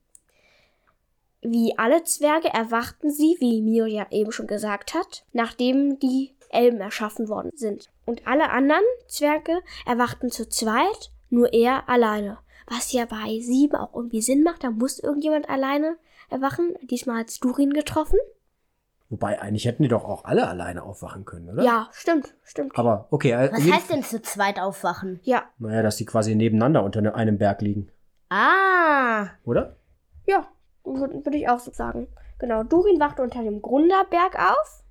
wie 1.41 1.77
alle 1.77 2.03
Zwerge 2.05 2.47
erwachten 2.47 3.11
sie, 3.11 3.35
wie 3.39 3.61
Mirja 3.61 4.07
eben 4.09 4.31
schon 4.31 4.47
gesagt 4.47 4.93
hat, 4.93 5.25
nachdem 5.33 5.99
die 5.99 6.33
Elben 6.49 6.79
erschaffen 6.79 7.27
worden 7.27 7.51
sind. 7.53 7.89
Und 8.05 8.25
alle 8.27 8.49
anderen 8.51 8.83
Zwerge 9.07 9.59
erwachten 9.85 10.31
zu 10.31 10.47
zweit, 10.47 11.11
nur 11.29 11.51
er 11.53 11.89
alleine. 11.89 12.37
Was 12.67 12.93
ja 12.93 13.05
bei 13.05 13.39
sieben 13.41 13.75
auch 13.75 13.93
irgendwie 13.93 14.21
Sinn 14.21 14.43
macht, 14.43 14.63
da 14.63 14.71
muss 14.71 14.99
irgendjemand 14.99 15.49
alleine 15.49 15.97
erwachen. 16.29 16.75
Diesmal 16.83 17.19
hat 17.19 17.43
Durin 17.43 17.73
getroffen. 17.73 18.19
Wobei, 19.13 19.39
eigentlich 19.39 19.65
hätten 19.65 19.83
die 19.83 19.89
doch 19.89 20.05
auch 20.05 20.25
alle 20.25 20.47
alleine 20.47 20.81
aufwachen 20.81 21.23
können, 21.23 21.47
oder? 21.51 21.61
Ja, 21.63 21.87
stimmt, 21.91 22.33
stimmt. 22.43 22.75
Aber 22.75 23.07
okay. 23.11 23.29
äh, 23.31 23.51
Was 23.53 23.61
heißt 23.71 23.91
denn 23.91 24.01
zu 24.01 24.23
zweit 24.23 24.57
aufwachen? 24.59 25.19
Ja, 25.21 25.43
Naja, 25.59 25.83
dass 25.83 25.97
die 25.97 26.05
quasi 26.05 26.33
nebeneinander 26.33 26.83
unter 26.83 26.99
ne- 27.01 27.13
einem 27.13 27.37
Berg 27.37 27.61
liegen, 27.61 27.91
Ah, 28.29 29.27
oder? 29.45 29.75
ja, 30.25 30.47
würde 30.83 31.23
würd 31.23 31.35
ich 31.35 31.47
auch 31.47 31.59
so 31.59 31.71
sagen. 31.71 32.07
Genau, 32.39 32.63
Durin 32.63 32.99
wachte 32.99 33.21
unter 33.21 33.43
dem 33.43 33.61
Grunderberg 33.61 34.35
auf 34.39 34.83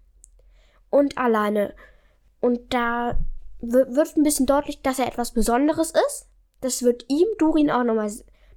und 0.89 1.19
alleine. 1.19 1.75
Und 2.41 2.73
da 2.73 3.19
wi- 3.61 3.97
wird 3.97 4.17
ein 4.17 4.23
bisschen 4.23 4.47
deutlich, 4.47 4.83
dass 4.83 5.01
er 5.01 5.09
etwas 5.09 5.33
Besonderes 5.33 5.91
ist. 6.09 6.29
Das 6.61 6.85
wird 6.85 7.07
ihm, 7.09 7.27
Durin, 7.39 7.73
auch 7.73 7.83
nochmal 7.83 8.11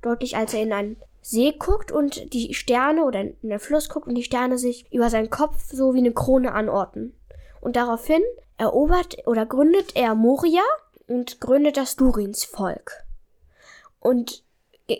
deutlich, 0.03 0.37
als 0.37 0.53
er 0.53 0.61
in 0.61 0.73
einen 0.73 0.97
See 1.27 1.53
guckt 1.57 1.91
und 1.91 2.35
die 2.35 2.53
Sterne 2.53 3.03
oder 3.03 3.21
in 3.21 3.35
den 3.41 3.57
Fluss 3.57 3.89
guckt 3.89 4.07
und 4.07 4.13
die 4.13 4.21
Sterne 4.21 4.59
sich 4.59 4.85
über 4.93 5.09
seinen 5.09 5.31
Kopf 5.31 5.71
so 5.71 5.95
wie 5.95 5.97
eine 5.97 6.13
Krone 6.13 6.51
anordnen. 6.51 7.13
Und 7.61 7.77
daraufhin 7.77 8.21
erobert 8.59 9.17
oder 9.25 9.47
gründet 9.47 9.95
er 9.95 10.13
Moria 10.13 10.61
und 11.07 11.41
gründet 11.41 11.77
das 11.77 11.95
Durins 11.95 12.43
Volk. 12.43 13.03
Und 13.99 14.43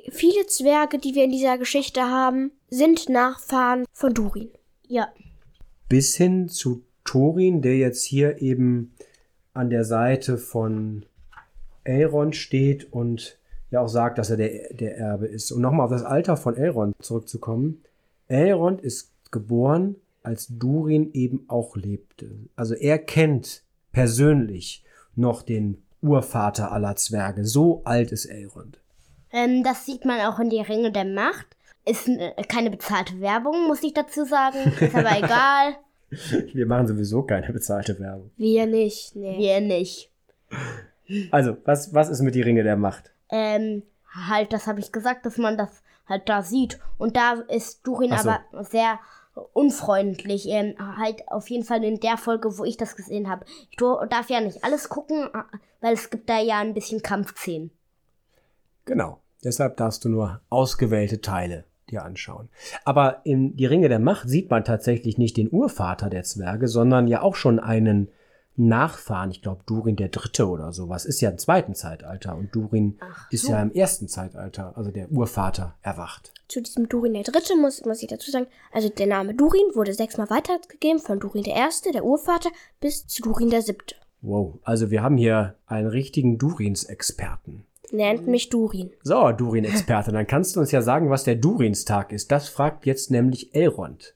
viele 0.10 0.48
Zwerge, 0.48 0.98
die 0.98 1.14
wir 1.14 1.26
in 1.26 1.32
dieser 1.32 1.60
Geschichte 1.60 2.02
haben, 2.10 2.54
sind 2.72 3.08
Nachfahren 3.08 3.86
von 3.94 4.16
Durin. 4.16 4.50
ja. 4.88 5.14
Bis 5.90 6.16
hin 6.16 6.50
zu 6.50 6.84
Thorin, 7.04 7.62
der 7.62 7.78
jetzt 7.78 8.04
hier 8.04 8.42
eben 8.42 8.96
an 9.54 9.70
der 9.70 9.84
Seite 9.84 10.40
von 10.40 11.06
Elrond 11.84 12.36
steht 12.36 12.92
und 12.92 13.38
ja 13.72 13.82
auch 13.82 13.88
sagt, 13.88 14.18
dass 14.18 14.30
er 14.30 14.38
der, 14.38 14.74
der 14.74 14.98
Erbe 14.98 15.28
ist. 15.28 15.52
Und 15.52 15.62
nochmal 15.62 15.86
auf 15.86 15.92
das 15.92 16.04
Alter 16.04 16.38
von 16.38 16.56
Elrond 16.56 16.96
zurückzukommen. 17.02 17.84
Elrond 18.28 18.82
ist 18.82 19.12
geboren, 19.32 19.96
als 20.24 20.48
Durin 20.50 21.12
eben 21.14 21.46
auch 21.48 21.76
lebte. 21.76 22.30
Also 22.56 22.74
er 22.74 23.00
kennt 23.00 23.64
persönlich 23.92 24.84
noch 25.16 25.42
den 25.42 25.84
Urvater 26.02 26.72
aller 26.72 26.96
Zwerge. 26.96 27.46
So 27.46 27.82
alt 27.86 28.12
ist 28.12 28.26
Elrond. 28.26 28.80
Ähm, 29.32 29.64
das 29.64 29.86
sieht 29.86 30.06
man 30.06 30.22
auch 30.22 30.40
in 30.40 30.50
die 30.50 30.62
Ringe 30.62 30.92
der 30.92 31.06
Macht. 31.06 31.48
Ist 31.86 32.08
äh, 32.08 32.32
keine 32.48 32.72
bezahlte 32.72 33.20
Werbung, 33.20 33.68
muss 33.68 33.84
ich 33.84 33.94
dazu 33.94 34.26
sagen. 34.26 34.58
Ist 34.80 34.96
aber 34.96 35.18
egal. 35.18 35.76
Wir 36.54 36.66
machen 36.66 36.88
sowieso 36.88 37.24
keine 37.24 37.52
bezahlte 37.52 38.00
Werbung. 38.00 38.32
Wir 38.38 38.66
nicht, 38.66 39.16
nee. 39.16 39.38
Wir 39.38 39.62
nicht. 39.62 40.10
Also, 41.32 41.58
was, 41.66 41.94
was 41.94 42.10
ist 42.10 42.22
mit 42.22 42.36
die 42.36 42.42
Ringe 42.42 42.64
der 42.64 42.78
Macht? 42.78 43.12
Ähm, 43.30 43.84
halt, 44.28 44.54
das 44.54 44.68
habe 44.68 44.80
ich 44.80 44.92
gesagt, 44.92 45.26
dass 45.26 45.38
man 45.38 45.58
das 45.58 45.84
halt 46.08 46.30
da 46.30 46.42
sieht. 46.42 46.80
Und 46.98 47.18
da 47.18 47.34
ist 47.34 47.86
Durin 47.86 48.16
so. 48.18 48.30
aber 48.30 48.64
sehr 48.64 49.00
unfreundlich. 49.54 50.48
Ähm, 50.48 50.76
halt 50.98 51.28
auf 51.28 51.50
jeden 51.50 51.64
Fall 51.64 51.84
in 51.84 52.00
der 52.00 52.18
Folge, 52.18 52.58
wo 52.58 52.64
ich 52.64 52.78
das 52.78 52.96
gesehen 52.96 53.30
habe. 53.30 53.46
Ich 53.70 53.78
darf 53.78 54.30
ja 54.30 54.42
nicht 54.42 54.64
alles 54.64 54.90
gucken, 54.90 55.30
weil 55.82 55.94
es 55.94 56.10
gibt 56.10 56.30
da 56.30 56.40
ja 56.40 56.60
ein 56.60 56.74
bisschen 56.74 57.02
Kampfszenen. 57.02 57.72
Genau. 58.86 59.20
Deshalb 59.44 59.78
darfst 59.78 60.04
du 60.06 60.10
nur 60.10 60.42
ausgewählte 60.50 61.22
Teile 61.22 61.66
dir 61.90 62.04
anschauen. 62.04 62.50
Aber 62.84 63.22
in 63.26 63.56
die 63.56 63.68
Ringe 63.68 63.90
der 63.90 64.00
Macht 64.00 64.28
sieht 64.28 64.50
man 64.50 64.64
tatsächlich 64.64 65.18
nicht 65.20 65.38
den 65.38 65.52
Urvater 65.52 66.10
der 66.10 66.24
Zwerge, 66.24 66.68
sondern 66.68 67.08
ja 67.08 67.22
auch 67.22 67.36
schon 67.36 67.60
einen 67.60 68.10
Nachfahren. 68.58 69.32
Ich 69.32 69.42
glaube, 69.42 69.64
Durin 69.66 69.96
der 69.96 70.10
Dritte 70.10 70.48
oder 70.48 70.72
sowas 70.72 71.06
ist 71.06 71.22
ja 71.22 71.30
im 71.30 71.38
zweiten 71.38 71.76
Zeitalter 71.76 72.36
und 72.36 72.56
Durin 72.56 72.98
ist 73.30 73.48
ja 73.48 73.62
im 73.62 73.72
ersten 73.72 74.08
Zeitalter, 74.08 74.78
also 74.78 74.92
der 74.92 75.12
Urvater, 75.12 75.76
erwacht. 75.82 76.32
Zu 76.48 76.62
diesem 76.62 76.88
Durin 76.88 77.14
der 77.14 77.24
Dritte 77.24 77.56
muss, 77.56 77.84
muss 77.86 78.02
ich 78.02 78.08
dazu 78.08 78.32
sagen, 78.32 78.48
also 78.72 78.90
der 78.90 79.08
Name 79.08 79.34
Durin 79.34 79.74
wurde 79.74 79.94
sechsmal 79.94 80.30
weitergegeben, 80.30 81.00
von 81.00 81.20
Durin 81.20 81.44
der 81.44 81.56
Erste, 81.56 81.92
der 81.92 82.06
Urvater, 82.06 82.50
bis 82.80 83.08
zu 83.08 83.22
Durin 83.22 83.50
der 83.50 83.62
Siebte. 83.62 83.96
Wow, 84.22 84.60
also 84.64 84.90
wir 84.90 85.04
haben 85.04 85.18
hier 85.18 85.56
einen 85.68 85.88
richtigen 85.88 86.38
Durins-Experten. 86.38 87.66
Nennt 87.92 88.28
mich 88.28 88.50
Durin. 88.50 88.92
So, 89.04 89.32
Durin-Experte, 89.32 90.12
dann 90.12 90.28
kannst 90.28 90.56
du 90.56 90.60
uns 90.60 90.72
ja 90.72 90.82
sagen, 90.82 91.10
was 91.10 91.24
der 91.24 91.36
Durinstag 91.36 92.12
ist. 92.12 92.32
Das 92.32 92.50
fragt 92.50 92.86
jetzt 92.86 93.12
nämlich 93.12 93.54
Elrond. 93.54 94.14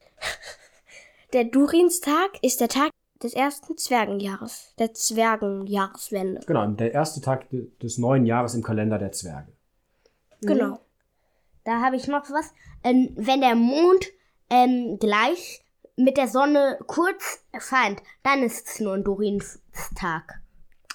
Der 1.33 1.43
Durinstag 1.43 2.31
ist 2.41 2.59
der 2.59 2.69
Tag 2.69 2.89
des 3.23 3.33
ersten 3.33 3.77
Zwergenjahres, 3.77 4.73
der 4.79 4.93
Zwergenjahreswende. 4.93 6.41
Genau, 6.45 6.65
der 6.67 6.93
erste 6.93 7.21
Tag 7.21 7.49
de- 7.49 7.69
des 7.81 7.97
neuen 7.97 8.25
Jahres 8.25 8.53
im 8.55 8.63
Kalender 8.63 8.97
der 8.97 9.11
Zwerge. 9.11 9.51
Genau. 10.41 10.79
Da 11.65 11.81
habe 11.81 11.97
ich 11.97 12.07
noch 12.07 12.29
was. 12.31 12.53
Ähm, 12.83 13.11
wenn 13.15 13.41
der 13.41 13.55
Mond 13.55 14.05
ähm, 14.49 14.97
gleich 14.99 15.61
mit 15.97 16.15
der 16.17 16.27
Sonne 16.29 16.79
kurz 16.87 17.43
erscheint, 17.51 18.01
dann 18.23 18.41
ist 18.41 18.67
es 18.67 18.79
nur 18.79 18.93
ein 18.93 19.03
Durinstag. 19.03 20.41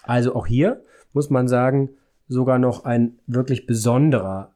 Also 0.02 0.34
auch 0.34 0.46
hier 0.46 0.82
muss 1.12 1.28
man 1.30 1.46
sagen, 1.46 1.90
sogar 2.26 2.58
noch 2.58 2.84
ein 2.84 3.18
wirklich 3.26 3.66
besonderer 3.66 4.54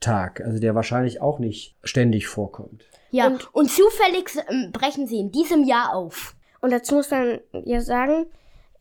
Tag, 0.00 0.40
also 0.40 0.58
der 0.58 0.74
wahrscheinlich 0.74 1.20
auch 1.20 1.38
nicht 1.38 1.76
ständig 1.84 2.26
vorkommt. 2.26 2.84
Ja, 3.10 3.26
Und- 3.26 3.54
und, 3.54 3.70
zufällig 3.70 4.30
ähm, 4.48 4.72
brechen 4.72 5.06
sie 5.06 5.18
in 5.20 5.30
diesem 5.30 5.64
Jahr 5.64 5.94
auf. 5.94 6.34
Und 6.60 6.70
dazu 6.70 6.96
muss 6.96 7.10
man 7.10 7.40
ja 7.64 7.80
sagen, 7.80 8.26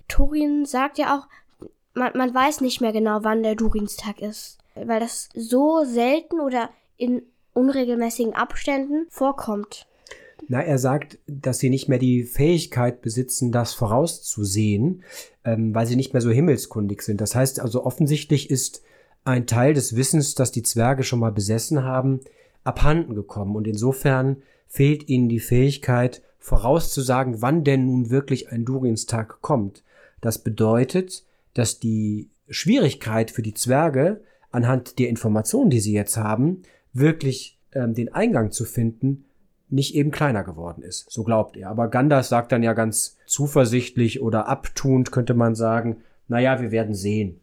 Turin 0.08 0.66
sagt 0.66 0.98
ja 0.98 1.18
auch, 1.18 1.28
man, 1.94 2.12
man 2.16 2.34
weiß 2.34 2.62
nicht 2.62 2.82
mehr 2.82 2.92
genau, 2.92 3.20
wann 3.24 3.44
der 3.44 3.56
Durinstag 3.56 4.22
ist. 4.22 4.58
Weil 4.76 5.00
das 5.00 5.30
so 5.34 5.84
selten 5.86 6.40
oder 6.40 6.70
in 6.98 7.22
unregelmäßigen 7.54 8.34
Abständen 8.34 9.08
vorkommt. 9.10 9.88
Na, 10.48 10.62
er 10.62 10.80
sagt, 10.80 11.20
dass 11.28 11.60
sie 11.60 11.70
nicht 11.70 11.90
mehr 11.90 12.00
die 12.00 12.24
Fähigkeit 12.24 13.02
besitzen, 13.02 13.52
das 13.52 13.74
vorauszusehen, 13.74 15.04
ähm, 15.44 15.76
weil 15.76 15.86
sie 15.86 15.96
nicht 15.96 16.14
mehr 16.14 16.22
so 16.22 16.32
himmelskundig 16.32 17.02
sind. 17.02 17.22
Das 17.22 17.36
heißt 17.36 17.60
also 17.60 17.86
offensichtlich 17.86 18.50
ist 18.50 18.82
ein 19.26 19.48
Teil 19.48 19.74
des 19.74 19.96
Wissens, 19.96 20.36
das 20.36 20.52
die 20.52 20.64
Zwerge 20.64 21.04
schon 21.04 21.20
mal 21.20 21.32
besessen 21.32 21.84
haben, 21.84 22.22
abhanden 22.64 23.16
gekommen. 23.16 23.56
Und 23.56 23.68
insofern 23.68 24.42
fehlt 24.68 25.10
ihnen 25.10 25.30
die 25.30 25.40
Fähigkeit, 25.40 26.22
vorauszusagen, 26.40 27.42
wann 27.42 27.64
denn 27.64 27.86
nun 27.86 28.10
wirklich 28.10 28.52
ein 28.52 28.66
Durinstag 28.66 29.42
kommt. 29.42 29.84
Das 30.22 30.40
bedeutet, 30.40 31.24
dass 31.54 31.80
die 31.80 32.30
Schwierigkeit 32.50 33.32
für 33.32 33.42
die 33.42 33.54
Zwerge, 33.54 34.22
anhand 34.52 34.98
der 35.00 35.10
Informationen, 35.10 35.70
die 35.70 35.80
sie 35.80 35.94
jetzt 35.94 36.18
haben, 36.18 36.64
wirklich 36.94 37.58
ähm, 37.74 37.94
den 37.94 38.14
Eingang 38.14 38.52
zu 38.52 38.66
finden, 38.66 39.26
nicht 39.70 39.94
eben 39.94 40.10
kleiner 40.12 40.44
geworden 40.44 40.82
ist. 40.82 41.06
So 41.12 41.24
glaubt 41.24 41.56
er. 41.56 41.70
Aber 41.70 41.90
Gandalf 41.90 42.26
sagt 42.26 42.52
dann 42.52 42.64
ja 42.64 42.74
ganz 42.74 43.18
zuversichtlich 43.28 44.22
oder 44.22 44.48
abtuend, 44.48 45.12
könnte 45.12 45.36
man 45.36 45.54
sagen, 45.54 45.98
naja, 46.28 46.62
wir 46.62 46.72
werden 46.72 46.96
sehen. 46.96 47.40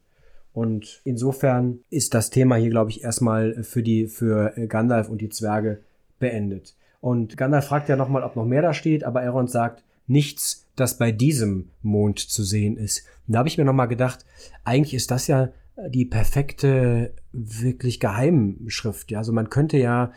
Und 0.53 1.03
insofern 1.05 1.81
ist 1.91 2.15
das 2.15 2.31
Thema 2.31 2.57
hier, 2.57 2.71
glaube 2.71 2.91
ich, 2.91 3.05
erstmal 3.05 3.63
für 3.63 3.83
die, 3.83 4.07
für 4.07 4.57
äh, 4.57 4.67
Gandalf 4.67 5.09
und 5.09 5.21
die 5.21 5.29
Zwerge 5.29 5.81
beendet. 6.19 6.75
Und 7.01 7.37
Gandalf 7.37 7.67
fragt 7.67 7.89
ja 7.89 7.97
nochmal, 7.97 8.23
ob 8.23 8.37
noch 8.37 8.45
mehr 8.45 8.63
da 8.63 8.73
steht, 8.75 9.05
aber 9.05 9.23
Elrond 9.23 9.51
sagt, 9.51 9.85
nichts, 10.07 10.67
das 10.77 10.99
bei 10.99 11.13
diesem 11.13 11.71
Mond 11.83 12.19
zu 12.19 12.43
sehen 12.43 12.77
ist. 12.77 13.07
Und 13.27 13.33
da 13.35 13.41
habe 13.41 13.49
ich 13.49 13.59
mir 13.59 13.65
nochmal 13.65 13.89
gedacht, 13.89 14.25
eigentlich 14.65 14.95
ist 14.95 15.11
das 15.11 15.27
ja 15.27 15.49
die 15.89 16.05
perfekte, 16.05 17.13
wirklich 17.33 18.01
Geheimschrift. 18.01 19.11
Ja, 19.11 19.19
also 19.19 19.33
man 19.33 19.51
könnte 19.51 19.77
ja 19.77 20.13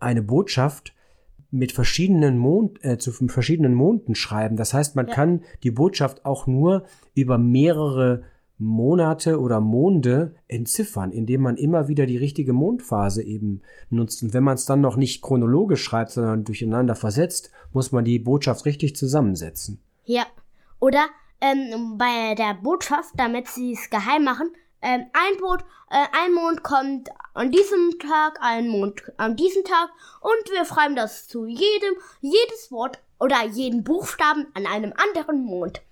eine 0.00 0.22
Botschaft 0.22 0.94
mit 1.50 1.72
verschiedenen 1.72 2.36
Mond, 2.36 2.84
äh, 2.84 2.98
zu 2.98 3.10
verschiedenen 3.12 3.72
Monden 3.74 4.14
schreiben. 4.14 4.56
Das 4.56 4.74
heißt, 4.74 4.96
man 4.96 5.06
Ja. 5.08 5.14
kann 5.14 5.42
die 5.62 5.70
Botschaft 5.70 6.26
auch 6.26 6.46
nur 6.46 6.84
über 7.14 7.38
mehrere 7.38 8.22
Monate 8.58 9.40
oder 9.40 9.60
Monde 9.60 10.34
entziffern, 10.48 11.12
indem 11.12 11.42
man 11.42 11.56
immer 11.56 11.88
wieder 11.88 12.06
die 12.06 12.16
richtige 12.16 12.52
Mondphase 12.52 13.22
eben 13.22 13.62
nutzt. 13.88 14.22
Und 14.22 14.34
wenn 14.34 14.42
man 14.42 14.54
es 14.54 14.64
dann 14.64 14.80
noch 14.80 14.96
nicht 14.96 15.22
chronologisch 15.22 15.82
schreibt, 15.82 16.10
sondern 16.10 16.44
durcheinander 16.44 16.96
versetzt, 16.96 17.52
muss 17.72 17.92
man 17.92 18.04
die 18.04 18.18
Botschaft 18.18 18.64
richtig 18.64 18.96
zusammensetzen. 18.96 19.80
Ja. 20.04 20.26
Oder 20.80 21.06
ähm, 21.40 21.96
bei 21.98 22.34
der 22.34 22.54
Botschaft, 22.54 23.14
damit 23.16 23.46
sie 23.46 23.72
es 23.72 23.90
geheim 23.90 24.24
machen, 24.24 24.50
ähm, 24.80 25.06
ein 25.12 25.40
Boot, 25.40 25.60
äh, 25.90 26.06
ein 26.12 26.32
Mond 26.32 26.62
kommt 26.62 27.08
an 27.34 27.50
diesem 27.50 27.98
Tag, 27.98 28.38
ein 28.40 28.68
Mond 28.68 29.02
an 29.16 29.36
diesem 29.36 29.64
Tag 29.64 29.90
und 30.20 30.52
wir 30.52 30.64
schreiben 30.64 30.94
das 30.94 31.26
zu 31.26 31.46
jedem, 31.46 31.94
jedes 32.20 32.70
Wort 32.70 33.00
oder 33.18 33.44
jeden 33.44 33.82
Buchstaben 33.82 34.46
an 34.54 34.66
einem 34.66 34.92
anderen 34.96 35.44
Mond. 35.44 35.82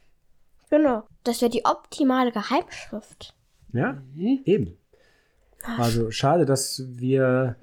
Genau. 0.71 1.05
Das 1.25 1.41
wäre 1.43 1.51
die 1.51 1.65
optimale 1.65 2.33
Geheimschrift. 2.33 3.35
Ja, 3.73 4.03
eben. 4.17 4.77
Also 5.79 6.11
schade, 6.11 6.47
dass 6.47 6.85
wir 6.87 7.57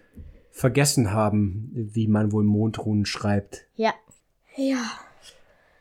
vergessen 0.51 1.12
haben, 1.12 1.72
wie 1.74 2.08
man 2.08 2.32
wohl 2.32 2.43
Mondrunen 2.43 3.06
schreibt. 3.06 3.66
Ja. 3.76 3.93
Ja. 4.56 4.84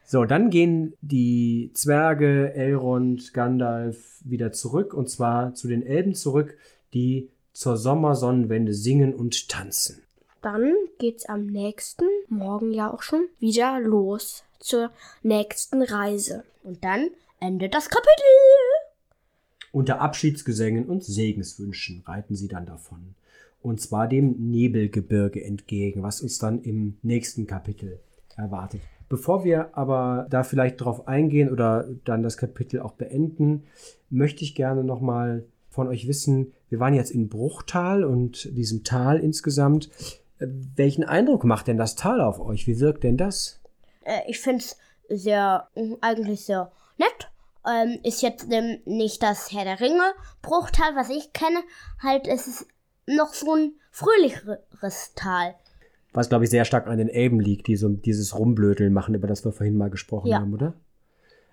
So, 0.04 0.24
dann 0.24 0.50
gehen 0.50 0.94
die 1.00 1.70
Zwerge, 1.74 2.54
Elrond, 2.54 3.32
Gandalf 3.34 4.20
wieder 4.24 4.52
zurück 4.52 4.94
und 4.94 5.08
zwar 5.08 5.54
zu 5.54 5.68
den 5.68 5.84
Elben 5.84 6.14
zurück, 6.14 6.56
die 6.94 7.30
zur 7.52 7.76
Sommersonnenwende 7.76 8.72
singen 8.72 9.14
und 9.14 9.48
tanzen. 9.48 10.02
Dann 10.40 10.74
geht's 10.98 11.26
am 11.26 11.46
nächsten 11.46 12.06
Morgen 12.28 12.72
ja 12.72 12.92
auch 12.92 13.02
schon 13.02 13.26
wieder 13.38 13.80
los 13.80 14.44
zur 14.58 14.90
nächsten 15.22 15.82
Reise. 15.82 16.44
Und 16.62 16.84
dann 16.84 17.10
endet 17.40 17.74
das 17.74 17.88
Kapitel. 17.88 18.24
Unter 19.72 20.00
Abschiedsgesängen 20.00 20.86
und 20.86 21.02
Segenswünschen 21.02 22.02
reiten 22.06 22.36
sie 22.36 22.48
dann 22.48 22.66
davon. 22.66 23.14
Und 23.62 23.80
zwar 23.80 24.08
dem 24.08 24.50
Nebelgebirge 24.50 25.42
entgegen, 25.42 26.02
was 26.02 26.20
uns 26.20 26.38
dann 26.38 26.62
im 26.62 26.98
nächsten 27.02 27.46
Kapitel 27.46 28.00
erwartet. 28.36 28.80
Bevor 29.08 29.44
wir 29.44 29.76
aber 29.76 30.26
da 30.30 30.42
vielleicht 30.42 30.80
drauf 30.80 31.06
eingehen 31.06 31.50
oder 31.50 31.88
dann 32.04 32.22
das 32.22 32.36
Kapitel 32.36 32.80
auch 32.80 32.92
beenden, 32.92 33.64
möchte 34.08 34.42
ich 34.42 34.54
gerne 34.54 34.84
nochmal 34.84 35.44
von 35.68 35.88
euch 35.88 36.06
wissen, 36.06 36.52
wir 36.68 36.80
waren 36.80 36.94
jetzt 36.94 37.10
in 37.10 37.28
Bruchtal 37.28 38.04
und 38.04 38.56
diesem 38.56 38.84
Tal 38.84 39.18
insgesamt. 39.18 39.90
Äh, 40.38 40.46
Welchen 40.76 41.04
Eindruck 41.04 41.44
macht 41.44 41.66
denn 41.66 41.76
das 41.76 41.94
Tal 41.94 42.20
auf 42.20 42.40
euch? 42.40 42.66
Wie 42.66 42.78
wirkt 42.78 43.04
denn 43.04 43.16
das? 43.16 43.60
Äh, 44.04 44.20
ich 44.28 44.38
finde 44.40 44.58
es 44.58 44.76
sehr, 45.16 45.68
äh, 45.74 45.96
eigentlich 46.00 46.44
sehr 46.44 46.70
nett. 46.98 47.30
Ähm, 47.66 47.98
ist 48.02 48.22
jetzt 48.22 48.48
nicht 48.86 49.22
das 49.22 49.52
Herr 49.52 49.64
der 49.64 49.80
Ringe 49.80 50.12
Bruchtal, 50.42 50.96
was 50.96 51.10
ich 51.10 51.32
kenne. 51.32 51.60
Halt, 52.02 52.26
es 52.26 52.48
ist 52.48 52.66
noch 53.06 53.34
so 53.34 53.54
ein 53.54 53.72
fröhlicheres 53.92 55.12
Tal. 55.14 55.54
Was, 56.12 56.28
glaube 56.28 56.44
ich, 56.44 56.50
sehr 56.50 56.64
stark 56.64 56.88
an 56.88 56.98
den 56.98 57.08
Elben 57.08 57.40
liegt, 57.40 57.68
die 57.68 57.76
so 57.76 57.88
dieses 57.88 58.36
Rumblödeln 58.38 58.92
machen, 58.92 59.14
über 59.14 59.26
das 59.28 59.44
wir 59.44 59.52
vorhin 59.52 59.76
mal 59.76 59.90
gesprochen 59.90 60.28
Ja. 60.28 60.40
haben, 60.40 60.52
oder? 60.52 60.74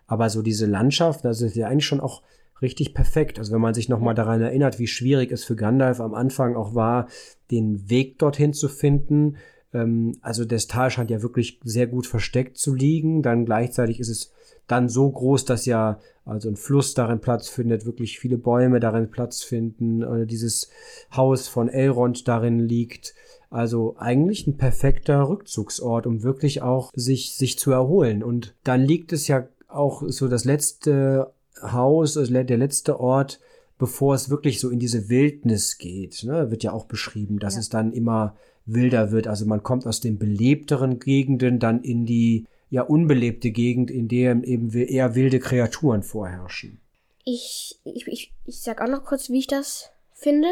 Aber 0.08 0.30
so 0.30 0.42
diese 0.42 0.66
Landschaft, 0.66 1.24
das 1.24 1.42
ist 1.42 1.56
ja 1.56 1.68
eigentlich 1.68 1.86
schon 1.86 2.02
auch 2.02 2.24
richtig 2.62 2.94
perfekt. 2.94 3.40
Also 3.40 3.54
wenn 3.54 3.62
man 3.62 3.74
sich 3.74 3.88
nochmal 3.88 4.16
daran 4.16 4.42
erinnert, 4.42 4.80
wie 4.80 4.88
schwierig 4.88 5.32
es 5.32 5.46
für 5.46 5.56
Gandalf 5.56 6.02
am 6.02 6.14
Anfang 6.14 6.56
auch 6.56 6.76
war, 6.76 7.08
den 7.52 7.90
Weg 7.90 8.18
dorthin 8.20 8.54
zu 8.54 8.68
finden. 8.68 9.38
Ähm, 9.74 10.18
also 10.22 10.46
das 10.46 10.68
Tal 10.68 10.90
scheint 10.90 11.10
ja 11.10 11.22
wirklich 11.22 11.60
sehr 11.64 11.88
gut 11.88 12.08
versteckt 12.08 12.58
zu 12.58 12.74
liegen. 12.74 13.22
Dann 13.22 13.46
gleichzeitig 13.46 14.00
ist 14.00 14.10
es 14.10 14.32
dann 14.68 14.88
so 14.90 15.10
groß, 15.10 15.46
dass 15.46 15.66
ja 15.66 16.00
also 16.26 16.48
ein 16.50 16.56
Fluss 16.56 16.94
darin 16.94 17.20
Platz 17.22 17.50
findet, 17.50 17.86
wirklich 17.86 18.20
viele 18.20 18.38
Bäume 18.38 18.80
darin 18.80 19.10
Platz 19.10 19.42
finden, 19.42 20.04
oder 20.04 20.26
dieses 20.28 20.70
Haus 21.16 21.48
von 21.48 21.70
Elrond 21.70 22.28
darin 22.28 22.60
liegt. 22.60 23.16
Also 23.50 23.96
eigentlich 23.98 24.46
ein 24.46 24.58
perfekter 24.58 25.28
Rückzugsort, 25.28 26.06
um 26.06 26.22
wirklich 26.22 26.62
auch 26.62 26.92
sich, 26.94 27.34
sich 27.34 27.58
zu 27.58 27.72
erholen. 27.72 28.22
Und 28.22 28.54
dann 28.64 28.82
liegt 28.82 29.12
es 29.12 29.28
ja 29.28 29.48
auch 29.68 30.04
so 30.08 30.28
das 30.28 30.46
letzte 30.46 31.34
Haus, 31.62 32.16
also 32.16 32.32
der 32.32 32.58
letzte 32.58 33.00
Ort, 33.00 33.40
bevor 33.80 34.14
es 34.14 34.30
wirklich 34.30 34.60
so 34.60 34.70
in 34.70 34.78
diese 34.78 35.10
Wildnis 35.10 35.80
geht. 35.80 36.24
Ne? 36.24 36.52
Wird 36.52 36.64
ja 36.64 36.74
auch 36.74 36.86
beschrieben, 36.86 37.40
dass 37.40 37.56
Ja. 37.56 37.62
es 37.62 37.70
dann 37.70 37.92
immer 37.92 38.36
wilder 38.74 39.12
wird. 39.12 39.28
Also 39.28 39.46
man 39.46 39.64
kommt 39.64 39.86
aus 39.86 40.00
den 40.00 40.18
belebteren 40.18 41.00
Gegenden 41.00 41.60
dann 41.60 41.82
in 41.82 42.06
die 42.06 42.46
ja 42.70 42.84
unbelebte 42.84 43.52
Gegend, 43.52 43.92
in 43.92 44.08
der 44.08 44.44
eben 44.44 44.72
eher 44.72 45.16
wilde 45.16 45.40
Kreaturen 45.40 46.04
vorherrschen. 46.04 46.80
Ich, 47.26 47.80
ich, 47.84 48.08
ich, 48.08 48.34
ich 48.46 48.62
sag 48.62 48.82
auch 48.82 48.88
noch 48.88 49.06
kurz, 49.06 49.30
wie 49.30 49.40
ich 49.40 49.48
das 49.48 49.92
finde. 50.14 50.48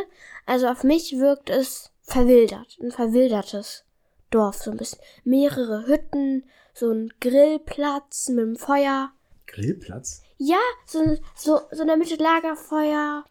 Also 0.45 0.67
auf 0.67 0.83
mich 0.83 1.17
wirkt 1.17 1.49
es 1.49 1.91
verwildert. 2.01 2.77
Ein 2.81 2.91
verwildertes 2.91 3.83
Dorf, 4.29 4.57
so 4.57 4.71
ein 4.71 4.77
bisschen. 4.77 4.99
Mehrere 5.23 5.87
Hütten, 5.87 6.43
so 6.73 6.91
ein 6.91 7.13
Grillplatz 7.19 8.29
mit 8.29 8.45
einem 8.45 8.55
Feuer. 8.55 9.11
Grillplatz? 9.47 10.21
Ja, 10.37 10.59
so, 10.85 10.99
so, 11.35 11.61
so 11.71 11.81
in 11.81 11.87
der 11.87 11.97
Mitte 11.97 12.15
Lagerfeuer. 12.15 13.25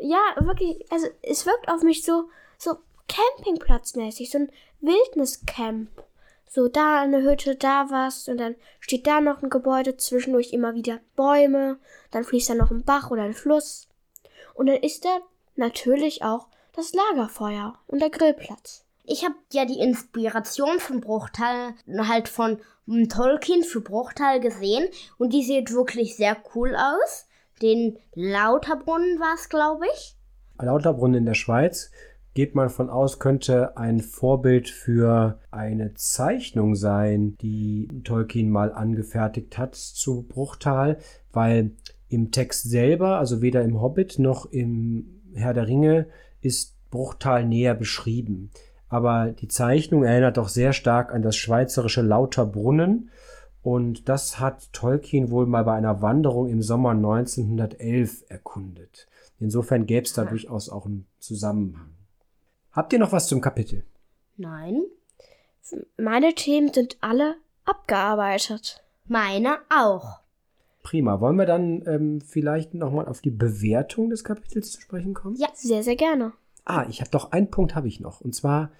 Ja, 0.00 0.34
wirklich, 0.40 0.90
also 0.90 1.06
es 1.22 1.46
wirkt 1.46 1.68
auf 1.68 1.82
mich 1.82 2.04
so, 2.04 2.28
so 2.58 2.76
Campingplatzmäßig, 3.08 4.30
so 4.30 4.38
ein 4.38 4.52
Wildniscamp. 4.80 5.88
So 6.48 6.68
da 6.68 7.00
eine 7.02 7.22
Hütte, 7.22 7.56
da 7.56 7.86
was 7.90 8.28
und 8.28 8.38
dann 8.38 8.54
steht 8.78 9.06
da 9.08 9.20
noch 9.20 9.42
ein 9.42 9.50
Gebäude, 9.50 9.96
zwischendurch 9.96 10.52
immer 10.52 10.74
wieder 10.74 11.00
Bäume, 11.16 11.78
dann 12.12 12.22
fließt 12.22 12.50
da 12.50 12.54
noch 12.54 12.70
ein 12.70 12.84
Bach 12.84 13.10
oder 13.10 13.22
ein 13.22 13.34
Fluss. 13.34 13.88
Und 14.54 14.66
dann 14.66 14.76
ist 14.76 15.04
da 15.04 15.18
natürlich 15.56 16.22
auch 16.22 16.46
das 16.76 16.92
Lagerfeuer 16.92 17.74
und 17.88 18.00
der 18.00 18.10
Grillplatz. 18.10 18.84
Ich 19.04 19.24
habe 19.24 19.34
ja 19.52 19.64
die 19.64 19.80
Inspiration 19.80 20.78
von 20.78 21.00
Bruchtal 21.00 21.74
halt 22.08 22.28
von 22.28 22.58
Tolkien 23.08 23.62
für 23.62 23.80
Bruchtal 23.80 24.40
gesehen 24.40 24.88
und 25.18 25.32
die 25.32 25.42
sieht 25.42 25.72
wirklich 25.72 26.16
sehr 26.16 26.36
cool 26.54 26.74
aus. 26.76 27.26
Den 27.60 27.98
Lauterbrunnen 28.14 29.20
war 29.20 29.34
es, 29.34 29.48
glaube 29.48 29.86
ich. 29.94 30.16
Lauterbrunnen 30.60 31.18
in 31.18 31.26
der 31.26 31.34
Schweiz 31.34 31.90
geht 32.34 32.54
man 32.54 32.68
von 32.68 32.90
aus, 32.90 33.20
könnte 33.20 33.76
ein 33.76 34.00
Vorbild 34.00 34.68
für 34.68 35.38
eine 35.50 35.94
Zeichnung 35.94 36.74
sein, 36.74 37.36
die 37.40 37.88
Tolkien 38.02 38.50
mal 38.50 38.72
angefertigt 38.72 39.56
hat 39.56 39.76
zu 39.76 40.22
Bruchtal, 40.22 40.98
weil 41.32 41.72
im 42.08 42.32
Text 42.32 42.68
selber, 42.68 43.18
also 43.18 43.40
weder 43.40 43.62
im 43.62 43.80
Hobbit 43.80 44.18
noch 44.18 44.46
im 44.46 45.22
Herr 45.34 45.54
der 45.54 45.68
Ringe, 45.68 46.06
ist 46.40 46.74
Bruchtal 46.90 47.46
näher 47.46 47.74
beschrieben. 47.74 48.50
Aber 48.88 49.32
die 49.32 49.48
Zeichnung 49.48 50.04
erinnert 50.04 50.36
doch 50.36 50.48
sehr 50.48 50.72
stark 50.72 51.12
an 51.12 51.22
das 51.22 51.36
schweizerische 51.36 52.02
Lauterbrunnen. 52.02 53.10
Und 53.62 54.08
das 54.08 54.38
hat 54.38 54.72
Tolkien 54.72 55.30
wohl 55.30 55.46
mal 55.46 55.64
bei 55.64 55.74
einer 55.74 56.02
Wanderung 56.02 56.48
im 56.48 56.62
Sommer 56.62 56.90
1911 56.90 58.24
erkundet. 58.28 59.08
Insofern 59.40 59.86
gäbe 59.86 60.04
es 60.04 60.12
da 60.12 60.24
durchaus 60.24 60.68
auch 60.68 60.86
einen 60.86 61.06
Zusammenhang. 61.18 61.93
Habt 62.74 62.92
ihr 62.92 62.98
noch 62.98 63.12
was 63.12 63.28
zum 63.28 63.40
Kapitel? 63.40 63.84
Nein, 64.36 64.82
Meine 65.96 66.34
Themen 66.34 66.72
sind 66.72 66.98
alle 67.00 67.36
abgearbeitet. 67.64 68.82
meine 69.06 69.58
auch. 69.74 70.20
Prima. 70.82 71.20
Wollen 71.20 71.36
wir 71.36 71.46
dann 71.46 71.82
ähm, 71.86 72.20
vielleicht 72.20 72.74
nochmal 72.74 73.06
auf 73.06 73.20
die 73.22 73.30
Bewertung 73.30 74.10
des 74.10 74.22
Kapitels 74.24 74.72
zu 74.72 74.80
sprechen 74.82 75.14
kommen? 75.14 75.36
Ja. 75.36 75.48
Sehr, 75.54 75.82
sehr 75.82 75.96
gerne. 75.96 76.32
Ah, 76.66 76.84
ich 76.90 77.00
habe 77.00 77.10
doch 77.10 77.32
einen 77.32 77.50
Punkt 77.50 77.74
habe 77.74 77.88
ich 77.88 78.00
noch. 78.00 78.20
Und 78.20 78.34
zwar 78.34 78.70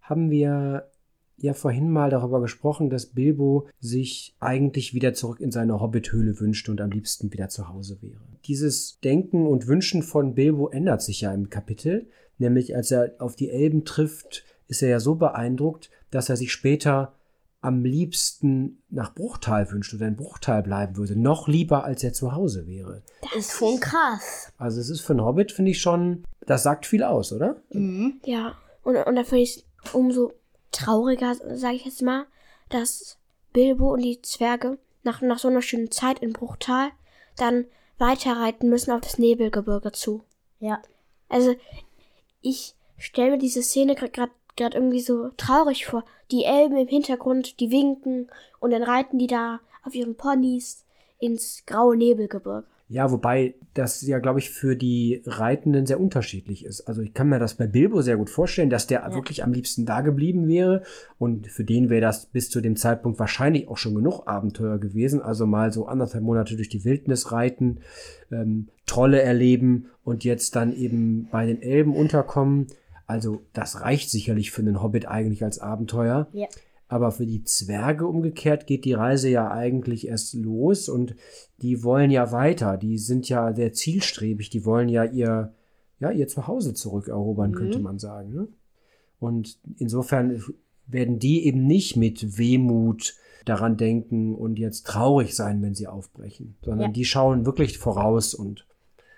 haben 0.00 0.30
wir 0.30 0.88
ja 1.36 1.54
vorhin 1.54 1.90
mal 1.90 2.10
darüber 2.10 2.40
gesprochen, 2.40 2.90
dass 2.90 3.06
Bilbo 3.06 3.68
sich 3.80 4.36
eigentlich 4.40 4.94
wieder 4.94 5.14
zurück 5.14 5.40
in 5.40 5.50
seine 5.52 5.80
Hobbithöhle 5.80 6.38
wünschte 6.38 6.70
und 6.70 6.80
am 6.80 6.90
liebsten 6.90 7.32
wieder 7.32 7.48
zu 7.48 7.68
Hause 7.68 7.98
wäre. 8.02 8.20
Dieses 8.44 9.00
Denken 9.00 9.46
und 9.46 9.66
Wünschen 9.66 10.02
von 10.02 10.34
Bilbo 10.34 10.68
ändert 10.68 11.02
sich 11.02 11.20
ja 11.22 11.32
im 11.32 11.48
Kapitel, 11.50 12.08
nämlich 12.38 12.74
als 12.74 12.90
er 12.90 13.14
auf 13.18 13.36
die 13.36 13.50
Elben 13.50 13.84
trifft, 13.84 14.44
ist 14.66 14.82
er 14.82 14.88
ja 14.88 15.00
so 15.00 15.14
beeindruckt, 15.14 15.90
dass 16.10 16.28
er 16.28 16.36
sich 16.36 16.52
später 16.52 17.14
am 17.60 17.84
liebsten 17.84 18.82
nach 18.88 19.14
Bruchtal 19.14 19.70
wünscht 19.72 19.92
oder 19.92 20.06
in 20.06 20.16
Bruchtal 20.16 20.62
bleiben 20.62 20.96
würde, 20.96 21.18
noch 21.18 21.48
lieber 21.48 21.84
als 21.84 22.04
er 22.04 22.12
zu 22.12 22.32
Hause 22.32 22.66
wäre. 22.66 23.02
Ist 23.36 23.52
schon 23.52 23.80
krass. 23.80 24.52
Also 24.58 24.80
es 24.80 24.90
ist 24.90 25.00
für 25.00 25.12
einen 25.12 25.24
Hobbit, 25.24 25.50
finde 25.50 25.72
ich 25.72 25.80
schon, 25.80 26.24
das 26.46 26.62
sagt 26.62 26.86
viel 26.86 27.02
aus, 27.02 27.32
oder? 27.32 27.56
Mhm. 27.70 28.20
Ja, 28.24 28.54
und, 28.84 28.96
und 28.96 29.16
da 29.16 29.24
finde 29.24 29.42
ich 29.42 29.64
es 29.84 29.92
umso 29.94 30.32
trauriger, 30.70 31.34
sage 31.34 31.76
ich 31.76 31.84
jetzt 31.84 32.02
mal, 32.02 32.26
dass 32.68 33.18
Bilbo 33.52 33.92
und 33.94 34.02
die 34.02 34.22
Zwerge 34.22 34.78
nach, 35.02 35.20
nach 35.20 35.38
so 35.38 35.48
einer 35.48 35.62
schönen 35.62 35.90
Zeit 35.90 36.20
in 36.20 36.32
Bruchtal 36.32 36.90
dann 37.36 37.64
weiterreiten 37.98 38.68
müssen 38.68 38.92
auf 38.92 39.00
das 39.00 39.18
Nebelgebirge 39.18 39.92
zu. 39.92 40.22
Ja. 40.60 40.80
Also, 41.28 41.54
ich 42.40 42.74
stelle 42.96 43.32
mir 43.32 43.38
diese 43.38 43.62
Szene 43.62 43.94
gerade 43.94 44.30
gerade 44.58 44.76
irgendwie 44.76 45.00
so 45.00 45.30
traurig 45.36 45.86
vor. 45.86 46.04
Die 46.30 46.44
Elben 46.44 46.76
im 46.76 46.88
Hintergrund, 46.88 47.60
die 47.60 47.70
winken 47.70 48.28
und 48.60 48.72
dann 48.72 48.82
reiten 48.82 49.18
die 49.18 49.28
da 49.28 49.60
auf 49.84 49.94
ihren 49.94 50.16
Ponys 50.16 50.84
ins 51.18 51.64
graue 51.64 51.96
Nebelgebirge. 51.96 52.66
Ja, 52.90 53.10
wobei 53.10 53.54
das 53.74 54.00
ja, 54.06 54.18
glaube 54.18 54.38
ich, 54.38 54.48
für 54.48 54.74
die 54.74 55.22
Reitenden 55.26 55.84
sehr 55.84 56.00
unterschiedlich 56.00 56.64
ist. 56.64 56.80
Also 56.88 57.02
ich 57.02 57.12
kann 57.12 57.28
mir 57.28 57.38
das 57.38 57.54
bei 57.54 57.66
Bilbo 57.66 58.00
sehr 58.00 58.16
gut 58.16 58.30
vorstellen, 58.30 58.70
dass 58.70 58.86
der 58.86 59.12
wirklich 59.12 59.44
am 59.44 59.52
liebsten 59.52 59.84
da 59.84 60.00
geblieben 60.00 60.48
wäre. 60.48 60.82
Und 61.18 61.48
für 61.48 61.64
den 61.64 61.90
wäre 61.90 62.00
das 62.00 62.26
bis 62.26 62.48
zu 62.48 62.62
dem 62.62 62.76
Zeitpunkt 62.76 63.18
wahrscheinlich 63.18 63.68
auch 63.68 63.76
schon 63.76 63.94
genug 63.94 64.26
Abenteuer 64.26 64.78
gewesen. 64.78 65.20
Also 65.20 65.44
mal 65.46 65.70
so 65.70 65.86
anderthalb 65.86 66.24
Monate 66.24 66.56
durch 66.56 66.70
die 66.70 66.84
Wildnis 66.86 67.30
reiten, 67.30 67.80
ähm, 68.32 68.68
Trolle 68.86 69.20
erleben 69.20 69.88
und 70.02 70.24
jetzt 70.24 70.56
dann 70.56 70.72
eben 70.72 71.28
bei 71.30 71.44
den 71.44 71.60
Elben 71.60 71.94
unterkommen. 71.94 72.68
Also 73.06 73.42
das 73.52 73.82
reicht 73.82 74.10
sicherlich 74.10 74.50
für 74.50 74.62
einen 74.62 74.82
Hobbit 74.82 75.06
eigentlich 75.08 75.44
als 75.44 75.58
Abenteuer. 75.58 76.28
Ja. 76.32 76.46
Aber 76.88 77.10
für 77.12 77.26
die 77.26 77.44
Zwerge 77.44 78.06
umgekehrt 78.06 78.66
geht 78.66 78.84
die 78.86 78.94
Reise 78.94 79.28
ja 79.28 79.50
eigentlich 79.50 80.08
erst 80.08 80.32
los 80.34 80.88
und 80.88 81.14
die 81.60 81.82
wollen 81.84 82.10
ja 82.10 82.32
weiter. 82.32 82.78
Die 82.78 82.96
sind 82.96 83.28
ja 83.28 83.52
sehr 83.52 83.72
zielstrebig. 83.74 84.48
Die 84.48 84.64
wollen 84.64 84.88
ja 84.88 85.04
ihr, 85.04 85.52
ja, 86.00 86.10
ihr 86.10 86.28
Zuhause 86.28 86.72
zurückerobern, 86.72 87.52
könnte 87.52 87.78
man 87.80 87.98
sagen. 87.98 88.32
Ne? 88.32 88.48
Und 89.20 89.58
insofern 89.76 90.42
werden 90.86 91.18
die 91.18 91.44
eben 91.44 91.66
nicht 91.66 91.96
mit 91.96 92.38
Wehmut 92.38 93.14
daran 93.44 93.76
denken 93.76 94.34
und 94.34 94.58
jetzt 94.58 94.86
traurig 94.86 95.36
sein, 95.36 95.60
wenn 95.62 95.74
sie 95.74 95.86
aufbrechen, 95.88 96.56
sondern 96.62 96.88
Ja. 96.88 96.92
die 96.92 97.04
schauen 97.04 97.44
wirklich 97.44 97.76
voraus 97.78 98.32
und 98.34 98.66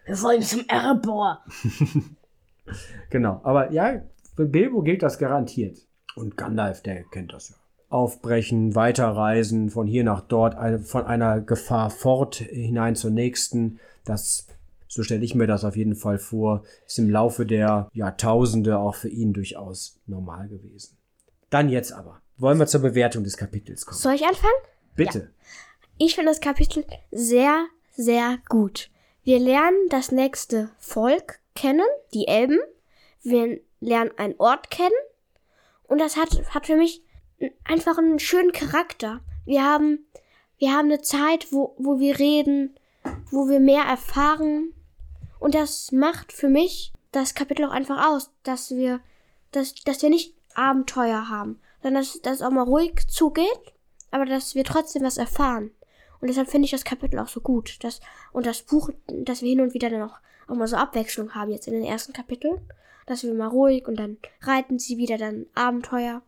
Wir 0.07 0.21
wollen 0.23 0.43
zum 0.43 0.63
Erebor. 0.69 1.45
genau. 3.11 3.41
Aber 3.45 3.71
ja, 3.73 4.03
für 4.35 4.47
Bilbo 4.47 4.83
gilt 4.83 5.03
das 5.03 5.19
garantiert. 5.19 5.79
Und 6.17 6.37
Gandalf, 6.37 6.83
der 6.83 7.05
kennt 7.05 7.33
das 7.33 7.51
ja. 7.51 7.57
Aufbrechen, 7.91 8.75
weiterreisen, 8.75 9.69
von 9.69 9.87
hier 9.87 10.05
nach 10.05 10.21
dort, 10.21 10.57
von 10.87 11.05
einer 11.05 11.41
Gefahr 11.41 11.91
fort 11.91 12.37
hinein 12.37 12.95
zur 12.97 13.11
nächsten. 13.11 13.81
Das, 14.05 14.47
so 14.87 15.03
stelle 15.03 15.25
ich 15.25 15.35
mir 15.35 15.47
das 15.47 15.65
auf 15.65 15.77
jeden 15.77 15.97
Fall 15.97 16.19
vor, 16.19 16.63
ist 16.87 16.99
im 16.99 17.11
Laufe 17.11 17.45
der 17.45 17.91
Jahrtausende 17.93 18.79
auch 18.79 18.95
für 18.95 19.09
ihn 19.09 19.33
durchaus 19.33 19.99
normal 20.07 20.49
gewesen. 20.49 20.97
Dann 21.51 21.69
jetzt 21.69 21.93
aber. 21.93 22.23
Wollen 22.39 22.59
wir 22.59 22.67
zur 22.67 22.81
Bewertung 22.81 23.25
des 23.25 23.37
Kapitels 23.37 23.85
kommen? 23.85 23.99
Soll 23.99 24.15
ich 24.15 24.25
anfangen? 24.25 24.55
Bitte. 24.95 25.31
Ich 25.99 26.15
finde 26.15 26.31
das 26.31 26.41
Kapitel 26.41 26.85
sehr, 27.11 27.67
sehr 27.93 28.39
gut. 28.49 28.89
Wir 29.25 29.39
lernen 29.39 29.89
das 29.91 30.13
nächste 30.13 30.71
Volk 30.79 31.41
kennen, 31.55 31.85
die 32.15 32.29
Elben. 32.29 32.59
Wir 33.23 33.61
lernen 33.81 34.13
einen 34.17 34.35
Ort 34.39 34.71
kennen. 34.71 34.91
Und 35.89 35.99
das 35.99 36.17
hat, 36.17 36.31
hat 36.55 36.67
für 36.67 36.77
mich 36.77 37.03
einfach 37.65 37.99
einen 37.99 38.19
schönen 38.19 38.53
Charakter. 38.53 39.21
Wir 39.45 39.65
haben, 39.65 40.07
wir 40.59 40.73
haben 40.73 40.87
eine 40.87 41.01
Zeit, 41.01 41.53
wo, 41.53 41.75
wo 41.79 41.99
wir 41.99 42.19
reden, 42.19 42.75
wo 43.31 43.49
wir 43.49 43.61
mehr 43.61 43.85
erfahren. 43.85 44.73
Und 45.39 45.55
das 45.55 45.93
macht 45.93 46.33
für 46.33 46.49
mich 46.49 46.93
das 47.13 47.35
Kapitel 47.35 47.65
auch 47.65 47.71
einfach 47.71 48.09
aus, 48.09 48.31
dass 48.43 48.71
wir, 48.71 49.01
dass, 49.53 49.75
dass 49.75 50.03
wir 50.03 50.11
nicht 50.11 50.35
Abenteuer 50.55 51.29
haben, 51.29 51.61
sondern 51.83 52.03
dass, 52.03 52.21
dass 52.21 52.35
es 52.37 52.43
auch 52.43 52.51
mal 52.51 52.63
ruhig 52.63 53.07
zugeht, 53.09 53.75
aber 54.11 54.27
dass 54.27 54.55
wir 54.55 54.65
trotzdem 54.65 55.03
was 55.03 55.17
erfahren. 55.17 55.71
Und 56.21 56.29
deshalb 56.29 56.49
finde 56.51 56.67
ich 56.67 56.71
das 56.71 56.85
Kapitel 56.85 57.19
auch 57.19 57.29
so 57.29 57.41
gut. 57.41 57.83
Dass, 57.83 58.01
und 58.33 58.47
das 58.47 58.63
Buch, 58.63 58.91
dass 59.07 59.43
wir 59.43 59.49
hin 59.49 59.61
und 59.61 59.75
wieder 59.75 59.89
dann 59.89 60.03
auch, 60.03 60.19
auch 60.49 60.55
mal 60.55 60.69
so 60.69 60.77
Abwechslung 60.77 61.35
haben 61.35 61.51
jetzt 61.51 61.67
in 61.67 61.75
den 61.75 61.85
ersten 61.85 62.13
Kapiteln. 62.13 62.61
Dass 63.07 63.23
wir 63.23 63.33
mal 63.33 63.49
ruhig 63.49 63.89
und 63.89 63.97
dann 63.99 64.19
reiten 64.43 64.79
sie 64.79 64.99
wieder 64.99 65.17
dann 65.17 65.47
Abenteuer. 65.55 66.23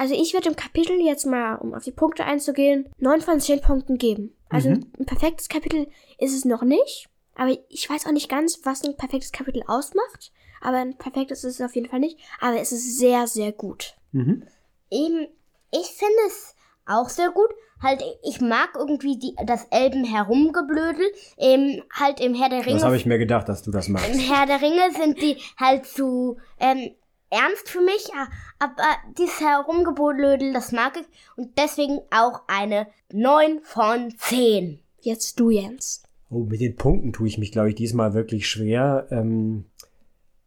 Also 0.00 0.14
ich 0.14 0.32
würde 0.32 0.48
dem 0.48 0.56
Kapitel 0.56 0.98
jetzt 1.00 1.26
mal, 1.26 1.56
um 1.56 1.74
auf 1.74 1.84
die 1.84 1.90
Punkte 1.92 2.24
einzugehen, 2.24 2.88
9 3.00 3.20
von 3.20 3.38
10 3.38 3.60
Punkten 3.60 3.98
geben. 3.98 4.34
Also 4.48 4.70
Mhm. 4.70 4.86
ein 4.98 5.04
perfektes 5.04 5.50
Kapitel 5.50 5.88
ist 6.18 6.34
es 6.34 6.46
noch 6.46 6.62
nicht. 6.62 7.08
Aber 7.34 7.54
ich 7.68 7.88
weiß 7.90 8.06
auch 8.06 8.12
nicht 8.12 8.30
ganz, 8.30 8.60
was 8.64 8.82
ein 8.82 8.96
perfektes 8.96 9.30
Kapitel 9.30 9.62
ausmacht. 9.66 10.32
Aber 10.62 10.78
ein 10.78 10.96
perfektes 10.96 11.44
ist 11.44 11.60
es 11.60 11.66
auf 11.66 11.74
jeden 11.74 11.90
Fall 11.90 12.00
nicht. 12.00 12.18
Aber 12.40 12.58
es 12.58 12.72
ist 12.72 12.98
sehr, 12.98 13.26
sehr 13.26 13.52
gut. 13.52 13.94
Mhm. 14.12 14.46
Eben, 14.90 15.28
ich 15.70 15.86
finde 15.88 16.16
es 16.28 16.54
auch 16.86 17.10
sehr 17.10 17.28
gut. 17.30 17.50
Halt, 17.82 18.02
ich 18.22 18.40
mag 18.40 18.70
irgendwie 18.78 19.18
die, 19.18 19.34
das 19.46 19.64
Elben 19.70 20.04
herumgeblödel. 20.04 21.12
Ähm, 21.38 21.82
halt 21.92 22.20
im 22.20 22.34
Herr 22.34 22.48
der 22.48 22.58
Das 22.60 22.66
Ringe. 22.68 22.82
habe 22.82 22.96
ich 22.96 23.04
mir 23.06 23.18
gedacht, 23.18 23.48
dass 23.50 23.62
du 23.62 23.70
das 23.70 23.86
Im 23.88 23.94
machst. 23.94 24.18
Herr 24.30 24.46
der 24.46 24.62
Ringe 24.62 24.90
sind 24.98 25.20
die 25.20 25.36
halt 25.58 25.84
zu 25.86 26.38
ähm, 26.58 26.90
ernst 27.30 27.68
für 27.68 27.80
mich, 27.80 28.10
a- 28.14 28.28
aber 28.58 28.74
dieses 29.18 29.40
Herumgeblödel, 29.40 30.52
das 30.52 30.72
mag 30.72 30.92
ich 31.00 31.06
und 31.36 31.56
deswegen 31.58 32.00
auch 32.10 32.42
eine 32.48 32.86
9 33.12 33.60
von 33.62 34.12
10. 34.16 34.80
Jetzt 35.00 35.40
du, 35.40 35.50
Jens. 35.50 36.02
Oh, 36.28 36.44
mit 36.44 36.60
den 36.60 36.76
Punkten 36.76 37.12
tue 37.12 37.26
ich 37.28 37.38
mich, 37.38 37.52
glaube 37.52 37.70
ich, 37.70 37.74
diesmal 37.74 38.14
wirklich 38.14 38.48
schwer. 38.48 39.08
Ähm, 39.10 39.64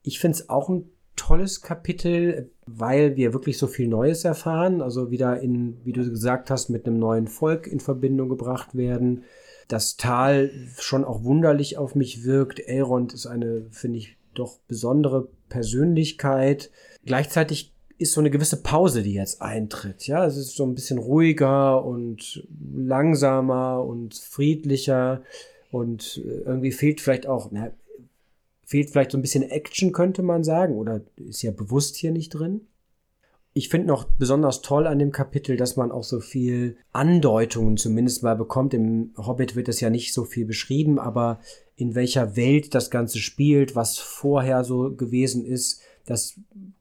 ich 0.03 0.19
finde 0.19 0.38
es 0.38 0.49
auch 0.49 0.69
ein 0.69 0.89
tolles 1.15 1.61
Kapitel, 1.61 2.51
weil 2.65 3.15
wir 3.15 3.34
wirklich 3.34 3.57
so 3.57 3.67
viel 3.67 3.88
Neues 3.88 4.23
erfahren. 4.25 4.81
Also 4.81 5.11
wieder 5.11 5.39
in, 5.41 5.84
wie 5.86 5.91
du 5.93 6.07
gesagt 6.09 6.49
hast, 6.49 6.69
mit 6.69 6.86
einem 6.88 6.99
neuen 6.99 7.27
Volk 7.27 7.67
in 7.67 7.79
Verbindung 7.79 8.29
gebracht 8.29 8.75
werden. 8.75 9.23
Das 9.67 9.95
Tal 9.97 10.51
schon 10.79 11.03
auch 11.03 11.23
wunderlich 11.23 11.77
auf 11.77 11.95
mich 11.95 12.23
wirkt. 12.23 12.59
Elrond 12.59 13.13
ist 13.13 13.25
eine, 13.27 13.65
finde 13.71 13.97
ich, 13.99 14.17
doch 14.34 14.59
besondere 14.67 15.29
Persönlichkeit. 15.54 16.72
Gleichzeitig 17.06 17.72
ist 17.99 18.14
so 18.14 18.22
eine 18.22 18.32
gewisse 18.32 18.64
Pause, 18.64 19.04
die 19.04 19.14
jetzt 19.14 19.39
eintritt. 19.39 20.08
Ja, 20.08 20.26
es 20.26 20.36
ist 20.36 20.56
so 20.56 20.66
ein 20.66 20.74
bisschen 20.74 20.97
ruhiger 20.97 21.86
und 21.86 22.47
langsamer 22.76 23.86
und 23.86 24.16
friedlicher 24.16 25.22
und 25.72 26.20
äh, 26.26 26.39
irgendwie 26.39 26.72
fehlt 26.72 27.01
vielleicht 27.01 27.28
auch, 27.28 27.49
na, 27.51 27.72
fehlt 28.66 28.89
vielleicht 28.89 29.12
so 29.12 29.18
ein 29.20 29.22
bisschen 29.22 29.43
Action, 29.43 29.91
könnte 29.91 30.24
man 30.24 30.43
sagen, 30.43 30.76
oder 30.76 31.01
ist 31.30 31.43
ja 31.43 31.51
bewusst 31.51 31.95
hier 31.97 32.12
nicht 32.12 32.30
drin. 32.30 32.62
Ich 33.56 33.70
finde 33.70 33.88
noch 33.88 34.06
besonders 34.06 34.62
toll 34.62 34.88
an 34.88 34.97
dem 34.97 35.12
Kapitel, 35.12 35.58
dass 35.58 35.76
man 35.76 35.91
auch 35.91 36.04
so 36.04 36.20
viel 36.20 36.78
Andeutungen 36.91 37.78
zumindest 37.78 38.24
mal 38.24 38.36
bekommt. 38.36 38.74
Im 38.74 39.12
Hobbit 39.16 39.56
wird 39.56 39.70
es 39.70 39.80
ja 39.80 39.91
nicht 39.91 40.12
so 40.12 40.26
viel 40.26 40.45
beschrieben, 40.45 40.97
aber 40.97 41.39
in 41.76 41.93
welcher 41.93 42.36
Welt 42.36 42.74
das 42.74 42.89
Ganze 42.89 43.20
spielt, 43.20 43.76
was 43.76 43.99
vorher 43.99 44.64
so 44.64 44.91
gewesen 44.95 45.45
ist, 45.45 45.82
das 46.06 46.36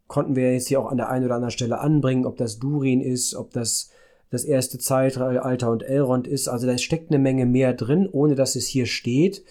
konnten 0.07 0.35
wir 0.35 0.53
jetzt 0.53 0.69
hier 0.69 0.81
auch 0.81 0.91
an 0.91 0.97
der 0.97 1.11
einen 1.11 1.27
oder 1.27 1.35
anderen 1.35 1.51
Stelle 1.51 1.79
anbringen, 1.79 2.27
ob 2.27 2.37
das 2.37 2.59
Durin 2.59 3.01
ist, 3.01 3.35
ob 3.35 3.51
das 3.53 3.91
das 4.31 4.45
erste 4.45 4.79
Zeitalter 4.79 5.71
und 5.71 5.83
Elrond 5.83 6.27
ist. 6.27 6.49
Also 6.49 6.67
da 6.67 6.77
steckt 6.79 7.11
eine 7.11 7.19
Menge 7.19 7.45
mehr 7.45 7.75
drin, 7.75 8.09
ohne 8.11 8.35
dass 8.35 8.57
es 8.57 8.67
hier 8.67 8.87
steht. 8.87 9.45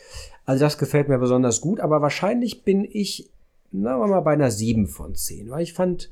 Also 0.46 0.66
das 0.66 0.80
gefällt 0.80 1.08
mir 1.08 1.20
besonders 1.20 1.62
gut, 1.62 1.80
aber 1.80 2.02
wahrscheinlich 2.02 2.64
bin 2.64 2.84
ich, 2.90 3.30
wir 3.72 3.96
mal, 3.96 4.22
bei 4.22 4.34
einer 4.34 4.50
7 4.50 4.88
von 4.88 5.16
10, 5.16 5.52
weil 5.52 5.62
ich 5.62 5.74
fand 5.74 6.10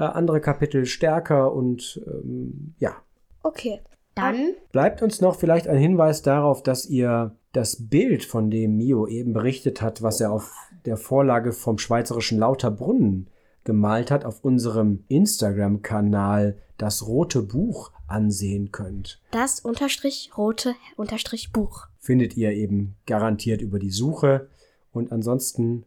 äh, 0.00 0.04
andere 0.04 0.40
Kapitel 0.40 0.86
stärker 0.86 1.52
und 1.52 2.00
ähm, 2.06 2.74
ja. 2.78 2.96
Okay. 3.42 3.80
Dann 4.14 4.54
Bleibt 4.72 5.02
uns 5.02 5.20
noch 5.20 5.36
vielleicht 5.36 5.68
ein 5.68 5.78
Hinweis 5.78 6.22
darauf, 6.22 6.62
dass 6.62 6.86
ihr 6.86 7.36
das 7.52 7.88
Bild, 7.88 8.24
von 8.24 8.50
dem 8.50 8.76
Mio 8.76 9.06
eben 9.06 9.32
berichtet 9.32 9.82
hat, 9.82 10.02
was 10.02 10.20
er 10.20 10.32
auf 10.32 10.52
der 10.84 10.96
Vorlage 10.96 11.52
vom 11.52 11.78
schweizerischen 11.78 12.38
Lauterbrunnen 12.38 13.28
gemalt 13.64 14.10
hat, 14.10 14.24
auf 14.24 14.44
unserem 14.44 15.04
Instagram-Kanal 15.08 16.56
das 16.78 17.06
rote 17.06 17.42
Buch 17.42 17.92
ansehen 18.06 18.72
könnt. 18.72 19.20
Das 19.30 19.60
unterstrich 19.60 20.30
rote 20.36 20.74
unterstrich 20.96 21.52
Buch. 21.52 21.86
findet 21.98 22.36
ihr 22.36 22.52
eben 22.52 22.96
garantiert 23.06 23.60
über 23.60 23.78
die 23.78 23.90
Suche. 23.90 24.48
Und 24.92 25.12
ansonsten 25.12 25.84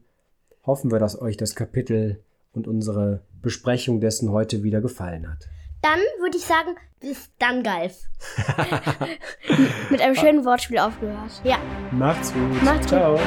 hoffen 0.65 0.91
wir, 0.91 0.99
dass 0.99 1.19
euch 1.19 1.35
das 1.35 1.55
Kapitel 1.55 2.21
und 2.53 2.67
unsere 2.67 3.21
Besprechung 3.43 4.01
dessen 4.01 4.31
heute 4.31 4.63
wieder 4.63 4.81
gefallen 4.81 5.29
hat. 5.29 5.47
Dann 5.83 5.99
würde 6.19 6.37
ich 6.37 6.45
sagen, 6.45 6.75
bis 6.99 7.29
dann, 7.37 7.61
Galf. 7.61 8.05
Mit 9.89 10.01
einem 10.01 10.15
schönen 10.15 10.45
Wortspiel 10.45 10.79
aufgehört. 10.79 11.41
Ja. 11.43 11.57
Macht's 11.91 12.33
gut. 12.33 12.63
Macht's 12.63 12.89
gut. 12.89 12.89
Ciao. 12.89 13.19